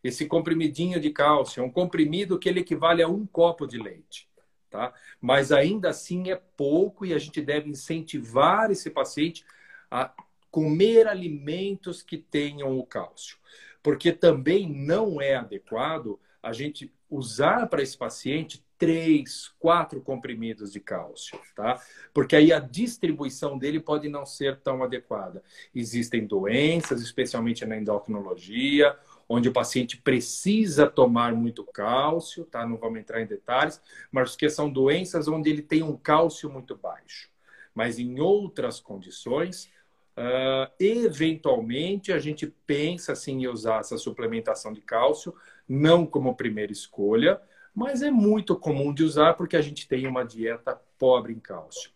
Esse 0.05 0.27
comprimidinho 0.27 1.01
de 1.01 1.11
cálcio, 1.11 1.61
é 1.61 1.67
um 1.67 1.71
comprimido 1.71 2.39
que 2.39 2.49
ele 2.49 2.61
equivale 2.61 3.03
a 3.03 3.09
um 3.09 3.27
copo 3.27 3.67
de 3.67 3.77
leite. 3.77 4.29
Tá? 4.73 4.91
Mas 5.21 5.53
ainda 5.53 5.91
assim 5.91 6.31
é 6.31 6.41
pouco 6.57 7.05
e 7.05 7.13
a 7.13 7.19
gente 7.19 7.43
deve 7.43 7.69
incentivar 7.69 8.71
esse 8.71 8.89
paciente 8.89 9.45
a 9.91 10.11
comer 10.51 11.07
alimentos 11.07 12.03
que 12.03 12.17
tenham 12.17 12.79
o 12.79 12.87
cálcio. 12.87 13.37
Porque 13.83 14.11
também 14.11 14.67
não 14.67 15.21
é 15.21 15.35
adequado 15.35 16.19
a 16.43 16.55
gente 16.55 16.91
usar 17.11 17.67
para 17.67 17.83
esse 17.83 17.99
paciente 17.99 18.65
três, 18.79 19.53
quatro 19.59 20.01
comprimidos 20.01 20.73
de 20.73 20.81
cálcio, 20.81 21.39
tá? 21.55 21.81
Porque 22.15 22.35
aí 22.35 22.51
a 22.51 22.59
distribuição 22.59 23.59
dele 23.59 23.79
pode 23.79 24.09
não 24.09 24.25
ser 24.25 24.59
tão 24.61 24.83
adequada. 24.83 25.43
Existem 25.75 26.27
doenças, 26.27 27.03
especialmente 27.03 27.67
na 27.67 27.77
endocrinologia, 27.77 28.97
onde 29.33 29.49
o 29.49 29.53
paciente 29.53 29.97
precisa 29.97 30.87
tomar 30.87 31.35
muito 31.35 31.65
cálcio, 31.65 32.45
tá? 32.45 32.67
Não 32.67 32.77
vamos 32.77 33.01
entrar 33.01 33.23
em 33.23 33.27
detalhes, 33.27 33.81
mas 34.11 34.37
que 34.37 34.49
são 34.51 34.71
doenças 34.71 35.27
onde 35.27 35.49
ele 35.49 35.63
tem 35.63 35.83
um 35.83 35.97
cálcio 35.97 36.51
muito 36.51 36.77
baixo. 36.77 37.31
Mas 37.75 37.99
em 37.99 38.21
outras 38.21 38.79
condições, 38.79 39.71
uh, 40.19 40.71
eventualmente 40.79 42.13
a 42.13 42.19
gente 42.19 42.47
pensa 42.67 43.13
assim, 43.13 43.45
em 43.45 43.47
usar 43.47 43.81
essa 43.81 43.97
suplementação 43.97 44.71
de 44.71 44.83
cálcio, 44.83 45.35
não 45.67 46.05
como 46.05 46.37
primeira 46.37 46.71
escolha, 46.71 47.41
mas 47.75 48.03
é 48.03 48.11
muito 48.11 48.55
comum 48.55 48.93
de 48.93 49.03
usar 49.03 49.33
porque 49.33 49.57
a 49.57 49.63
gente 49.63 49.89
tem 49.89 50.07
uma 50.07 50.25
dieta 50.25 50.79
pobre 50.99 51.33
em 51.33 51.41
cálcio. 51.41 51.91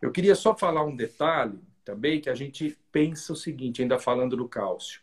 Eu 0.00 0.12
queria 0.12 0.36
só 0.36 0.56
falar 0.56 0.84
um 0.84 0.94
detalhe 0.94 1.58
também 1.84 2.20
que 2.20 2.30
a 2.30 2.34
gente 2.34 2.78
pensa 2.92 3.32
o 3.32 3.36
seguinte, 3.36 3.82
ainda 3.82 3.98
falando 3.98 4.36
do 4.36 4.48
cálcio. 4.48 5.00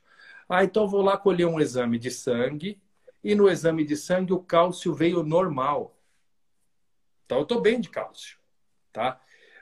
Ah, 0.48 0.64
então 0.64 0.88
vou 0.88 1.02
lá 1.02 1.18
colher 1.18 1.48
um 1.48 1.60
exame 1.60 1.98
de 1.98 2.12
sangue 2.12 2.82
e 3.24 3.34
no 3.36 3.50
exame 3.50 3.86
de 3.86 3.96
sangue 3.96 4.34
o 4.34 4.40
cálcio 4.40 4.94
veio 4.94 5.24
normal. 5.24 5.98
Então 7.26 7.38
eu 7.40 7.44
estou 7.44 7.62
bem 7.62 7.80
de 7.80 7.90
cálcio, 7.90 8.38
tá? 8.92 9.22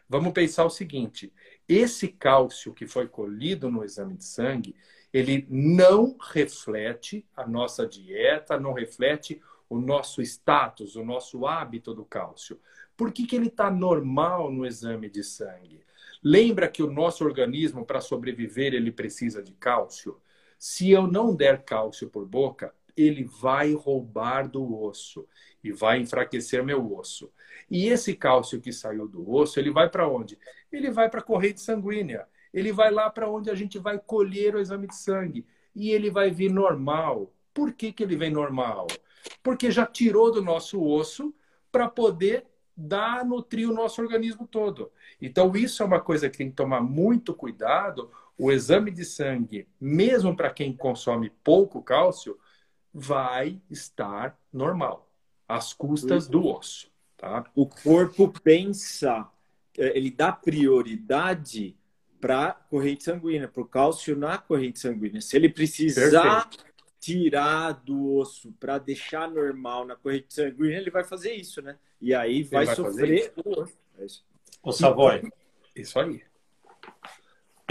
Vamos 0.10 0.34
pensar 0.34 0.66
o 0.66 0.70
seguinte: 0.70 1.32
esse 1.68 2.08
cálcio 2.08 2.74
que 2.74 2.86
foi 2.86 3.08
colhido 3.08 3.70
no 3.70 3.84
exame 3.84 4.16
de 4.16 4.26
sangue, 4.26 4.76
ele 5.14 5.46
não 5.50 6.18
reflete 6.20 7.26
a 7.36 7.48
nossa 7.48 7.86
dieta, 7.88 8.60
não 8.60 8.74
reflete 8.74 9.42
o 9.70 9.80
nosso 9.80 10.22
status, 10.22 10.98
o 10.98 11.06
nosso 11.06 11.46
hábito 11.46 11.94
do 11.94 12.04
cálcio. 12.04 12.60
Por 12.98 13.14
que, 13.14 13.26
que 13.26 13.36
ele 13.36 13.48
está 13.48 13.72
normal 13.72 14.52
no 14.52 14.66
exame 14.66 15.10
de 15.10 15.24
sangue? 15.24 15.82
Lembra 16.22 16.68
que 16.68 16.84
o 16.84 16.92
nosso 16.92 17.24
organismo, 17.24 17.86
para 17.86 18.02
sobreviver, 18.02 18.74
ele 18.74 18.92
precisa 18.92 19.42
de 19.42 19.54
cálcio? 19.54 20.20
Se 20.62 20.92
eu 20.92 21.08
não 21.08 21.36
der 21.36 21.64
cálcio 21.64 22.10
por 22.10 22.28
boca, 22.28 22.72
ele 22.96 23.24
vai 23.24 23.74
roubar 23.74 24.48
do 24.48 24.84
osso 24.84 25.28
e 25.64 25.72
vai 25.72 26.00
enfraquecer 26.00 26.64
meu 26.64 26.94
osso. 26.96 27.32
E 27.70 27.88
esse 27.88 28.14
cálcio 28.16 28.62
que 28.62 28.72
saiu 28.72 29.08
do 29.08 29.28
osso, 29.34 29.60
ele 29.60 29.72
vai 29.72 29.90
para 29.90 30.08
onde? 30.08 30.38
Ele 30.72 30.92
vai 30.92 31.10
para 31.10 31.22
a 31.22 31.24
corrente 31.24 31.62
sanguínea. 31.62 32.28
Ele 32.54 32.72
vai 32.72 32.92
lá 32.92 33.10
para 33.10 33.30
onde 33.30 33.50
a 33.50 33.56
gente 33.56 33.80
vai 33.80 33.98
colher 33.98 34.54
o 34.54 34.60
exame 34.60 34.86
de 34.86 34.96
sangue. 34.96 35.48
E 35.74 35.90
ele 35.90 36.12
vai 36.12 36.30
vir 36.30 36.52
normal. 36.52 37.34
Por 37.54 37.74
que, 37.74 37.92
que 37.92 38.04
ele 38.04 38.16
vem 38.16 38.30
normal? 38.30 38.88
porque 39.44 39.72
já 39.72 39.86
tirou 39.86 40.32
do 40.32 40.42
nosso 40.42 40.82
osso 40.84 41.34
para 41.72 41.88
poder 41.88 42.46
dar, 42.76 43.26
nutrir 43.26 43.70
o 43.70 43.74
nosso 43.74 44.02
organismo 44.02 44.48
todo. 44.48 44.92
Então, 45.22 45.52
isso 45.56 45.84
é 45.84 45.86
uma 45.86 46.00
coisa 46.00 46.30
que 46.30 46.38
tem 46.38 46.50
que 46.50 46.56
tomar 46.56 46.82
muito 46.82 47.34
cuidado. 47.34 48.12
O 48.38 48.52
exame 48.52 48.92
de 48.92 49.06
sangue, 49.06 49.68
mesmo 49.80 50.36
para 50.36 50.50
quem 50.50 50.76
consome 50.76 51.32
pouco 51.44 51.82
cálcio, 51.82 52.38
vai 52.94 53.62
estar 53.70 54.38
normal, 54.52 55.10
às 55.48 55.74
custas 55.74 56.28
do 56.28 56.48
osso. 56.48 56.90
Tá? 57.18 57.46
O 57.56 57.68
corpo 57.68 58.34
pensa, 58.44 59.30
é, 59.78 59.96
ele 59.96 60.10
dá 60.10 60.32
prioridade 60.32 61.78
para 62.20 62.54
corrente 62.54 63.04
sanguínea, 63.04 63.48
para 63.48 63.62
o 63.62 63.66
cálcio 63.66 64.16
na 64.16 64.38
corrente 64.38 64.80
sanguínea. 64.80 65.22
Se 65.22 65.36
ele 65.36 65.50
precisar 65.50 66.48
Perfeito 66.50 66.72
tirar 67.02 67.74
do 67.84 68.16
osso 68.16 68.54
para 68.60 68.78
deixar 68.78 69.28
normal 69.28 69.86
na 69.86 69.96
corrente 69.96 70.32
sanguínea, 70.32 70.78
ele 70.78 70.92
vai 70.92 71.04
fazer 71.04 71.34
isso, 71.34 71.60
né? 71.60 71.76
E 72.00 72.14
aí 72.14 72.44
vai, 72.44 72.66
vai 72.66 72.76
sofrer 72.76 73.34
o 73.44 73.60
osso. 73.60 73.76
É 73.98 74.06
Ô, 74.62 74.72
Savoy. 74.72 75.24
Isso 75.76 76.00
aí. 76.00 76.24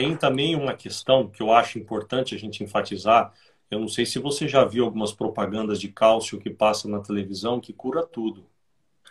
Tem 0.00 0.16
também 0.16 0.56
uma 0.56 0.72
questão 0.72 1.28
que 1.28 1.42
eu 1.42 1.52
acho 1.52 1.78
importante 1.78 2.34
a 2.34 2.38
gente 2.38 2.64
enfatizar. 2.64 3.34
Eu 3.70 3.78
não 3.80 3.86
sei 3.86 4.06
se 4.06 4.18
você 4.18 4.48
já 4.48 4.64
viu 4.64 4.86
algumas 4.86 5.12
propagandas 5.12 5.78
de 5.78 5.88
cálcio 5.88 6.40
que 6.40 6.48
passam 6.48 6.90
na 6.90 7.00
televisão 7.00 7.60
que 7.60 7.74
cura 7.74 8.02
tudo. 8.06 8.46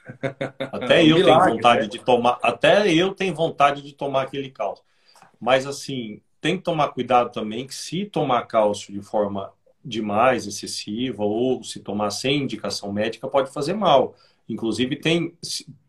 Até 0.74 1.02
é 1.02 1.04
um 1.04 1.10
eu 1.10 1.16
milagre, 1.18 1.44
tenho 1.44 1.56
vontade 1.56 1.82
né? 1.84 1.88
de 1.90 2.00
tomar, 2.00 2.40
até 2.42 2.92
eu 2.92 3.14
tenho 3.14 3.36
vontade 3.36 3.84
de 3.84 3.94
tomar 3.94 4.24
aquele 4.24 4.50
cálcio. 4.50 4.84
Mas 5.40 5.68
assim, 5.68 6.22
tem 6.42 6.58
que 6.58 6.64
tomar 6.64 6.88
cuidado 6.88 7.32
também 7.32 7.68
que 7.68 7.76
se 7.76 8.06
tomar 8.06 8.48
cálcio 8.48 8.92
de 8.92 9.02
forma 9.04 9.54
demais, 9.86 10.48
excessiva, 10.48 11.24
ou 11.24 11.64
se 11.64 11.82
tomar 11.82 12.10
sem 12.10 12.42
indicação 12.42 12.92
médica, 12.92 13.28
pode 13.28 13.52
fazer 13.52 13.74
mal. 13.74 14.16
Inclusive, 14.48 14.96
tem 14.96 15.38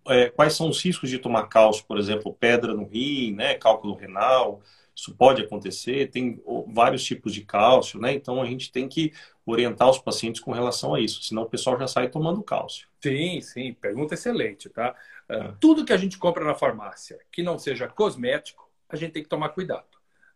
é, 0.09 0.28
quais 0.28 0.53
são 0.53 0.68
os 0.68 0.84
riscos 0.84 1.09
de 1.09 1.18
tomar 1.18 1.44
cálcio, 1.44 1.86
por 1.86 1.96
exemplo, 1.96 2.36
pedra 2.38 2.74
no 2.74 2.84
rim, 2.84 3.32
né, 3.32 3.55
cálculo 3.55 3.94
renal, 3.94 4.61
isso 5.01 5.14
pode 5.14 5.40
acontecer, 5.40 6.11
tem 6.11 6.42
vários 6.68 7.03
tipos 7.03 7.32
de 7.32 7.40
cálcio, 7.42 7.98
né? 7.98 8.12
Então 8.12 8.42
a 8.42 8.44
gente 8.44 8.70
tem 8.70 8.86
que 8.86 9.14
orientar 9.46 9.88
os 9.88 9.98
pacientes 9.98 10.42
com 10.42 10.53
relação 10.53 10.94
a 10.94 11.01
isso, 11.01 11.22
senão 11.22 11.44
o 11.44 11.48
pessoal 11.48 11.78
já 11.78 11.86
sai 11.86 12.11
tomando 12.11 12.42
cálcio. 12.42 12.86
Sim, 13.03 13.40
sim, 13.40 13.72
pergunta 13.72 14.12
excelente, 14.12 14.68
tá? 14.68 14.94
É. 15.26 15.53
Tudo 15.59 15.86
que 15.86 15.92
a 15.94 15.96
gente 15.96 16.18
compra 16.18 16.44
na 16.44 16.55
farmácia 16.55 17.18
que 17.32 17.42
não 17.42 17.59
seja 17.59 17.88
cosmético, 17.88 18.70
a 18.90 18.96
gente 18.96 19.12
tem 19.12 19.22
que 19.22 19.28
tomar 19.28 19.48
cuidado. 19.51 19.86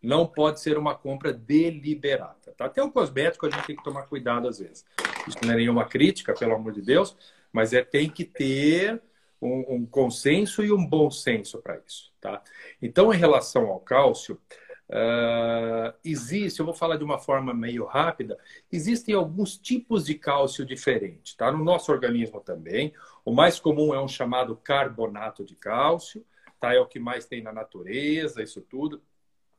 Não 0.02 0.26
pode 0.26 0.60
ser 0.60 0.78
uma 0.78 0.94
compra 0.94 1.30
deliberada. 1.30 2.54
Tá? 2.56 2.64
Até 2.64 2.82
o 2.82 2.90
cosmético 2.90 3.46
a 3.46 3.50
gente 3.50 3.66
tem 3.66 3.76
que 3.76 3.84
tomar 3.84 4.04
cuidado 4.04 4.48
às 4.48 4.58
vezes. 4.58 4.86
Isso 5.28 5.38
não 5.44 5.52
é 5.52 5.56
nenhuma 5.56 5.84
crítica, 5.84 6.32
pelo 6.32 6.54
amor 6.54 6.72
de 6.72 6.80
Deus, 6.80 7.14
mas 7.52 7.74
é 7.74 7.82
tem 7.82 8.08
que 8.08 8.24
ter 8.24 9.02
um, 9.44 9.74
um 9.74 9.86
consenso 9.86 10.64
e 10.64 10.72
um 10.72 10.84
bom 10.84 11.10
senso 11.10 11.60
para 11.60 11.80
isso. 11.86 12.12
Tá? 12.20 12.42
Então, 12.80 13.12
em 13.12 13.16
relação 13.16 13.66
ao 13.66 13.78
cálcio, 13.78 14.40
uh, 14.88 15.94
existe, 16.02 16.60
eu 16.60 16.66
vou 16.66 16.74
falar 16.74 16.96
de 16.96 17.04
uma 17.04 17.18
forma 17.18 17.52
meio 17.52 17.84
rápida, 17.84 18.38
existem 18.72 19.14
alguns 19.14 19.56
tipos 19.58 20.06
de 20.06 20.14
cálcio 20.14 20.64
diferentes. 20.64 21.34
Tá? 21.34 21.52
No 21.52 21.62
nosso 21.62 21.92
organismo 21.92 22.40
também. 22.40 22.94
O 23.24 23.32
mais 23.32 23.60
comum 23.60 23.94
é 23.94 24.00
um 24.00 24.08
chamado 24.08 24.56
carbonato 24.56 25.44
de 25.44 25.54
cálcio, 25.54 26.24
tá? 26.58 26.74
é 26.74 26.80
o 26.80 26.86
que 26.86 26.98
mais 26.98 27.26
tem 27.26 27.42
na 27.42 27.52
natureza, 27.52 28.42
isso 28.42 28.62
tudo. 28.62 29.02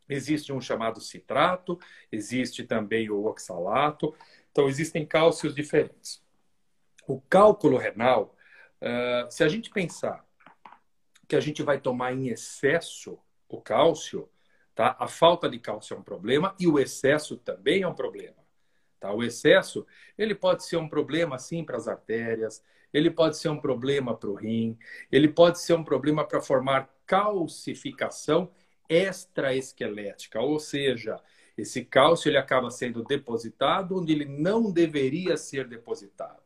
Existe 0.08 0.54
um 0.54 0.62
chamado 0.62 1.02
citrato, 1.02 1.80
existe 2.12 2.64
também 2.64 3.10
o 3.10 3.26
oxalato. 3.26 4.14
Então, 4.52 4.68
existem 4.68 5.06
cálcios 5.06 5.54
diferentes. 5.54 6.24
O 7.08 7.20
cálculo 7.22 7.78
renal, 7.78 8.35
uh, 8.86 9.32
se 9.32 9.44
a 9.44 9.48
gente 9.48 9.70
pensar 9.70 10.26
que 11.28 11.36
a 11.36 11.40
gente 11.40 11.64
vai 11.64 11.80
tomar 11.80 12.14
em 12.14 12.28
excesso 12.28 13.18
o 13.50 13.60
cálcio, 13.60 14.30
tá? 14.76 14.96
a 15.00 15.08
falta 15.08 15.50
de 15.50 15.60
cálcio 15.60 15.96
é 15.96 15.98
um 15.98 16.04
problema 16.04 16.56
e 16.60 16.68
o 16.68 16.80
excesso 16.80 17.38
também 17.38 17.82
é 17.82 17.88
um 17.88 17.96
problema. 17.96 18.38
Tá? 19.00 19.12
O 19.12 19.24
excesso 19.24 19.86
ele 20.18 20.36
pode 20.36 20.64
ser 20.64 20.78
um 20.78 20.88
problema, 20.88 21.40
sim, 21.40 21.64
para 21.64 21.78
as 21.78 21.88
artérias, 21.88 22.64
ele 22.94 23.10
pode 23.10 23.38
ser 23.38 23.50
um 23.50 23.60
problema 23.60 24.16
para 24.16 24.30
o 24.30 24.36
rim, 24.36 24.78
ele 25.12 25.28
pode 25.28 25.60
ser 25.60 25.74
um 25.74 25.84
problema 25.84 26.26
para 26.26 26.42
formar 26.42 26.90
calcificação 27.06 28.52
extraesquelética, 28.88 30.40
ou 30.40 30.60
seja, 30.60 31.20
esse 31.58 31.84
cálcio 31.84 32.30
ele 32.30 32.38
acaba 32.38 32.70
sendo 32.70 33.04
depositado 33.04 33.98
onde 33.98 34.14
ele 34.14 34.26
não 34.26 34.72
deveria 34.72 35.38
ser 35.38 35.68
depositado. 35.68 36.45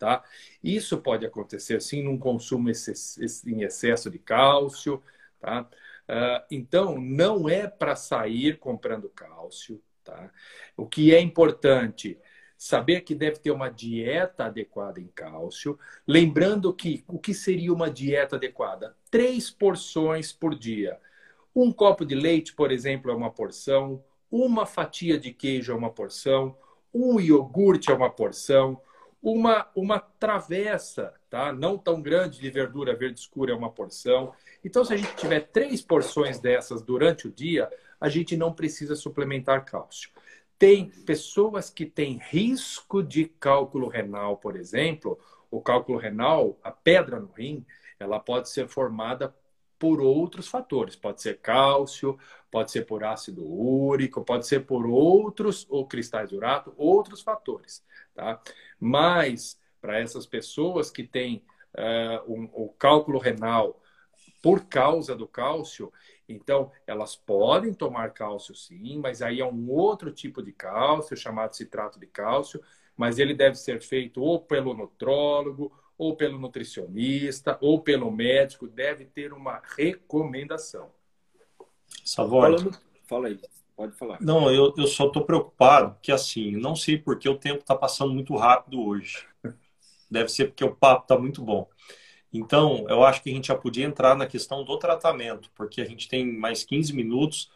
Tá? 0.00 0.24
Isso 0.64 0.96
pode 0.96 1.26
acontecer 1.26 1.82
sim 1.82 2.02
num 2.02 2.18
consumo 2.18 2.70
em 2.70 3.62
excesso 3.62 4.10
de 4.10 4.18
cálcio. 4.18 5.02
Tá? 5.38 5.68
Uh, 6.08 6.42
então, 6.50 6.98
não 6.98 7.50
é 7.50 7.66
para 7.66 7.94
sair 7.94 8.58
comprando 8.58 9.10
cálcio. 9.10 9.78
Tá? 10.02 10.30
O 10.74 10.86
que 10.86 11.14
é 11.14 11.20
importante, 11.20 12.18
saber 12.56 13.02
que 13.02 13.14
deve 13.14 13.40
ter 13.40 13.50
uma 13.50 13.68
dieta 13.68 14.46
adequada 14.46 14.98
em 14.98 15.08
cálcio. 15.08 15.78
Lembrando 16.06 16.72
que 16.72 17.04
o 17.06 17.18
que 17.18 17.34
seria 17.34 17.70
uma 17.70 17.90
dieta 17.90 18.36
adequada? 18.36 18.96
Três 19.10 19.50
porções 19.50 20.32
por 20.32 20.58
dia. 20.58 20.98
Um 21.54 21.70
copo 21.70 22.06
de 22.06 22.14
leite, 22.14 22.54
por 22.54 22.72
exemplo, 22.72 23.10
é 23.10 23.14
uma 23.14 23.30
porção. 23.30 24.02
Uma 24.30 24.64
fatia 24.64 25.18
de 25.18 25.30
queijo 25.30 25.72
é 25.72 25.74
uma 25.74 25.90
porção. 25.90 26.56
um 26.92 27.20
iogurte 27.20 27.90
é 27.90 27.94
uma 27.94 28.10
porção, 28.10 28.80
uma, 29.22 29.68
uma 29.74 29.98
travessa, 29.98 31.12
tá? 31.28 31.52
não 31.52 31.76
tão 31.76 32.00
grande 32.00 32.40
de 32.40 32.50
verdura 32.50 32.96
verde 32.96 33.20
escura 33.20 33.52
é 33.52 33.54
uma 33.56 33.70
porção. 33.70 34.32
Então, 34.64 34.84
se 34.84 34.94
a 34.94 34.96
gente 34.96 35.14
tiver 35.16 35.40
três 35.40 35.82
porções 35.82 36.38
dessas 36.38 36.82
durante 36.82 37.28
o 37.28 37.32
dia, 37.32 37.70
a 38.00 38.08
gente 38.08 38.36
não 38.36 38.52
precisa 38.52 38.96
suplementar 38.96 39.64
cálcio. 39.64 40.10
Tem 40.58 40.90
pessoas 41.06 41.70
que 41.70 41.86
têm 41.86 42.18
risco 42.30 43.02
de 43.02 43.26
cálculo 43.26 43.88
renal, 43.88 44.36
por 44.36 44.56
exemplo. 44.56 45.18
O 45.50 45.60
cálculo 45.60 45.98
renal, 45.98 46.58
a 46.62 46.70
pedra 46.70 47.18
no 47.18 47.30
rim, 47.32 47.64
ela 47.98 48.18
pode 48.18 48.48
ser 48.48 48.68
formada 48.68 49.34
por 49.80 50.02
outros 50.02 50.46
fatores. 50.46 50.94
Pode 50.94 51.22
ser 51.22 51.38
cálcio, 51.38 52.18
pode 52.50 52.70
ser 52.70 52.84
por 52.84 53.02
ácido 53.02 53.42
úrico, 53.42 54.22
pode 54.22 54.46
ser 54.46 54.60
por 54.66 54.86
outros, 54.86 55.66
ou 55.70 55.88
cristais 55.88 56.28
de 56.28 56.36
urato, 56.36 56.74
outros 56.76 57.22
fatores. 57.22 57.82
Tá? 58.14 58.40
Mas, 58.78 59.58
para 59.80 59.98
essas 59.98 60.26
pessoas 60.26 60.90
que 60.90 61.02
têm 61.02 61.42
uh, 61.74 62.30
um, 62.32 62.50
o 62.52 62.68
cálculo 62.78 63.18
renal 63.18 63.80
por 64.42 64.66
causa 64.66 65.16
do 65.16 65.26
cálcio, 65.26 65.90
então 66.28 66.70
elas 66.86 67.16
podem 67.16 67.72
tomar 67.72 68.12
cálcio 68.12 68.54
sim, 68.54 68.98
mas 68.98 69.22
aí 69.22 69.40
é 69.40 69.46
um 69.46 69.70
outro 69.70 70.12
tipo 70.12 70.42
de 70.42 70.52
cálcio, 70.52 71.16
chamado 71.16 71.56
citrato 71.56 71.98
de 71.98 72.06
cálcio, 72.06 72.60
mas 72.94 73.18
ele 73.18 73.32
deve 73.32 73.56
ser 73.56 73.80
feito 73.80 74.22
ou 74.22 74.40
pelo 74.40 74.74
nutrólogo, 74.74 75.72
ou 76.00 76.16
pelo 76.16 76.38
nutricionista, 76.38 77.58
ou 77.60 77.78
pelo 77.78 78.10
médico, 78.10 78.66
deve 78.66 79.04
ter 79.04 79.34
uma 79.34 79.60
recomendação. 79.76 80.88
Savoy. 82.02 82.56
Fala 83.06 83.28
aí, 83.28 83.38
pode 83.76 83.92
falar. 83.98 84.16
Não, 84.18 84.50
eu, 84.50 84.72
eu 84.78 84.86
só 84.86 85.08
estou 85.08 85.26
preocupado 85.26 85.94
que, 86.00 86.10
assim, 86.10 86.52
não 86.52 86.74
sei 86.74 86.96
porque 86.96 87.28
o 87.28 87.36
tempo 87.36 87.58
está 87.58 87.76
passando 87.76 88.14
muito 88.14 88.34
rápido 88.34 88.82
hoje. 88.82 89.26
Deve 90.10 90.30
ser 90.30 90.46
porque 90.46 90.64
o 90.64 90.74
papo 90.74 91.02
está 91.02 91.18
muito 91.18 91.42
bom. 91.42 91.68
Então, 92.32 92.86
eu 92.88 93.04
acho 93.04 93.22
que 93.22 93.30
a 93.30 93.34
gente 93.34 93.48
já 93.48 93.54
podia 93.54 93.84
entrar 93.84 94.16
na 94.16 94.26
questão 94.26 94.64
do 94.64 94.78
tratamento, 94.78 95.50
porque 95.54 95.82
a 95.82 95.84
gente 95.84 96.08
tem 96.08 96.24
mais 96.26 96.64
15 96.64 96.94
minutos 96.94 97.50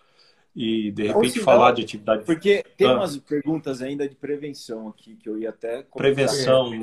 e, 0.54 0.90
de 0.90 1.06
repente, 1.06 1.40
falar 1.40 1.72
de 1.72 1.82
atividade 1.82 2.26
Porque 2.26 2.62
tem 2.76 2.88
ah. 2.88 2.96
umas 2.96 3.16
perguntas 3.16 3.80
ainda 3.80 4.06
de 4.06 4.14
prevenção 4.14 4.88
aqui, 4.88 5.16
que 5.16 5.30
eu 5.30 5.38
ia 5.38 5.48
até... 5.48 5.82
Prevenção, 5.82 6.74
é, 6.74 6.76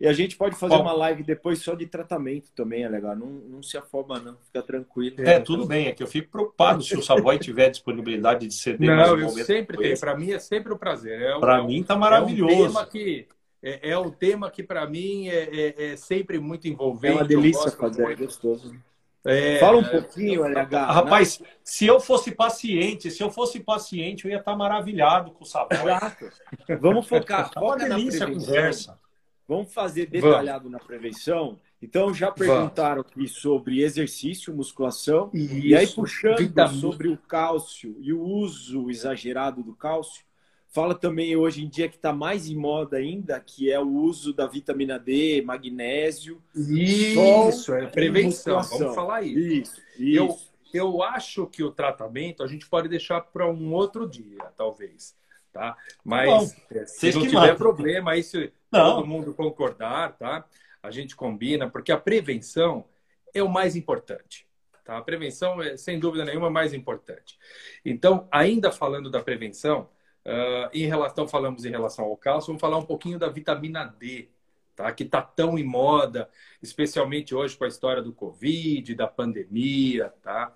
e 0.00 0.06
a 0.06 0.12
gente 0.12 0.36
pode 0.36 0.54
fazer 0.56 0.76
Bom, 0.76 0.82
uma 0.82 0.92
live 0.92 1.24
depois 1.24 1.58
só 1.60 1.74
de 1.74 1.84
tratamento 1.84 2.52
também, 2.54 2.84
é 2.84 2.88
legal. 2.88 3.16
Não, 3.16 3.26
não 3.26 3.62
se 3.62 3.76
afoba, 3.76 4.20
não. 4.20 4.36
Fica 4.36 4.62
tranquilo. 4.62 5.16
É, 5.18 5.40
tudo 5.40 5.66
bem. 5.66 5.88
É 5.88 5.92
que 5.92 6.02
eu 6.02 6.06
fico 6.06 6.30
preocupado 6.30 6.84
se 6.84 6.96
o 6.96 7.02
Savoy 7.02 7.36
tiver 7.38 7.68
disponibilidade 7.68 8.46
de 8.46 8.54
ceder 8.54 8.96
Não, 8.96 9.14
um 9.14 9.18
eu 9.18 9.30
sempre 9.30 9.76
tenho. 9.76 9.98
Para 9.98 10.16
mim 10.16 10.30
é 10.30 10.38
sempre 10.38 10.72
um 10.72 10.78
prazer. 10.78 11.20
É 11.20 11.38
para 11.40 11.64
mim 11.64 11.82
tá 11.82 11.96
maravilhoso. 11.96 12.52
É 12.52 12.54
um 12.54 12.66
tema 12.68 12.86
que, 12.86 13.26
é, 13.60 13.90
é 13.90 13.98
um 13.98 14.10
tema 14.10 14.50
que 14.52 14.62
para 14.62 14.86
mim 14.86 15.28
é, 15.28 15.48
é, 15.52 15.92
é, 15.92 15.96
sempre 15.96 16.38
muito 16.38 16.68
envolvente. 16.68 17.14
É 17.14 17.16
uma 17.16 17.24
delícia 17.24 17.70
fazer, 17.72 18.02
muito. 18.02 18.22
é 18.22 18.24
gostoso. 18.24 18.76
É, 19.26 19.58
Fala 19.58 19.78
um 19.78 19.84
pouquinho, 19.84 20.44
LH. 20.46 20.92
Rapaz, 20.92 21.40
né? 21.40 21.46
se 21.64 21.84
eu 21.84 21.98
fosse 21.98 22.30
paciente, 22.30 23.10
se 23.10 23.20
eu 23.20 23.30
fosse 23.30 23.58
paciente, 23.58 24.24
eu 24.24 24.30
ia 24.30 24.38
estar 24.38 24.54
maravilhado 24.54 25.32
com 25.32 25.42
o 25.42 25.46
Savoy. 25.46 25.76
Exato. 25.76 26.30
Vamos 26.80 27.08
focar. 27.08 27.50
É 27.54 27.58
uma 27.58 27.76
delícia 27.76 28.26
a 28.26 28.30
conversa. 28.30 28.97
Vamos 29.48 29.72
fazer 29.72 30.06
detalhado 30.06 30.64
Vamos. 30.64 30.72
na 30.72 30.78
prevenção. 30.78 31.58
Então, 31.80 32.12
já 32.12 32.30
perguntaram 32.30 33.02
Vamos. 33.02 33.12
aqui 33.12 33.28
sobre 33.28 33.82
exercício, 33.82 34.54
musculação. 34.54 35.30
Isso. 35.32 35.54
E 35.54 35.74
aí, 35.74 35.86
puxando 35.86 36.38
Vitamina. 36.38 36.80
sobre 36.80 37.08
o 37.08 37.16
cálcio 37.16 37.96
e 38.00 38.12
o 38.12 38.20
uso 38.20 38.90
exagerado 38.90 39.62
do 39.62 39.74
cálcio, 39.74 40.22
fala 40.68 40.94
também 40.94 41.34
hoje 41.34 41.64
em 41.64 41.68
dia 41.68 41.88
que 41.88 41.96
está 41.96 42.12
mais 42.12 42.48
em 42.48 42.56
moda 42.56 42.98
ainda, 42.98 43.40
que 43.40 43.70
é 43.70 43.80
o 43.80 43.88
uso 43.88 44.34
da 44.34 44.46
vitamina 44.46 44.98
D, 44.98 45.40
magnésio. 45.40 46.42
Isso, 46.54 47.72
é 47.72 47.86
prevenção. 47.86 48.60
Vamos 48.60 48.94
falar 48.94 49.22
isso. 49.22 49.38
isso, 49.38 49.82
isso. 49.98 50.52
Eu, 50.74 50.88
eu 50.90 51.02
acho 51.02 51.46
que 51.46 51.62
o 51.62 51.70
tratamento 51.70 52.42
a 52.42 52.46
gente 52.46 52.68
pode 52.68 52.86
deixar 52.88 53.22
para 53.22 53.50
um 53.50 53.72
outro 53.72 54.06
dia, 54.06 54.44
talvez. 54.56 55.16
Tá? 55.52 55.76
Mas 56.04 56.28
Bom, 56.28 56.62
é, 56.70 56.86
se 56.86 57.12
não 57.12 57.22
tiver 57.22 57.34
matam. 57.34 57.56
problema, 57.56 58.10
aí 58.12 58.22
se 58.22 58.52
não. 58.70 58.96
todo 58.96 59.06
mundo 59.06 59.34
concordar, 59.34 60.16
tá? 60.16 60.44
A 60.82 60.90
gente 60.90 61.16
combina, 61.16 61.68
porque 61.68 61.92
a 61.92 61.98
prevenção 61.98 62.84
é 63.34 63.42
o 63.42 63.48
mais 63.48 63.76
importante. 63.76 64.46
Tá? 64.84 64.96
A 64.96 65.02
prevenção 65.02 65.60
é, 65.62 65.76
sem 65.76 65.98
dúvida 65.98 66.24
nenhuma, 66.24 66.48
mais 66.48 66.72
importante. 66.72 67.38
Então, 67.84 68.26
ainda 68.30 68.72
falando 68.72 69.10
da 69.10 69.22
prevenção, 69.22 69.88
uh, 70.24 70.70
em 70.72 70.86
relação, 70.86 71.28
falamos 71.28 71.64
em 71.64 71.70
relação 71.70 72.06
ao 72.06 72.16
cálcio, 72.16 72.48
vamos 72.48 72.60
falar 72.60 72.78
um 72.78 72.86
pouquinho 72.86 73.18
da 73.18 73.28
vitamina 73.28 73.84
D, 73.84 74.30
tá? 74.74 74.90
que 74.92 75.02
está 75.02 75.20
tão 75.20 75.58
em 75.58 75.64
moda, 75.64 76.28
especialmente 76.62 77.34
hoje 77.34 77.56
com 77.56 77.64
a 77.64 77.68
história 77.68 78.02
do 78.02 78.14
Covid, 78.14 78.94
da 78.94 79.06
pandemia. 79.06 80.12
Tá? 80.22 80.52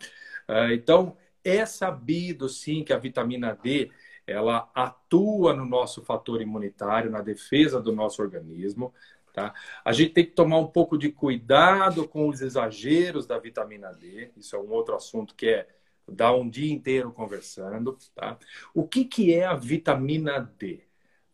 Uh, 0.48 0.72
então, 0.72 1.16
é 1.44 1.66
sabido, 1.66 2.48
sim, 2.48 2.84
que 2.84 2.92
a 2.92 2.98
vitamina 2.98 3.58
D 3.62 3.90
ela 4.26 4.70
atua 4.74 5.52
no 5.54 5.64
nosso 5.64 6.02
fator 6.02 6.40
imunitário, 6.40 7.10
na 7.10 7.20
defesa 7.20 7.80
do 7.80 7.92
nosso 7.92 8.22
organismo. 8.22 8.92
Tá? 9.32 9.54
A 9.84 9.92
gente 9.92 10.12
tem 10.12 10.24
que 10.26 10.32
tomar 10.32 10.58
um 10.58 10.66
pouco 10.66 10.98
de 10.98 11.10
cuidado 11.10 12.06
com 12.06 12.28
os 12.28 12.40
exageros 12.40 13.26
da 13.26 13.38
vitamina 13.38 13.90
D. 13.92 14.30
Isso 14.36 14.54
é 14.54 14.58
um 14.58 14.70
outro 14.70 14.94
assunto 14.94 15.34
que 15.34 15.48
é 15.48 15.68
dar 16.06 16.34
um 16.34 16.48
dia 16.48 16.72
inteiro 16.72 17.10
conversando. 17.12 17.96
Tá? 18.14 18.38
O 18.74 18.86
que, 18.86 19.04
que 19.04 19.32
é 19.32 19.44
a 19.44 19.54
vitamina 19.54 20.38
D? 20.58 20.84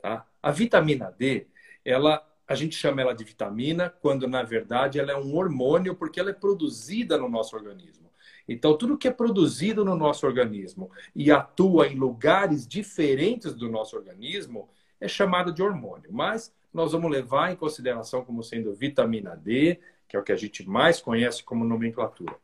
Tá? 0.01 0.27
A 0.43 0.51
vitamina 0.53 1.11
D, 1.11 1.49
ela, 1.85 2.25
a 2.47 2.55
gente 2.55 2.77
chama 2.77 3.03
ela 3.03 3.15
de 3.15 3.25
vitamina 3.25 3.91
quando 3.91 4.29
na 4.29 4.43
verdade 4.43 5.01
ela 5.01 5.13
é 5.13 5.17
um 5.17 5.35
hormônio 5.35 5.97
porque 5.97 6.21
ela 6.21 6.31
é 6.31 6.35
produzida 6.35 7.19
no 7.19 7.29
nosso 7.29 7.57
organismo. 7.57 8.08
Então, 8.49 8.77
tudo 8.77 8.97
que 8.97 9.07
é 9.07 9.11
produzido 9.11 9.85
no 9.85 9.95
nosso 9.95 10.27
organismo 10.27 10.91
e 11.15 11.31
atua 11.31 11.87
em 11.87 11.97
lugares 11.97 12.67
diferentes 12.67 13.55
do 13.55 13.69
nosso 13.69 13.95
organismo 13.95 14.69
é 14.99 15.07
chamado 15.07 15.53
de 15.53 15.63
hormônio. 15.63 16.11
Mas 16.11 16.53
nós 16.73 16.93
vamos 16.93 17.11
levar 17.11 17.53
em 17.53 17.57
consideração 17.57 18.25
como 18.25 18.43
sendo 18.43 18.75
vitamina 18.75 19.37
D, 19.37 19.79
que 20.09 20.17
é 20.17 20.19
o 20.19 20.23
que 20.23 20.33
a 20.33 20.37
gente 20.37 20.67
mais 20.67 21.01
conhece 21.01 21.43
como 21.45 21.65
nomenclatura. 21.65 22.37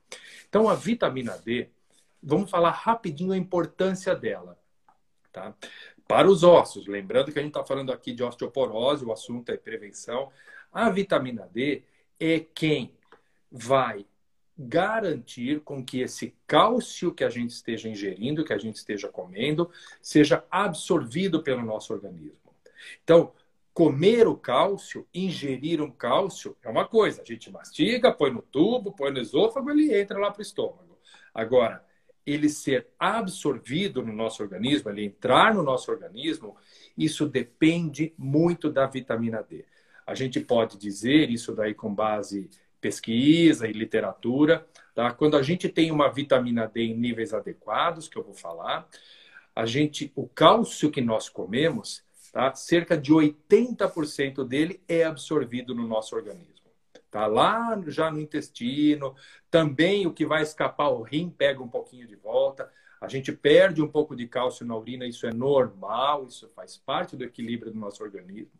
Então, 0.46 0.68
a 0.68 0.74
vitamina 0.74 1.38
D, 1.38 1.68
vamos 2.22 2.50
falar 2.50 2.70
rapidinho 2.70 3.32
a 3.32 3.38
importância 3.38 4.14
dela. 4.14 4.58
Tá? 5.32 5.54
Para 6.06 6.28
os 6.28 6.44
ossos, 6.44 6.86
lembrando 6.86 7.32
que 7.32 7.38
a 7.38 7.42
gente 7.42 7.50
está 7.50 7.64
falando 7.64 7.90
aqui 7.90 8.12
de 8.12 8.22
osteoporose, 8.22 9.04
o 9.04 9.12
assunto 9.12 9.50
é 9.50 9.56
prevenção. 9.56 10.30
A 10.70 10.90
vitamina 10.90 11.48
D 11.50 11.82
é 12.20 12.40
quem 12.40 12.92
vai 13.50 14.04
garantir 14.56 15.60
com 15.60 15.84
que 15.84 16.00
esse 16.00 16.34
cálcio 16.46 17.12
que 17.12 17.24
a 17.24 17.28
gente 17.28 17.50
esteja 17.50 17.88
ingerindo, 17.88 18.44
que 18.44 18.52
a 18.52 18.58
gente 18.58 18.76
esteja 18.76 19.08
comendo, 19.08 19.70
seja 20.00 20.44
absorvido 20.50 21.42
pelo 21.42 21.62
nosso 21.62 21.92
organismo. 21.92 22.38
Então, 23.02 23.32
comer 23.72 24.28
o 24.28 24.36
cálcio, 24.36 25.06
ingerir 25.12 25.82
um 25.82 25.90
cálcio, 25.90 26.56
é 26.62 26.68
uma 26.68 26.86
coisa. 26.86 27.22
A 27.22 27.24
gente 27.24 27.50
mastiga, 27.50 28.12
põe 28.12 28.30
no 28.30 28.42
tubo, 28.42 28.92
põe 28.92 29.10
no 29.10 29.18
esôfago, 29.18 29.70
ele 29.70 29.92
entra 29.92 30.18
lá 30.18 30.30
para 30.30 30.38
o 30.38 30.42
estômago. 30.42 30.96
Agora, 31.34 31.84
ele 32.24 32.48
ser 32.48 32.86
absorvido 32.98 34.02
no 34.02 34.12
nosso 34.12 34.42
organismo, 34.42 34.90
ele 34.90 35.04
entrar 35.04 35.52
no 35.52 35.62
nosso 35.62 35.90
organismo, 35.90 36.56
isso 36.96 37.28
depende 37.28 38.14
muito 38.16 38.70
da 38.70 38.86
vitamina 38.86 39.42
D. 39.42 39.64
A 40.06 40.14
gente 40.14 40.40
pode 40.40 40.78
dizer 40.78 41.30
isso 41.30 41.54
daí 41.54 41.74
com 41.74 41.92
base 41.92 42.48
pesquisa 42.84 43.66
e 43.66 43.72
literatura. 43.72 44.66
Tá? 44.94 45.10
Quando 45.10 45.38
a 45.38 45.42
gente 45.42 45.70
tem 45.70 45.90
uma 45.90 46.12
vitamina 46.12 46.66
D 46.66 46.82
em 46.82 46.94
níveis 46.94 47.32
adequados, 47.32 48.08
que 48.08 48.18
eu 48.18 48.22
vou 48.22 48.34
falar, 48.34 48.86
a 49.56 49.64
gente, 49.64 50.12
o 50.14 50.28
cálcio 50.28 50.90
que 50.90 51.00
nós 51.00 51.30
comemos, 51.30 52.04
tá? 52.30 52.54
cerca 52.54 52.94
de 52.94 53.10
80% 53.10 54.46
dele 54.46 54.82
é 54.86 55.04
absorvido 55.04 55.74
no 55.74 55.88
nosso 55.88 56.14
organismo. 56.14 56.52
Tá 57.10 57.26
lá 57.26 57.80
já 57.86 58.10
no 58.10 58.20
intestino, 58.20 59.14
também 59.50 60.06
o 60.06 60.12
que 60.12 60.26
vai 60.26 60.42
escapar 60.42 60.88
o 60.88 61.00
rim 61.00 61.30
pega 61.30 61.62
um 61.62 61.68
pouquinho 61.68 62.06
de 62.06 62.16
volta. 62.16 62.70
A 63.00 63.08
gente 63.08 63.32
perde 63.32 63.80
um 63.80 63.88
pouco 63.88 64.14
de 64.14 64.26
cálcio 64.26 64.66
na 64.66 64.76
urina, 64.76 65.06
isso 65.06 65.26
é 65.26 65.32
normal, 65.32 66.26
isso 66.26 66.50
faz 66.54 66.76
parte 66.76 67.16
do 67.16 67.24
equilíbrio 67.24 67.72
do 67.72 67.78
nosso 67.78 68.02
organismo. 68.02 68.52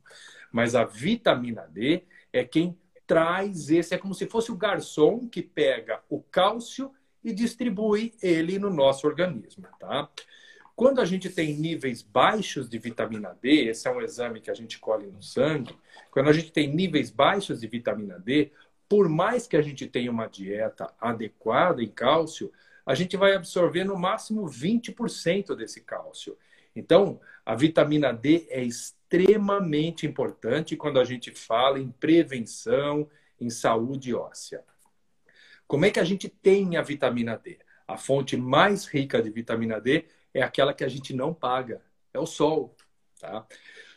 Mas 0.52 0.74
a 0.74 0.84
vitamina 0.84 1.68
D 1.68 2.04
é 2.32 2.44
quem 2.44 2.78
traz 3.06 3.70
esse, 3.70 3.94
é 3.94 3.98
como 3.98 4.14
se 4.14 4.26
fosse 4.26 4.50
o 4.50 4.56
garçom 4.56 5.28
que 5.28 5.42
pega 5.42 6.00
o 6.08 6.22
cálcio 6.22 6.90
e 7.22 7.32
distribui 7.32 8.14
ele 8.22 8.58
no 8.58 8.70
nosso 8.70 9.06
organismo, 9.06 9.66
tá? 9.78 10.08
Quando 10.76 11.00
a 11.00 11.04
gente 11.04 11.30
tem 11.30 11.54
níveis 11.54 12.02
baixos 12.02 12.68
de 12.68 12.78
vitamina 12.78 13.36
D, 13.40 13.68
esse 13.68 13.86
é 13.86 13.90
um 13.90 14.00
exame 14.00 14.40
que 14.40 14.50
a 14.50 14.54
gente 14.54 14.78
colhe 14.78 15.06
no 15.06 15.22
sangue, 15.22 15.76
quando 16.10 16.28
a 16.28 16.32
gente 16.32 16.50
tem 16.50 16.66
níveis 16.66 17.10
baixos 17.10 17.60
de 17.60 17.68
vitamina 17.68 18.18
D, 18.18 18.50
por 18.88 19.08
mais 19.08 19.46
que 19.46 19.56
a 19.56 19.62
gente 19.62 19.86
tenha 19.86 20.10
uma 20.10 20.26
dieta 20.26 20.92
adequada 21.00 21.82
em 21.82 21.88
cálcio, 21.88 22.52
a 22.84 22.94
gente 22.94 23.16
vai 23.16 23.34
absorver 23.34 23.84
no 23.84 23.96
máximo 23.96 24.46
20% 24.46 25.54
desse 25.54 25.80
cálcio. 25.80 26.36
Então, 26.74 27.20
a 27.44 27.54
vitamina 27.54 28.12
D 28.12 28.46
é 28.48 28.62
extremamente 28.62 30.06
importante 30.06 30.76
quando 30.76 30.98
a 30.98 31.04
gente 31.04 31.30
fala 31.30 31.78
em 31.78 31.90
prevenção, 31.90 33.08
em 33.40 33.50
saúde 33.50 34.14
óssea. 34.14 34.64
Como 35.66 35.84
é 35.84 35.90
que 35.90 36.00
a 36.00 36.04
gente 36.04 36.28
tem 36.28 36.76
a 36.76 36.82
vitamina 36.82 37.36
D? 37.36 37.58
A 37.86 37.96
fonte 37.96 38.36
mais 38.36 38.86
rica 38.86 39.22
de 39.22 39.30
vitamina 39.30 39.80
D 39.80 40.06
é 40.32 40.42
aquela 40.42 40.74
que 40.74 40.84
a 40.84 40.88
gente 40.88 41.14
não 41.14 41.32
paga, 41.32 41.82
é 42.12 42.18
o 42.18 42.26
sol. 42.26 42.76
Tá? 43.20 43.46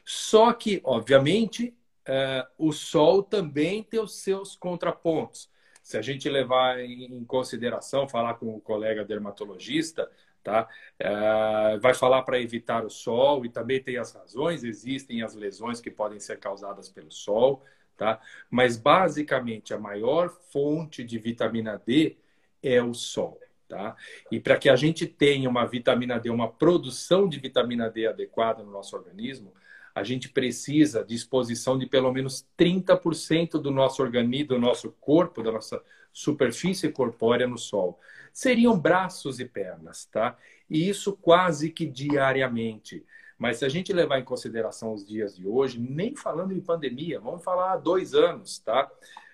Só 0.05 0.53
que, 0.53 0.81
obviamente, 0.83 1.75
é, 2.05 2.47
o 2.57 2.71
sol 2.71 3.23
também 3.23 3.83
tem 3.83 3.99
os 3.99 4.19
seus 4.19 4.55
contrapontos. 4.55 5.49
Se 5.83 5.97
a 5.97 6.01
gente 6.01 6.29
levar 6.29 6.79
em 6.79 7.23
consideração, 7.25 8.07
falar 8.07 8.35
com 8.35 8.55
o 8.55 8.61
colega 8.61 9.05
dermatologista, 9.05 10.09
tá? 10.47 10.65
É, 10.97 11.77
vai 11.79 11.93
falar 11.93 12.21
para 12.21 12.39
evitar 12.39 12.85
o 12.85 12.89
sol 12.89 13.45
e 13.45 13.49
também 13.49 13.83
tem 13.83 13.97
as 13.97 14.13
razões, 14.13 14.63
existem 14.63 15.21
as 15.21 15.35
lesões 15.35 15.81
que 15.81 15.91
podem 15.91 16.21
ser 16.21 16.39
causadas 16.39 16.87
pelo 16.87 17.11
sol, 17.11 17.65
tá? 17.97 18.21
Mas 18.49 18.77
basicamente 18.77 19.73
a 19.73 19.77
maior 19.77 20.29
fonte 20.29 21.03
de 21.03 21.19
vitamina 21.19 21.81
D 21.85 22.15
é 22.63 22.81
o 22.81 22.93
sol. 22.93 23.37
Tá? 23.67 23.97
E 24.31 24.39
para 24.39 24.55
que 24.55 24.69
a 24.69 24.77
gente 24.77 25.05
tenha 25.05 25.49
uma 25.49 25.65
vitamina 25.65 26.17
D, 26.17 26.29
uma 26.29 26.49
produção 26.49 27.27
de 27.27 27.37
vitamina 27.37 27.89
D 27.89 28.07
adequada 28.07 28.63
no 28.63 28.71
nosso 28.71 28.95
organismo, 28.95 29.53
a 29.97 30.03
gente 30.03 30.29
precisa 30.29 31.03
de 31.03 31.15
exposição 31.15 31.75
de 31.75 31.87
pelo 31.87 32.11
menos 32.13 32.45
30% 32.55 33.53
do 33.53 33.71
nosso 33.71 34.03
organismo, 34.03 34.49
do 34.49 34.59
nosso 34.59 34.91
corpo, 35.01 35.41
da 35.41 35.51
nossa 35.51 35.81
superfície 36.13 36.91
corpórea 36.91 37.47
no 37.47 37.57
sol. 37.57 37.99
Seriam 38.31 38.79
braços 38.79 39.39
e 39.39 39.45
pernas, 39.45 40.05
tá? 40.05 40.37
E 40.69 40.87
isso 40.87 41.13
quase 41.13 41.71
que 41.71 41.87
diariamente. 41.87 43.03
Mas 43.39 43.57
se 43.57 43.65
a 43.65 43.69
gente 43.69 43.91
levar 43.91 44.19
em 44.19 44.23
consideração 44.23 44.93
os 44.93 45.03
dias 45.03 45.35
de 45.35 45.47
hoje, 45.47 45.79
nem 45.79 46.15
falando 46.15 46.53
em 46.53 46.61
pandemia, 46.61 47.19
vamos 47.19 47.43
falar 47.43 47.73
há 47.73 47.77
dois 47.77 48.13
anos, 48.13 48.59
tá? 48.59 48.87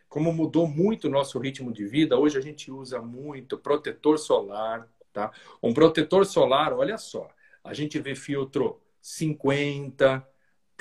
como 0.07 0.31
mudou 0.31 0.65
muito 0.65 1.07
o 1.07 1.11
nosso 1.11 1.39
ritmo 1.39 1.73
de 1.73 1.87
vida, 1.87 2.15
hoje 2.15 2.37
a 2.37 2.41
gente 2.41 2.71
usa 2.71 3.01
muito 3.01 3.57
protetor 3.57 4.17
solar, 4.19 4.87
tá? 5.11 5.31
Um 5.61 5.73
protetor 5.73 6.23
solar, 6.23 6.71
olha 6.71 6.99
só, 6.99 7.27
a 7.63 7.73
gente 7.73 7.99
vê 7.99 8.13
filtro 8.13 8.79
50, 9.01 10.25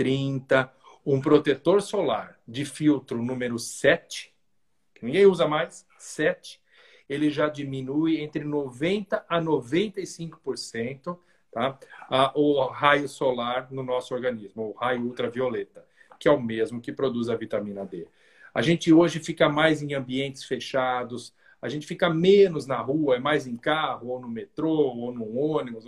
30, 0.03 0.68
um 1.07 1.20
protetor 1.20 1.80
solar 1.80 2.36
de 2.46 2.64
filtro 2.64 3.22
número 3.22 3.57
7, 3.57 4.34
que 4.92 5.07
ninguém 5.07 5.26
usa 5.26 5.46
mais, 5.46 5.86
7, 5.96 6.61
ele 7.09 7.30
já 7.30 7.48
diminui 7.48 8.20
entre 8.20 8.42
90 8.42 9.24
a 9.28 9.40
95%, 9.40 11.16
tá? 11.53 11.78
o 12.34 12.64
raio 12.64 13.09
solar 13.09 13.68
no 13.70 13.84
nosso 13.84 14.12
organismo, 14.12 14.70
o 14.70 14.72
raio 14.72 15.03
ultravioleta, 15.03 15.86
que 16.18 16.26
é 16.26 16.32
o 16.32 16.42
mesmo 16.42 16.80
que 16.80 16.92
produz 16.92 17.28
a 17.28 17.36
vitamina 17.36 17.86
D. 17.86 18.09
A 18.53 18.61
gente 18.61 18.92
hoje 18.92 19.20
fica 19.20 19.48
mais 19.48 19.82
em 19.82 19.94
ambientes 19.94 20.42
fechados, 20.42 21.32
a 21.61 21.68
gente 21.68 21.86
fica 21.86 22.11
menos 22.11 22.66
na 22.66 22.78
rua, 22.78 23.14
é 23.14 23.18
mais 23.20 23.46
em 23.46 23.57
carro, 23.57 24.09
ou 24.09 24.20
no 24.20 24.28
metrô, 24.28 24.68
ou 24.68 25.14
no 25.14 25.38
ônibus, 25.38 25.84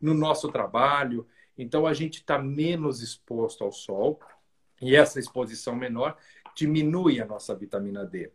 no 0.00 0.14
nosso 0.14 0.52
trabalho. 0.52 1.26
Então 1.60 1.86
a 1.86 1.92
gente 1.92 2.16
está 2.16 2.38
menos 2.38 3.02
exposto 3.02 3.62
ao 3.62 3.70
sol 3.70 4.18
e 4.80 4.96
essa 4.96 5.20
exposição 5.20 5.76
menor 5.76 6.16
diminui 6.56 7.20
a 7.20 7.26
nossa 7.26 7.54
vitamina 7.54 8.04
D. 8.04 8.30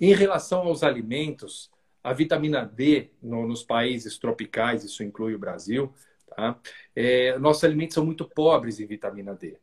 Em 0.00 0.14
relação 0.14 0.60
aos 0.60 0.82
alimentos, 0.82 1.70
a 2.02 2.12
vitamina 2.12 2.64
D 2.64 3.10
no, 3.22 3.46
nos 3.46 3.62
países 3.62 4.18
tropicais, 4.18 4.84
isso 4.84 5.02
inclui 5.02 5.34
o 5.34 5.38
Brasil, 5.38 5.92
tá? 6.28 6.58
É, 6.94 7.38
nossos 7.38 7.64
alimentos 7.64 7.94
são 7.94 8.04
muito 8.04 8.24
pobres 8.24 8.78
em 8.78 8.86
vitamina 8.86 9.34
D. 9.34 9.58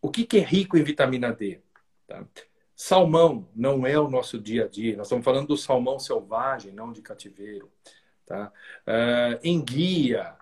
O 0.00 0.10
que, 0.10 0.24
que 0.24 0.38
é 0.38 0.42
rico 0.42 0.76
em 0.76 0.82
vitamina 0.82 1.32
D? 1.32 1.60
Tá? 2.06 2.24
Salmão 2.74 3.48
não 3.54 3.86
é 3.86 3.98
o 3.98 4.08
nosso 4.08 4.40
dia 4.40 4.64
a 4.64 4.68
dia. 4.68 4.96
Nós 4.96 5.06
estamos 5.06 5.24
falando 5.24 5.48
do 5.48 5.56
salmão 5.56 5.98
selvagem, 5.98 6.72
não 6.72 6.92
de 6.92 7.02
cativeiro. 7.02 7.70
Tá? 8.26 8.52
Uh, 8.86 9.38
enguia, 9.44 10.36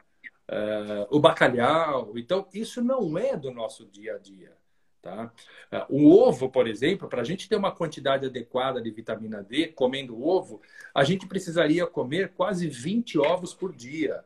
uh, 0.50 1.06
o 1.10 1.20
bacalhau. 1.20 2.12
Então, 2.16 2.46
isso 2.52 2.82
não 2.82 3.16
é 3.16 3.36
do 3.36 3.50
nosso 3.50 3.86
dia 3.86 4.16
a 4.16 4.18
dia. 4.18 4.52
Tá? 5.00 5.32
Uh, 5.72 5.96
o 5.96 6.12
ovo, 6.12 6.50
por 6.50 6.66
exemplo, 6.66 7.08
para 7.08 7.22
a 7.22 7.24
gente 7.24 7.48
ter 7.48 7.56
uma 7.56 7.72
quantidade 7.72 8.26
adequada 8.26 8.82
de 8.82 8.90
vitamina 8.90 9.42
D, 9.42 9.68
comendo 9.68 10.22
ovo, 10.22 10.60
a 10.94 11.04
gente 11.04 11.26
precisaria 11.26 11.86
comer 11.86 12.32
quase 12.34 12.68
20 12.68 13.18
ovos 13.18 13.54
por 13.54 13.74
dia. 13.74 14.24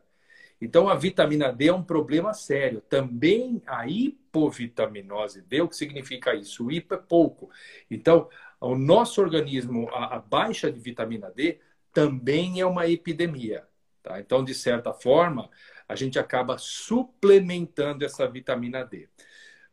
Então, 0.59 0.87
a 0.89 0.95
vitamina 0.95 1.51
D 1.51 1.67
é 1.67 1.73
um 1.73 1.83
problema 1.83 2.33
sério. 2.33 2.81
Também 2.81 3.61
a 3.67 3.87
hipovitaminose 3.87 5.41
D, 5.41 5.61
o 5.61 5.67
que 5.67 5.75
significa 5.75 6.33
isso? 6.33 6.65
O 6.65 6.71
hipo 6.71 6.93
é 6.93 6.97
pouco. 6.97 7.49
Então, 7.91 8.29
o 8.59 8.75
nosso 8.75 9.21
organismo, 9.21 9.89
a, 9.91 10.15
a 10.15 10.19
baixa 10.19 10.71
de 10.71 10.79
vitamina 10.79 11.29
D, 11.29 11.59
também 11.93 12.59
é 12.59 12.65
uma 12.65 12.87
epidemia. 12.87 13.65
Tá? 14.01 14.19
Então, 14.19 14.43
de 14.43 14.53
certa 14.53 14.93
forma, 14.93 15.49
a 15.87 15.95
gente 15.95 16.17
acaba 16.17 16.57
suplementando 16.57 18.03
essa 18.03 18.27
vitamina 18.27 18.83
D. 18.83 19.07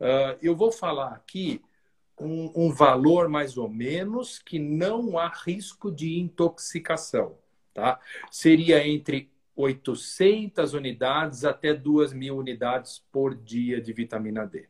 Uh, 0.00 0.36
eu 0.42 0.54
vou 0.54 0.72
falar 0.72 1.08
aqui 1.14 1.62
um, 2.20 2.52
um, 2.54 2.72
valor 2.72 3.28
mais 3.28 3.56
ou 3.56 3.68
menos 3.68 4.38
que 4.38 4.58
não 4.58 5.18
há 5.18 5.28
risco 5.28 5.90
de 5.90 6.18
intoxicação. 6.18 7.36
Tá? 7.72 7.98
Seria 8.30 8.86
entre 8.86 9.30
800 9.56 10.74
unidades 10.74 11.44
até 11.44 11.72
2 11.74 12.12
mil 12.12 12.36
unidades 12.36 13.02
por 13.10 13.34
dia 13.34 13.80
de 13.80 13.92
vitamina 13.92 14.46
D. 14.46 14.68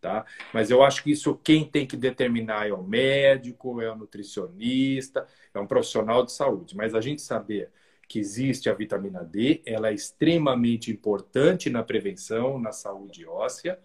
Tá? 0.00 0.24
Mas 0.52 0.70
eu 0.70 0.82
acho 0.82 1.02
que 1.02 1.10
isso 1.10 1.34
quem 1.44 1.64
tem 1.64 1.86
que 1.86 1.96
determinar 1.96 2.66
é 2.66 2.72
o 2.72 2.82
médico, 2.82 3.80
é 3.80 3.92
o 3.92 3.96
nutricionista, 3.96 5.26
é 5.52 5.60
um 5.60 5.66
profissional 5.66 6.24
de 6.24 6.32
saúde. 6.32 6.74
Mas 6.74 6.94
a 6.94 7.00
gente 7.00 7.20
saber 7.20 7.70
que 8.10 8.18
existe 8.18 8.68
a 8.68 8.74
vitamina 8.74 9.22
D, 9.24 9.62
ela 9.64 9.88
é 9.88 9.94
extremamente 9.94 10.90
importante 10.90 11.70
na 11.70 11.80
prevenção, 11.80 12.58
na 12.58 12.72
saúde 12.72 13.24
óssea, 13.24 13.78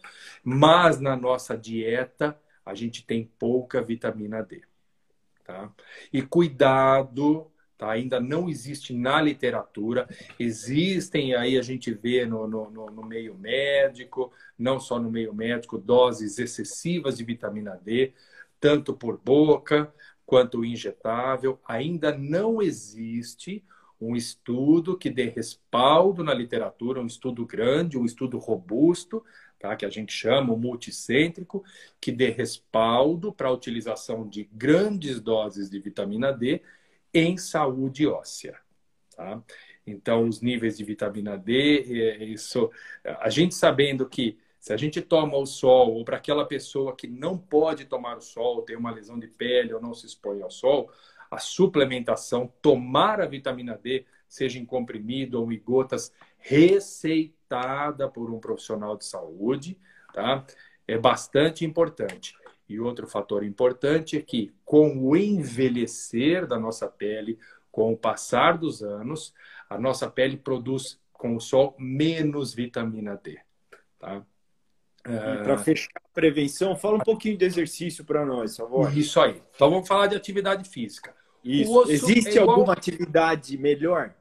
mas 0.44 1.00
na 1.00 1.16
nossa 1.16 1.56
dieta 1.56 2.36
a 2.66 2.74
gente 2.74 3.06
tem 3.06 3.32
pouca 3.38 3.84
vitamina 3.84 4.42
D. 4.42 4.64
Tá? 5.44 5.72
E 6.12 6.24
cuidado 6.24 7.52
Tá? 7.78 7.92
Ainda 7.92 8.22
não 8.22 8.48
existe 8.48 8.94
na 8.94 9.22
literatura, 9.22 10.08
existem 10.40 11.36
aí, 11.36 11.58
a 11.58 11.62
gente 11.62 11.94
vê 11.94 12.26
no, 12.26 12.48
no, 12.48 12.72
no, 12.72 13.04
meio 13.06 13.36
médico, 13.36 14.32
não 14.58 14.80
só 14.80 14.98
no 14.98 15.12
meio 15.12 15.34
médico, 15.34 15.78
doses 15.78 16.40
excessivas 16.40 17.18
de 17.18 17.26
vitamina 17.26 17.78
D, 17.84 18.14
tanto 18.62 18.94
por 18.94 19.18
boca 19.18 19.94
quanto 20.26 20.64
injetável. 20.64 21.60
Ainda 21.68 22.18
não 22.18 22.62
existe 22.62 23.62
um 24.00 24.16
estudo 24.16 24.98
que 24.98 25.10
dê 25.10 25.30
respaldo 25.30 26.24
na 26.24 26.34
literatura, 26.34 27.02
um 27.02 27.06
estudo 27.06 27.46
grande, 27.46 27.98
um 27.98 28.06
estudo 28.06 28.38
robusto, 28.38 29.24
tá? 29.60 29.76
que 29.76 29.86
a 29.86 29.90
gente 29.90 30.12
chama 30.12 30.54
o 30.54 30.58
multicêntrico, 30.58 31.64
que 32.00 32.12
dê 32.12 32.30
respaldo 32.30 33.32
para 33.32 33.48
a 33.48 33.54
utilização 33.54 34.28
de 34.28 34.50
grandes 34.52 35.20
doses 35.20 35.70
de 35.70 35.80
vitamina 35.80 36.32
D 36.32 36.62
em 37.14 37.38
saúde 37.38 38.06
óssea. 38.06 38.60
Tá? 39.16 39.42
Então, 39.88 40.28
os 40.28 40.42
níveis 40.42 40.78
de 40.78 40.84
vitamina 40.84 41.38
D, 41.38 41.86
é, 42.02 42.24
isso, 42.26 42.70
a 43.04 43.30
gente 43.30 43.56
sabendo 43.56 44.08
que 44.08 44.38
se 44.60 44.74
a 44.74 44.78
gente 44.78 45.00
toma 45.00 45.38
o 45.38 45.46
sol, 45.46 45.94
ou 45.94 46.04
para 46.04 46.18
aquela 46.18 46.44
pessoa 46.44 46.96
que 46.96 47.08
não 47.08 47.38
pode 47.38 47.86
tomar 47.86 48.18
o 48.18 48.22
sol, 48.22 48.64
tem 48.64 48.76
uma 48.76 48.90
lesão 48.90 49.20
de 49.20 49.28
pele 49.28 49.72
ou 49.72 49.80
não 49.80 49.94
se 49.94 50.08
expõe 50.08 50.42
ao 50.42 50.50
sol, 50.50 50.92
a 51.30 51.38
suplementação, 51.38 52.52
tomar 52.62 53.22
a 53.22 53.26
vitamina 53.26 53.80
D, 53.82 54.06
seja 54.28 54.60
em 54.60 54.66
comprimido 54.66 55.42
ou 55.42 55.52
em 55.52 55.60
gotas, 55.60 56.12
receitada 56.38 58.10
por 58.10 58.32
um 58.32 58.40
profissional 58.40 58.98
de 58.98 59.06
saúde, 59.06 59.78
tá? 60.14 60.46
É 60.88 60.98
bastante 60.98 61.66
importante. 61.66 62.36
E 62.68 62.80
outro 62.80 63.08
fator 63.08 63.44
importante 63.44 64.18
é 64.18 64.22
que, 64.22 64.54
com 64.64 64.98
o 64.98 65.16
envelhecer 65.16 66.48
da 66.48 66.60
nossa 66.60 66.88
pele, 66.88 67.38
com 67.72 67.94
o 67.94 67.98
passar 67.98 68.58
dos 68.58 68.82
anos, 68.82 69.34
a 69.70 69.78
nossa 69.78 70.10
pele 70.10 70.38
produz 70.38 71.00
com 71.14 71.36
o 71.36 71.42
sol 71.42 71.76
menos 71.78 72.54
vitamina 72.54 73.20
D. 73.22 73.40
Tá? 74.00 74.26
Para 75.06 75.54
ah, 75.54 75.58
fechar 75.60 75.92
a 75.96 76.10
prevenção, 76.14 76.76
fala 76.76 76.96
um 76.96 77.00
pouquinho 77.00 77.38
de 77.38 77.46
exercício 77.46 78.04
para 78.04 78.26
nós, 78.26 78.58
favor. 78.58 78.96
Isso 78.98 79.20
aí. 79.20 79.40
Então 79.56 79.70
vamos 79.70 79.88
falar 79.88 80.08
de 80.08 80.16
atividade 80.16 80.68
física. 80.68 81.16
Isso. 81.44 81.92
Existe 81.92 82.40
é 82.40 82.42
igual... 82.42 82.58
alguma 82.58 82.74
atividade 82.74 83.56
melhor? 83.56 84.16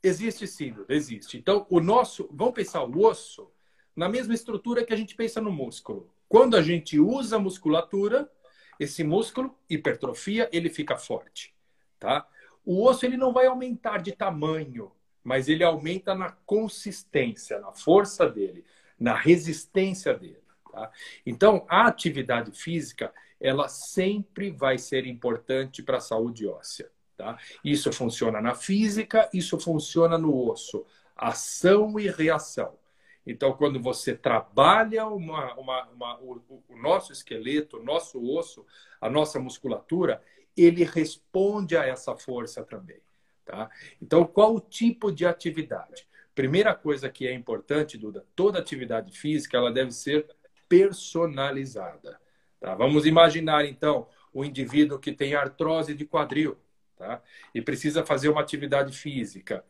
Existe 0.00 0.46
sim, 0.46 0.76
existe. 0.88 1.36
Então, 1.36 1.66
o 1.68 1.80
nosso, 1.80 2.28
vamos 2.32 2.54
pensar 2.54 2.84
o 2.84 3.04
osso 3.04 3.50
na 3.96 4.08
mesma 4.08 4.32
estrutura 4.32 4.84
que 4.84 4.92
a 4.92 4.96
gente 4.96 5.16
pensa 5.16 5.40
no 5.40 5.50
músculo. 5.50 6.08
Quando 6.28 6.56
a 6.56 6.62
gente 6.62 7.00
usa 7.00 7.36
a 7.36 7.40
musculatura, 7.40 8.30
esse 8.78 9.02
músculo 9.02 9.56
hipertrofia, 9.68 10.48
ele 10.52 10.70
fica 10.70 10.96
forte, 10.96 11.52
tá? 11.98 12.26
O 12.64 12.84
osso 12.86 13.04
ele 13.04 13.16
não 13.16 13.32
vai 13.32 13.46
aumentar 13.46 13.98
de 13.98 14.12
tamanho, 14.12 14.92
mas 15.22 15.48
ele 15.48 15.64
aumenta 15.64 16.14
na 16.14 16.30
consistência, 16.30 17.58
na 17.58 17.72
força 17.72 18.28
dele, 18.28 18.64
na 19.02 19.14
resistência 19.14 20.14
dele. 20.14 20.38
Tá? 20.70 20.90
Então, 21.26 21.66
a 21.68 21.86
atividade 21.86 22.52
física, 22.52 23.12
ela 23.40 23.68
sempre 23.68 24.50
vai 24.50 24.78
ser 24.78 25.06
importante 25.06 25.82
para 25.82 25.96
a 25.96 26.00
saúde 26.00 26.46
óssea. 26.46 26.88
Tá? 27.16 27.36
Isso 27.64 27.92
funciona 27.92 28.40
na 28.40 28.54
física, 28.54 29.28
isso 29.34 29.58
funciona 29.58 30.16
no 30.16 30.48
osso. 30.48 30.86
Ação 31.16 31.98
e 31.98 32.08
reação. 32.08 32.78
Então, 33.26 33.52
quando 33.52 33.80
você 33.80 34.14
trabalha 34.14 35.06
uma, 35.06 35.54
uma, 35.54 35.88
uma, 35.88 36.20
o, 36.20 36.40
o, 36.68 36.76
nosso 36.76 37.12
esqueleto, 37.12 37.78
o 37.78 37.84
nosso 37.84 38.22
osso, 38.24 38.64
a 39.00 39.10
nossa 39.10 39.38
musculatura, 39.38 40.22
ele 40.56 40.84
responde 40.84 41.76
a 41.76 41.84
essa 41.84 42.16
força 42.16 42.64
também. 42.64 43.00
Tá? 43.44 43.68
Então, 44.00 44.24
qual 44.24 44.54
o 44.54 44.60
tipo 44.60 45.10
de 45.10 45.26
atividade? 45.26 46.06
Primeira 46.34 46.74
coisa 46.74 47.10
que 47.10 47.26
é 47.26 47.32
importante, 47.34 47.98
Duda, 47.98 48.24
toda 48.34 48.58
atividade 48.58 49.16
física 49.16 49.56
ela 49.56 49.70
deve 49.70 49.92
ser 49.92 50.26
personalizada. 50.68 52.18
Tá? 52.58 52.74
Vamos 52.74 53.04
imaginar, 53.06 53.66
então, 53.66 54.08
o 54.32 54.44
indivíduo 54.44 54.98
que 54.98 55.12
tem 55.12 55.34
artrose 55.34 55.94
de 55.94 56.06
quadril 56.06 56.56
tá? 56.96 57.22
e 57.54 57.60
precisa 57.60 58.04
fazer 58.04 58.28
uma 58.28 58.40
atividade 58.40 58.96
física. 58.96 59.64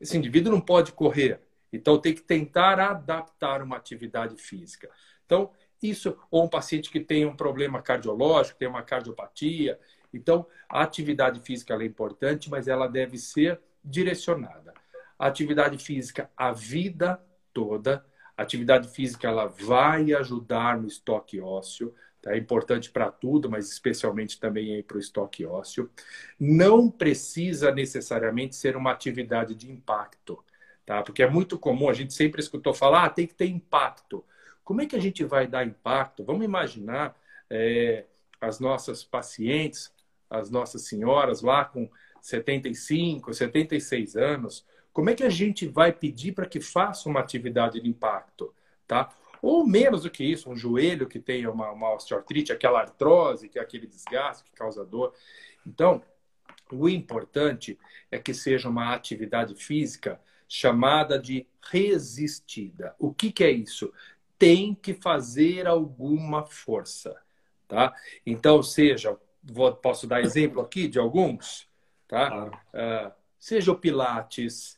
Esse 0.00 0.16
indivíduo 0.16 0.52
não 0.52 0.60
pode 0.60 0.92
correr, 0.92 1.40
então 1.72 1.98
tem 2.00 2.14
que 2.14 2.22
tentar 2.22 2.80
adaptar 2.80 3.62
uma 3.62 3.76
atividade 3.76 4.36
física. 4.36 4.90
Então, 5.24 5.52
isso, 5.82 6.18
ou 6.30 6.44
um 6.44 6.48
paciente 6.48 6.90
que 6.90 6.98
tem 6.98 7.24
um 7.24 7.36
problema 7.36 7.80
cardiológico, 7.80 8.58
tem 8.58 8.66
uma 8.66 8.82
cardiopatia. 8.82 9.78
Então, 10.12 10.46
a 10.68 10.82
atividade 10.82 11.40
física 11.40 11.74
é 11.74 11.84
importante, 11.84 12.50
mas 12.50 12.66
ela 12.66 12.88
deve 12.88 13.18
ser 13.18 13.60
direcionada. 13.84 14.74
Atividade 15.18 15.78
física 15.78 16.30
a 16.36 16.52
vida 16.52 17.20
toda. 17.52 18.04
Atividade 18.36 18.88
física 18.88 19.26
ela 19.26 19.46
vai 19.46 20.12
ajudar 20.12 20.78
no 20.78 20.86
estoque 20.86 21.40
ósseo. 21.40 21.94
Tá? 22.22 22.34
É 22.34 22.38
importante 22.38 22.90
para 22.90 23.10
tudo, 23.10 23.50
mas 23.50 23.70
especialmente 23.70 24.38
também 24.38 24.82
para 24.82 24.96
o 24.96 25.00
estoque 25.00 25.44
ósseo. 25.44 25.90
Não 26.38 26.90
precisa 26.90 27.72
necessariamente 27.72 28.56
ser 28.56 28.76
uma 28.76 28.92
atividade 28.92 29.54
de 29.54 29.70
impacto, 29.70 30.42
tá? 30.84 31.02
Porque 31.02 31.22
é 31.22 31.30
muito 31.30 31.58
comum, 31.58 31.88
a 31.88 31.94
gente 31.94 32.12
sempre 32.12 32.40
escutou 32.40 32.74
falar, 32.74 33.04
ah, 33.04 33.10
tem 33.10 33.26
que 33.26 33.34
ter 33.34 33.46
impacto. 33.46 34.24
Como 34.64 34.82
é 34.82 34.86
que 34.86 34.96
a 34.96 35.00
gente 35.00 35.24
vai 35.24 35.46
dar 35.46 35.66
impacto? 35.66 36.24
Vamos 36.24 36.44
imaginar 36.44 37.16
é, 37.48 38.04
as 38.40 38.60
nossas 38.60 39.02
pacientes, 39.02 39.92
as 40.28 40.50
nossas 40.50 40.82
senhoras 40.82 41.40
lá 41.40 41.64
com 41.64 41.88
75, 42.20 43.32
76 43.32 44.16
anos, 44.16 44.66
como 44.98 45.10
é 45.10 45.14
que 45.14 45.22
a 45.22 45.30
gente 45.30 45.64
vai 45.64 45.92
pedir 45.92 46.32
para 46.32 46.44
que 46.44 46.60
faça 46.60 47.08
uma 47.08 47.20
atividade 47.20 47.80
de 47.80 47.88
impacto, 47.88 48.52
tá? 48.84 49.08
Ou 49.40 49.64
menos 49.64 50.02
do 50.02 50.10
que 50.10 50.24
isso, 50.24 50.50
um 50.50 50.56
joelho 50.56 51.06
que 51.06 51.20
tem 51.20 51.46
uma, 51.46 51.70
uma 51.70 51.94
osteoartrite, 51.94 52.50
aquela 52.50 52.80
artrose, 52.80 53.48
que 53.48 53.60
é 53.60 53.62
aquele 53.62 53.86
desgaste 53.86 54.42
que 54.42 54.50
causa 54.50 54.84
dor. 54.84 55.14
Então, 55.64 56.02
o 56.72 56.88
importante 56.88 57.78
é 58.10 58.18
que 58.18 58.34
seja 58.34 58.68
uma 58.68 58.92
atividade 58.92 59.54
física 59.54 60.20
chamada 60.48 61.16
de 61.16 61.46
resistida. 61.70 62.92
O 62.98 63.14
que, 63.14 63.30
que 63.30 63.44
é 63.44 63.52
isso? 63.52 63.92
Tem 64.36 64.74
que 64.74 64.94
fazer 64.94 65.68
alguma 65.68 66.44
força, 66.44 67.14
tá? 67.68 67.94
Então, 68.26 68.64
seja, 68.64 69.16
vou, 69.44 69.72
posso 69.76 70.08
dar 70.08 70.20
exemplo 70.22 70.60
aqui 70.60 70.88
de 70.88 70.98
alguns, 70.98 71.68
tá? 72.08 72.46
Uh, 72.46 73.12
seja 73.38 73.70
o 73.70 73.78
Pilates, 73.78 74.76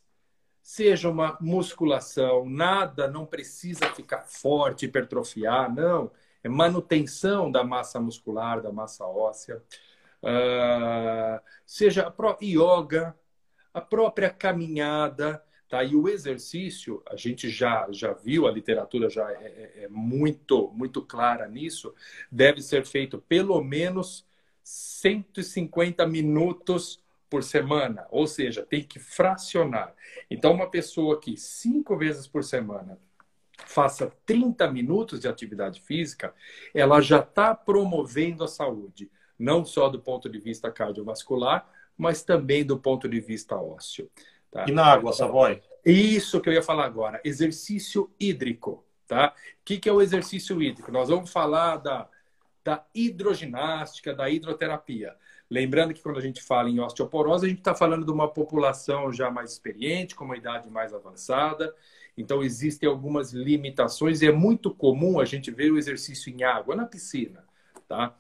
seja 0.71 1.11
uma 1.11 1.37
musculação, 1.41 2.49
nada 2.49 3.09
não 3.09 3.27
precisa 3.27 3.93
ficar 3.93 4.23
forte, 4.23 4.87
hipertrofiar, 4.87 5.75
não. 5.75 6.13
É 6.45 6.49
manutenção 6.49 7.51
da 7.51 7.65
massa 7.65 7.99
muscular, 7.99 8.63
da 8.63 8.71
massa 8.71 9.05
óssea. 9.05 9.61
Uh, 10.23 11.43
seja 11.67 12.07
a 12.07 12.11
pró 12.11 12.39
yoga, 12.41 13.19
a 13.75 13.81
própria 13.81 14.31
caminhada, 14.31 15.43
tá? 15.69 15.83
E 15.83 15.97
o 15.97 16.09
exercício, 16.09 17.03
a 17.11 17.17
gente 17.17 17.51
já, 17.51 17.89
já 17.91 18.13
viu, 18.13 18.47
a 18.47 18.53
literatura 18.53 19.11
já 19.11 19.29
é, 19.29 19.73
é, 19.75 19.85
é 19.85 19.89
muito, 19.89 20.71
muito 20.73 21.03
clara 21.03 21.49
nisso, 21.49 21.93
deve 22.31 22.63
ser 22.63 22.87
feito 22.87 23.19
pelo 23.19 23.61
menos 23.61 24.25
150 24.63 26.07
minutos 26.07 27.03
por 27.31 27.45
semana, 27.45 28.07
ou 28.11 28.27
seja, 28.27 28.63
tem 28.63 28.83
que 28.83 28.99
fracionar. 28.99 29.95
Então, 30.29 30.53
uma 30.53 30.69
pessoa 30.69 31.21
que 31.21 31.37
cinco 31.37 31.97
vezes 31.97 32.27
por 32.27 32.43
semana 32.43 32.99
faça 33.67 34.13
30 34.27 34.71
minutos 34.73 35.21
de 35.21 35.29
atividade 35.29 35.81
física, 35.81 36.35
ela 36.75 37.01
já 37.01 37.21
está 37.21 37.55
promovendo 37.55 38.43
a 38.43 38.49
saúde, 38.49 39.11
não 39.39 39.65
só 39.65 39.89
do 39.89 40.01
ponto 40.01 40.29
de 40.29 40.41
vista 40.41 40.71
cardiovascular, 40.73 41.71
mas 41.97 42.25
também 42.25 42.65
do 42.65 42.79
ponto 42.79 43.09
de 43.09 43.21
vista 43.21 43.55
ósseo. 43.57 44.11
Tá? 44.51 44.65
E 44.67 44.73
na 44.73 44.85
água, 44.85 45.13
Savoy? 45.13 45.63
Isso 45.85 46.41
que 46.41 46.49
eu 46.49 46.53
ia 46.53 46.63
falar 46.63 46.85
agora, 46.85 47.21
exercício 47.25 48.11
hídrico. 48.19 48.85
Tá? 49.07 49.35
O 49.61 49.65
que, 49.65 49.79
que 49.79 49.89
é 49.89 49.93
o 49.93 50.01
exercício 50.01 50.61
hídrico? 50.61 50.91
Nós 50.91 51.09
vamos 51.09 51.31
falar 51.31 51.77
da, 51.77 52.09
da 52.65 52.85
hidroginástica, 52.95 54.15
da 54.15 54.29
hidroterapia. 54.29 55.15
Lembrando 55.51 55.93
que 55.93 56.01
quando 56.01 56.19
a 56.19 56.23
gente 56.23 56.41
fala 56.41 56.71
em 56.71 56.79
osteoporose, 56.79 57.45
a 57.45 57.49
gente 57.49 57.59
está 57.59 57.75
falando 57.75 58.05
de 58.05 58.13
uma 58.13 58.29
população 58.29 59.13
já 59.13 59.31
mais 59.31 59.53
experiente, 59.53 60.15
com 60.15 60.25
uma 60.25 60.37
idade 60.37 60.71
mais 60.71 60.95
avançada. 60.95 61.75
Então, 62.17 62.43
existem 62.43 62.89
algumas 62.89 63.33
limitações 63.33 64.23
e 64.23 64.27
é 64.29 64.33
muito 64.33 64.73
comum 64.73 65.19
a 65.19 65.25
gente 65.25 65.51
ver 65.51 65.73
o 65.73 65.79
exercício 65.79 66.33
em 66.33 66.45
água, 66.45 66.77
na 66.77 66.87
piscina. 66.87 67.45
Tá? 67.89 68.15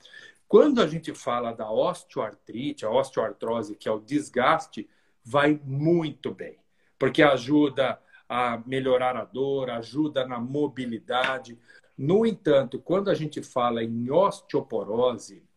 Quando 0.48 0.82
a 0.82 0.86
gente 0.88 1.14
fala 1.14 1.52
da 1.52 1.70
osteoartrite, 1.70 2.84
a 2.84 2.90
osteoartrose, 2.90 3.76
que 3.76 3.88
é 3.88 3.92
o 3.92 4.00
desgaste, 4.00 4.88
vai 5.24 5.60
muito 5.64 6.34
bem, 6.34 6.58
porque 6.98 7.22
ajuda 7.22 8.00
a 8.28 8.60
melhorar 8.66 9.16
a 9.16 9.24
dor, 9.24 9.70
ajuda 9.70 10.26
na 10.26 10.40
mobilidade. 10.40 11.56
No 11.96 12.26
entanto, 12.26 12.80
quando 12.80 13.10
a 13.10 13.14
gente 13.14 13.40
fala 13.42 13.84
em 13.84 14.10
osteoporose, 14.10 15.48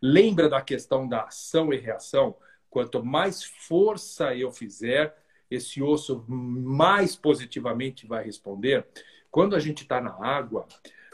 Lembra 0.00 0.48
da 0.48 0.60
questão 0.60 1.08
da 1.08 1.24
ação 1.24 1.72
e 1.72 1.76
reação? 1.76 2.36
Quanto 2.70 3.04
mais 3.04 3.42
força 3.42 4.34
eu 4.34 4.52
fizer, 4.52 5.16
esse 5.50 5.82
osso 5.82 6.24
mais 6.28 7.16
positivamente 7.16 8.06
vai 8.06 8.24
responder. 8.24 8.86
Quando 9.30 9.56
a 9.56 9.58
gente 9.58 9.82
está 9.82 10.00
na 10.00 10.12
água, 10.24 10.66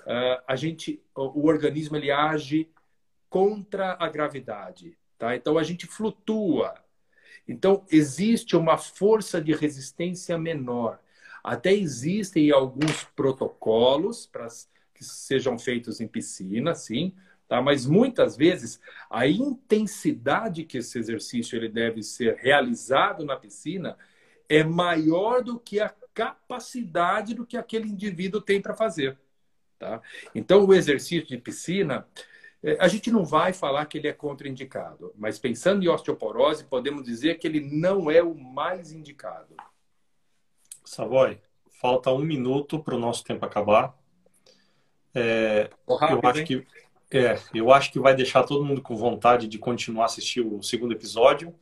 ah, 0.07 0.43
a 0.47 0.57
gente, 0.57 1.03
o 1.15 1.47
organismo 1.47 1.97
ele 1.97 2.11
age 2.11 2.69
contra 3.29 3.97
a 3.99 4.09
gravidade, 4.09 4.97
tá? 5.19 5.35
Então 5.35 5.59
a 5.59 5.63
gente 5.63 5.87
flutua. 5.87 6.75
Então 7.49 7.85
existe 7.91 8.57
uma 8.57 8.77
força 8.79 9.41
de 9.41 9.53
resistência 9.53 10.39
menor. 10.39 11.01
Até 11.43 11.73
existem 11.73 12.51
alguns 12.51 13.05
protocolos 13.17 14.27
para 14.27 14.47
que 14.95 15.05
sejam 15.05 15.59
feitos 15.59 16.01
em 16.01 16.09
piscina, 16.09 16.75
sim, 16.75 17.15
Tá? 17.55 17.63
Mas 17.63 17.87
muitas 17.87 18.37
vezes 18.37 18.81
a 19.09 19.29
intensidade 19.29 20.65
que 20.65 20.79
esse 20.79 20.99
exercício 20.99 21.55
ele 21.55 21.69
deve 21.69 22.03
ser 22.03 22.35
realizado 22.35 23.25
na 23.25 23.37
piscina 23.37 23.97
é 24.49 24.65
maior 24.65 25.41
do 25.41 25.57
que 25.61 25.79
a 25.79 25.95
capacidade 26.13 27.33
do 27.33 27.47
que 27.47 27.57
aquele 27.57 27.89
indivíduo 27.89 28.41
tem 28.41 28.61
para 28.61 28.75
fazer. 28.75 29.17
Tá? 29.79 30.03
Então, 30.35 30.67
o 30.67 30.75
exercício 30.75 31.29
de 31.29 31.39
piscina, 31.39 32.09
é, 32.61 32.77
a 32.81 32.89
gente 32.89 33.09
não 33.13 33.25
vai 33.25 33.53
falar 33.53 33.87
que 33.87 33.99
ele 33.99 34.09
é 34.09 34.13
contraindicado, 34.13 35.15
mas 35.17 35.39
pensando 35.39 35.85
em 35.85 35.89
osteoporose, 35.89 36.65
podemos 36.65 37.05
dizer 37.05 37.39
que 37.39 37.47
ele 37.47 37.61
não 37.61 38.11
é 38.11 38.21
o 38.21 38.35
mais 38.35 38.91
indicado. 38.91 39.55
Savoy, 40.85 41.39
falta 41.81 42.11
um 42.11 42.25
minuto 42.25 42.81
para 42.81 42.97
o 42.97 42.99
nosso 42.99 43.23
tempo 43.23 43.45
acabar. 43.47 43.97
É, 45.15 45.71
rápido, 45.89 46.21
eu 46.21 46.29
acho 46.29 46.41
hein? 46.41 46.47
que 46.47 46.67
é, 47.17 47.39
eu 47.55 47.73
acho 47.73 47.93
que 47.93 47.99
vai 47.99 48.15
deixar 48.15 48.43
todo 48.43 48.65
mundo 48.65 48.83
com 48.83 48.97
vontade 48.97 49.47
de 49.47 49.59
continuar 49.59 50.05
a 50.05 50.07
assistir 50.07 50.41
o 50.41 50.63
segundo 50.63 50.93
episódio. 50.93 51.55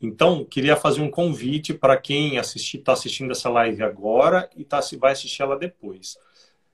Então, 0.00 0.44
queria 0.44 0.76
fazer 0.76 1.00
um 1.00 1.10
convite 1.10 1.72
para 1.72 1.96
quem 1.96 2.36
está 2.36 2.92
assistindo 2.92 3.30
essa 3.30 3.48
live 3.48 3.82
agora 3.82 4.48
e 4.56 4.64
tá, 4.64 4.80
vai 4.98 5.12
assistir 5.12 5.42
ela 5.42 5.58
depois. 5.58 6.18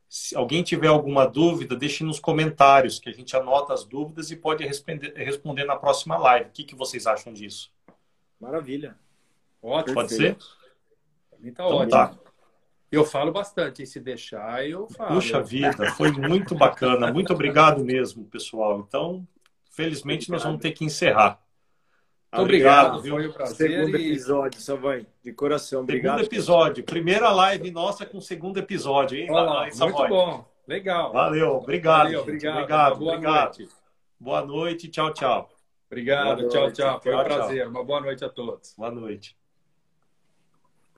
Se 0.09 0.37
alguém 0.37 0.63
tiver 0.63 0.89
alguma 0.89 1.25
dúvida, 1.25 1.75
deixe 1.75 2.05
nos 2.05 2.21
comentários, 2.21 2.99
que 2.99 3.09
a 3.09 3.13
gente 3.13 3.35
anota 3.35 3.73
as 3.73 3.85
dúvidas 3.85 4.31
e 4.31 4.37
pode 4.37 4.65
responder, 4.65 5.15
responder 5.17 5.65
na 5.65 5.77
próxima 5.77 6.19
live. 6.19 6.51
O 6.51 6.53
que, 6.53 6.65
que 6.65 6.75
vocês 6.75 7.07
acham 7.07 7.33
disso? 7.33 7.73
Maravilha. 8.39 8.97
Ótimo. 9.63 9.95
Pode 9.95 10.13
ser? 10.15 10.37
Para 11.31 11.39
mim 11.39 11.53
tá 11.53 11.65
então, 11.65 11.77
ótimo. 11.77 11.91
Tá. 11.91 12.22
Eu 12.93 13.07
falo 13.07 13.33
bastante, 13.33 13.83
e 13.83 13.87
se 13.87 13.99
deixar, 13.99 14.69
eu 14.69 14.87
falo. 14.87 15.15
Puxa 15.15 15.43
vida, 15.43 15.91
foi 15.93 16.13
muito 16.13 16.55
bacana. 16.55 17.11
Muito 17.11 17.33
obrigado 17.33 17.83
mesmo, 17.83 18.27
pessoal. 18.27 18.85
Então, 18.87 19.27
felizmente, 19.71 20.31
nós 20.31 20.43
vamos 20.43 20.61
ter 20.61 20.73
que 20.73 20.85
encerrar. 20.85 21.41
obrigado, 22.31 22.99
obrigado 22.99 23.09
foi 23.09 23.29
um 23.29 23.33
prazer. 23.33 23.71
Segundo 23.71 23.97
e... 23.97 24.11
episódio, 24.11 24.61
Savoy, 24.61 25.07
de 25.25 25.33
coração. 25.33 25.81
Obrigado. 25.81 26.19
Segundo 26.19 26.27
episódio, 26.27 26.85
primeira 26.85 27.31
live 27.31 27.71
nossa 27.71 28.05
com 28.05 28.21
segundo 28.21 28.59
episódio, 28.59 29.19
hein? 29.19 29.31
Olá, 29.31 29.67
muito 29.75 30.09
bom, 30.09 30.45
legal. 30.69 31.15
Valeu, 31.15 31.57
obrigado. 31.57 32.03
Valeu, 32.05 32.21
obrigado, 32.21 32.57
obrigado. 32.57 32.99
Boa 32.99 33.15
obrigado. 33.15 33.59
noite. 33.59 33.75
Boa 34.21 34.45
noite, 34.45 34.89
tchau, 34.89 35.15
tchau. 35.15 35.51
Obrigado, 35.87 36.47
tchau, 36.49 36.71
tchau. 36.71 37.01
Foi 37.01 37.15
um 37.15 37.25
prazer. 37.25 37.69
Uma 37.69 37.83
boa 37.83 38.03
noite 38.03 38.23
a 38.23 38.29
todos. 38.29 38.75
Boa 38.77 38.91
noite. 38.91 39.42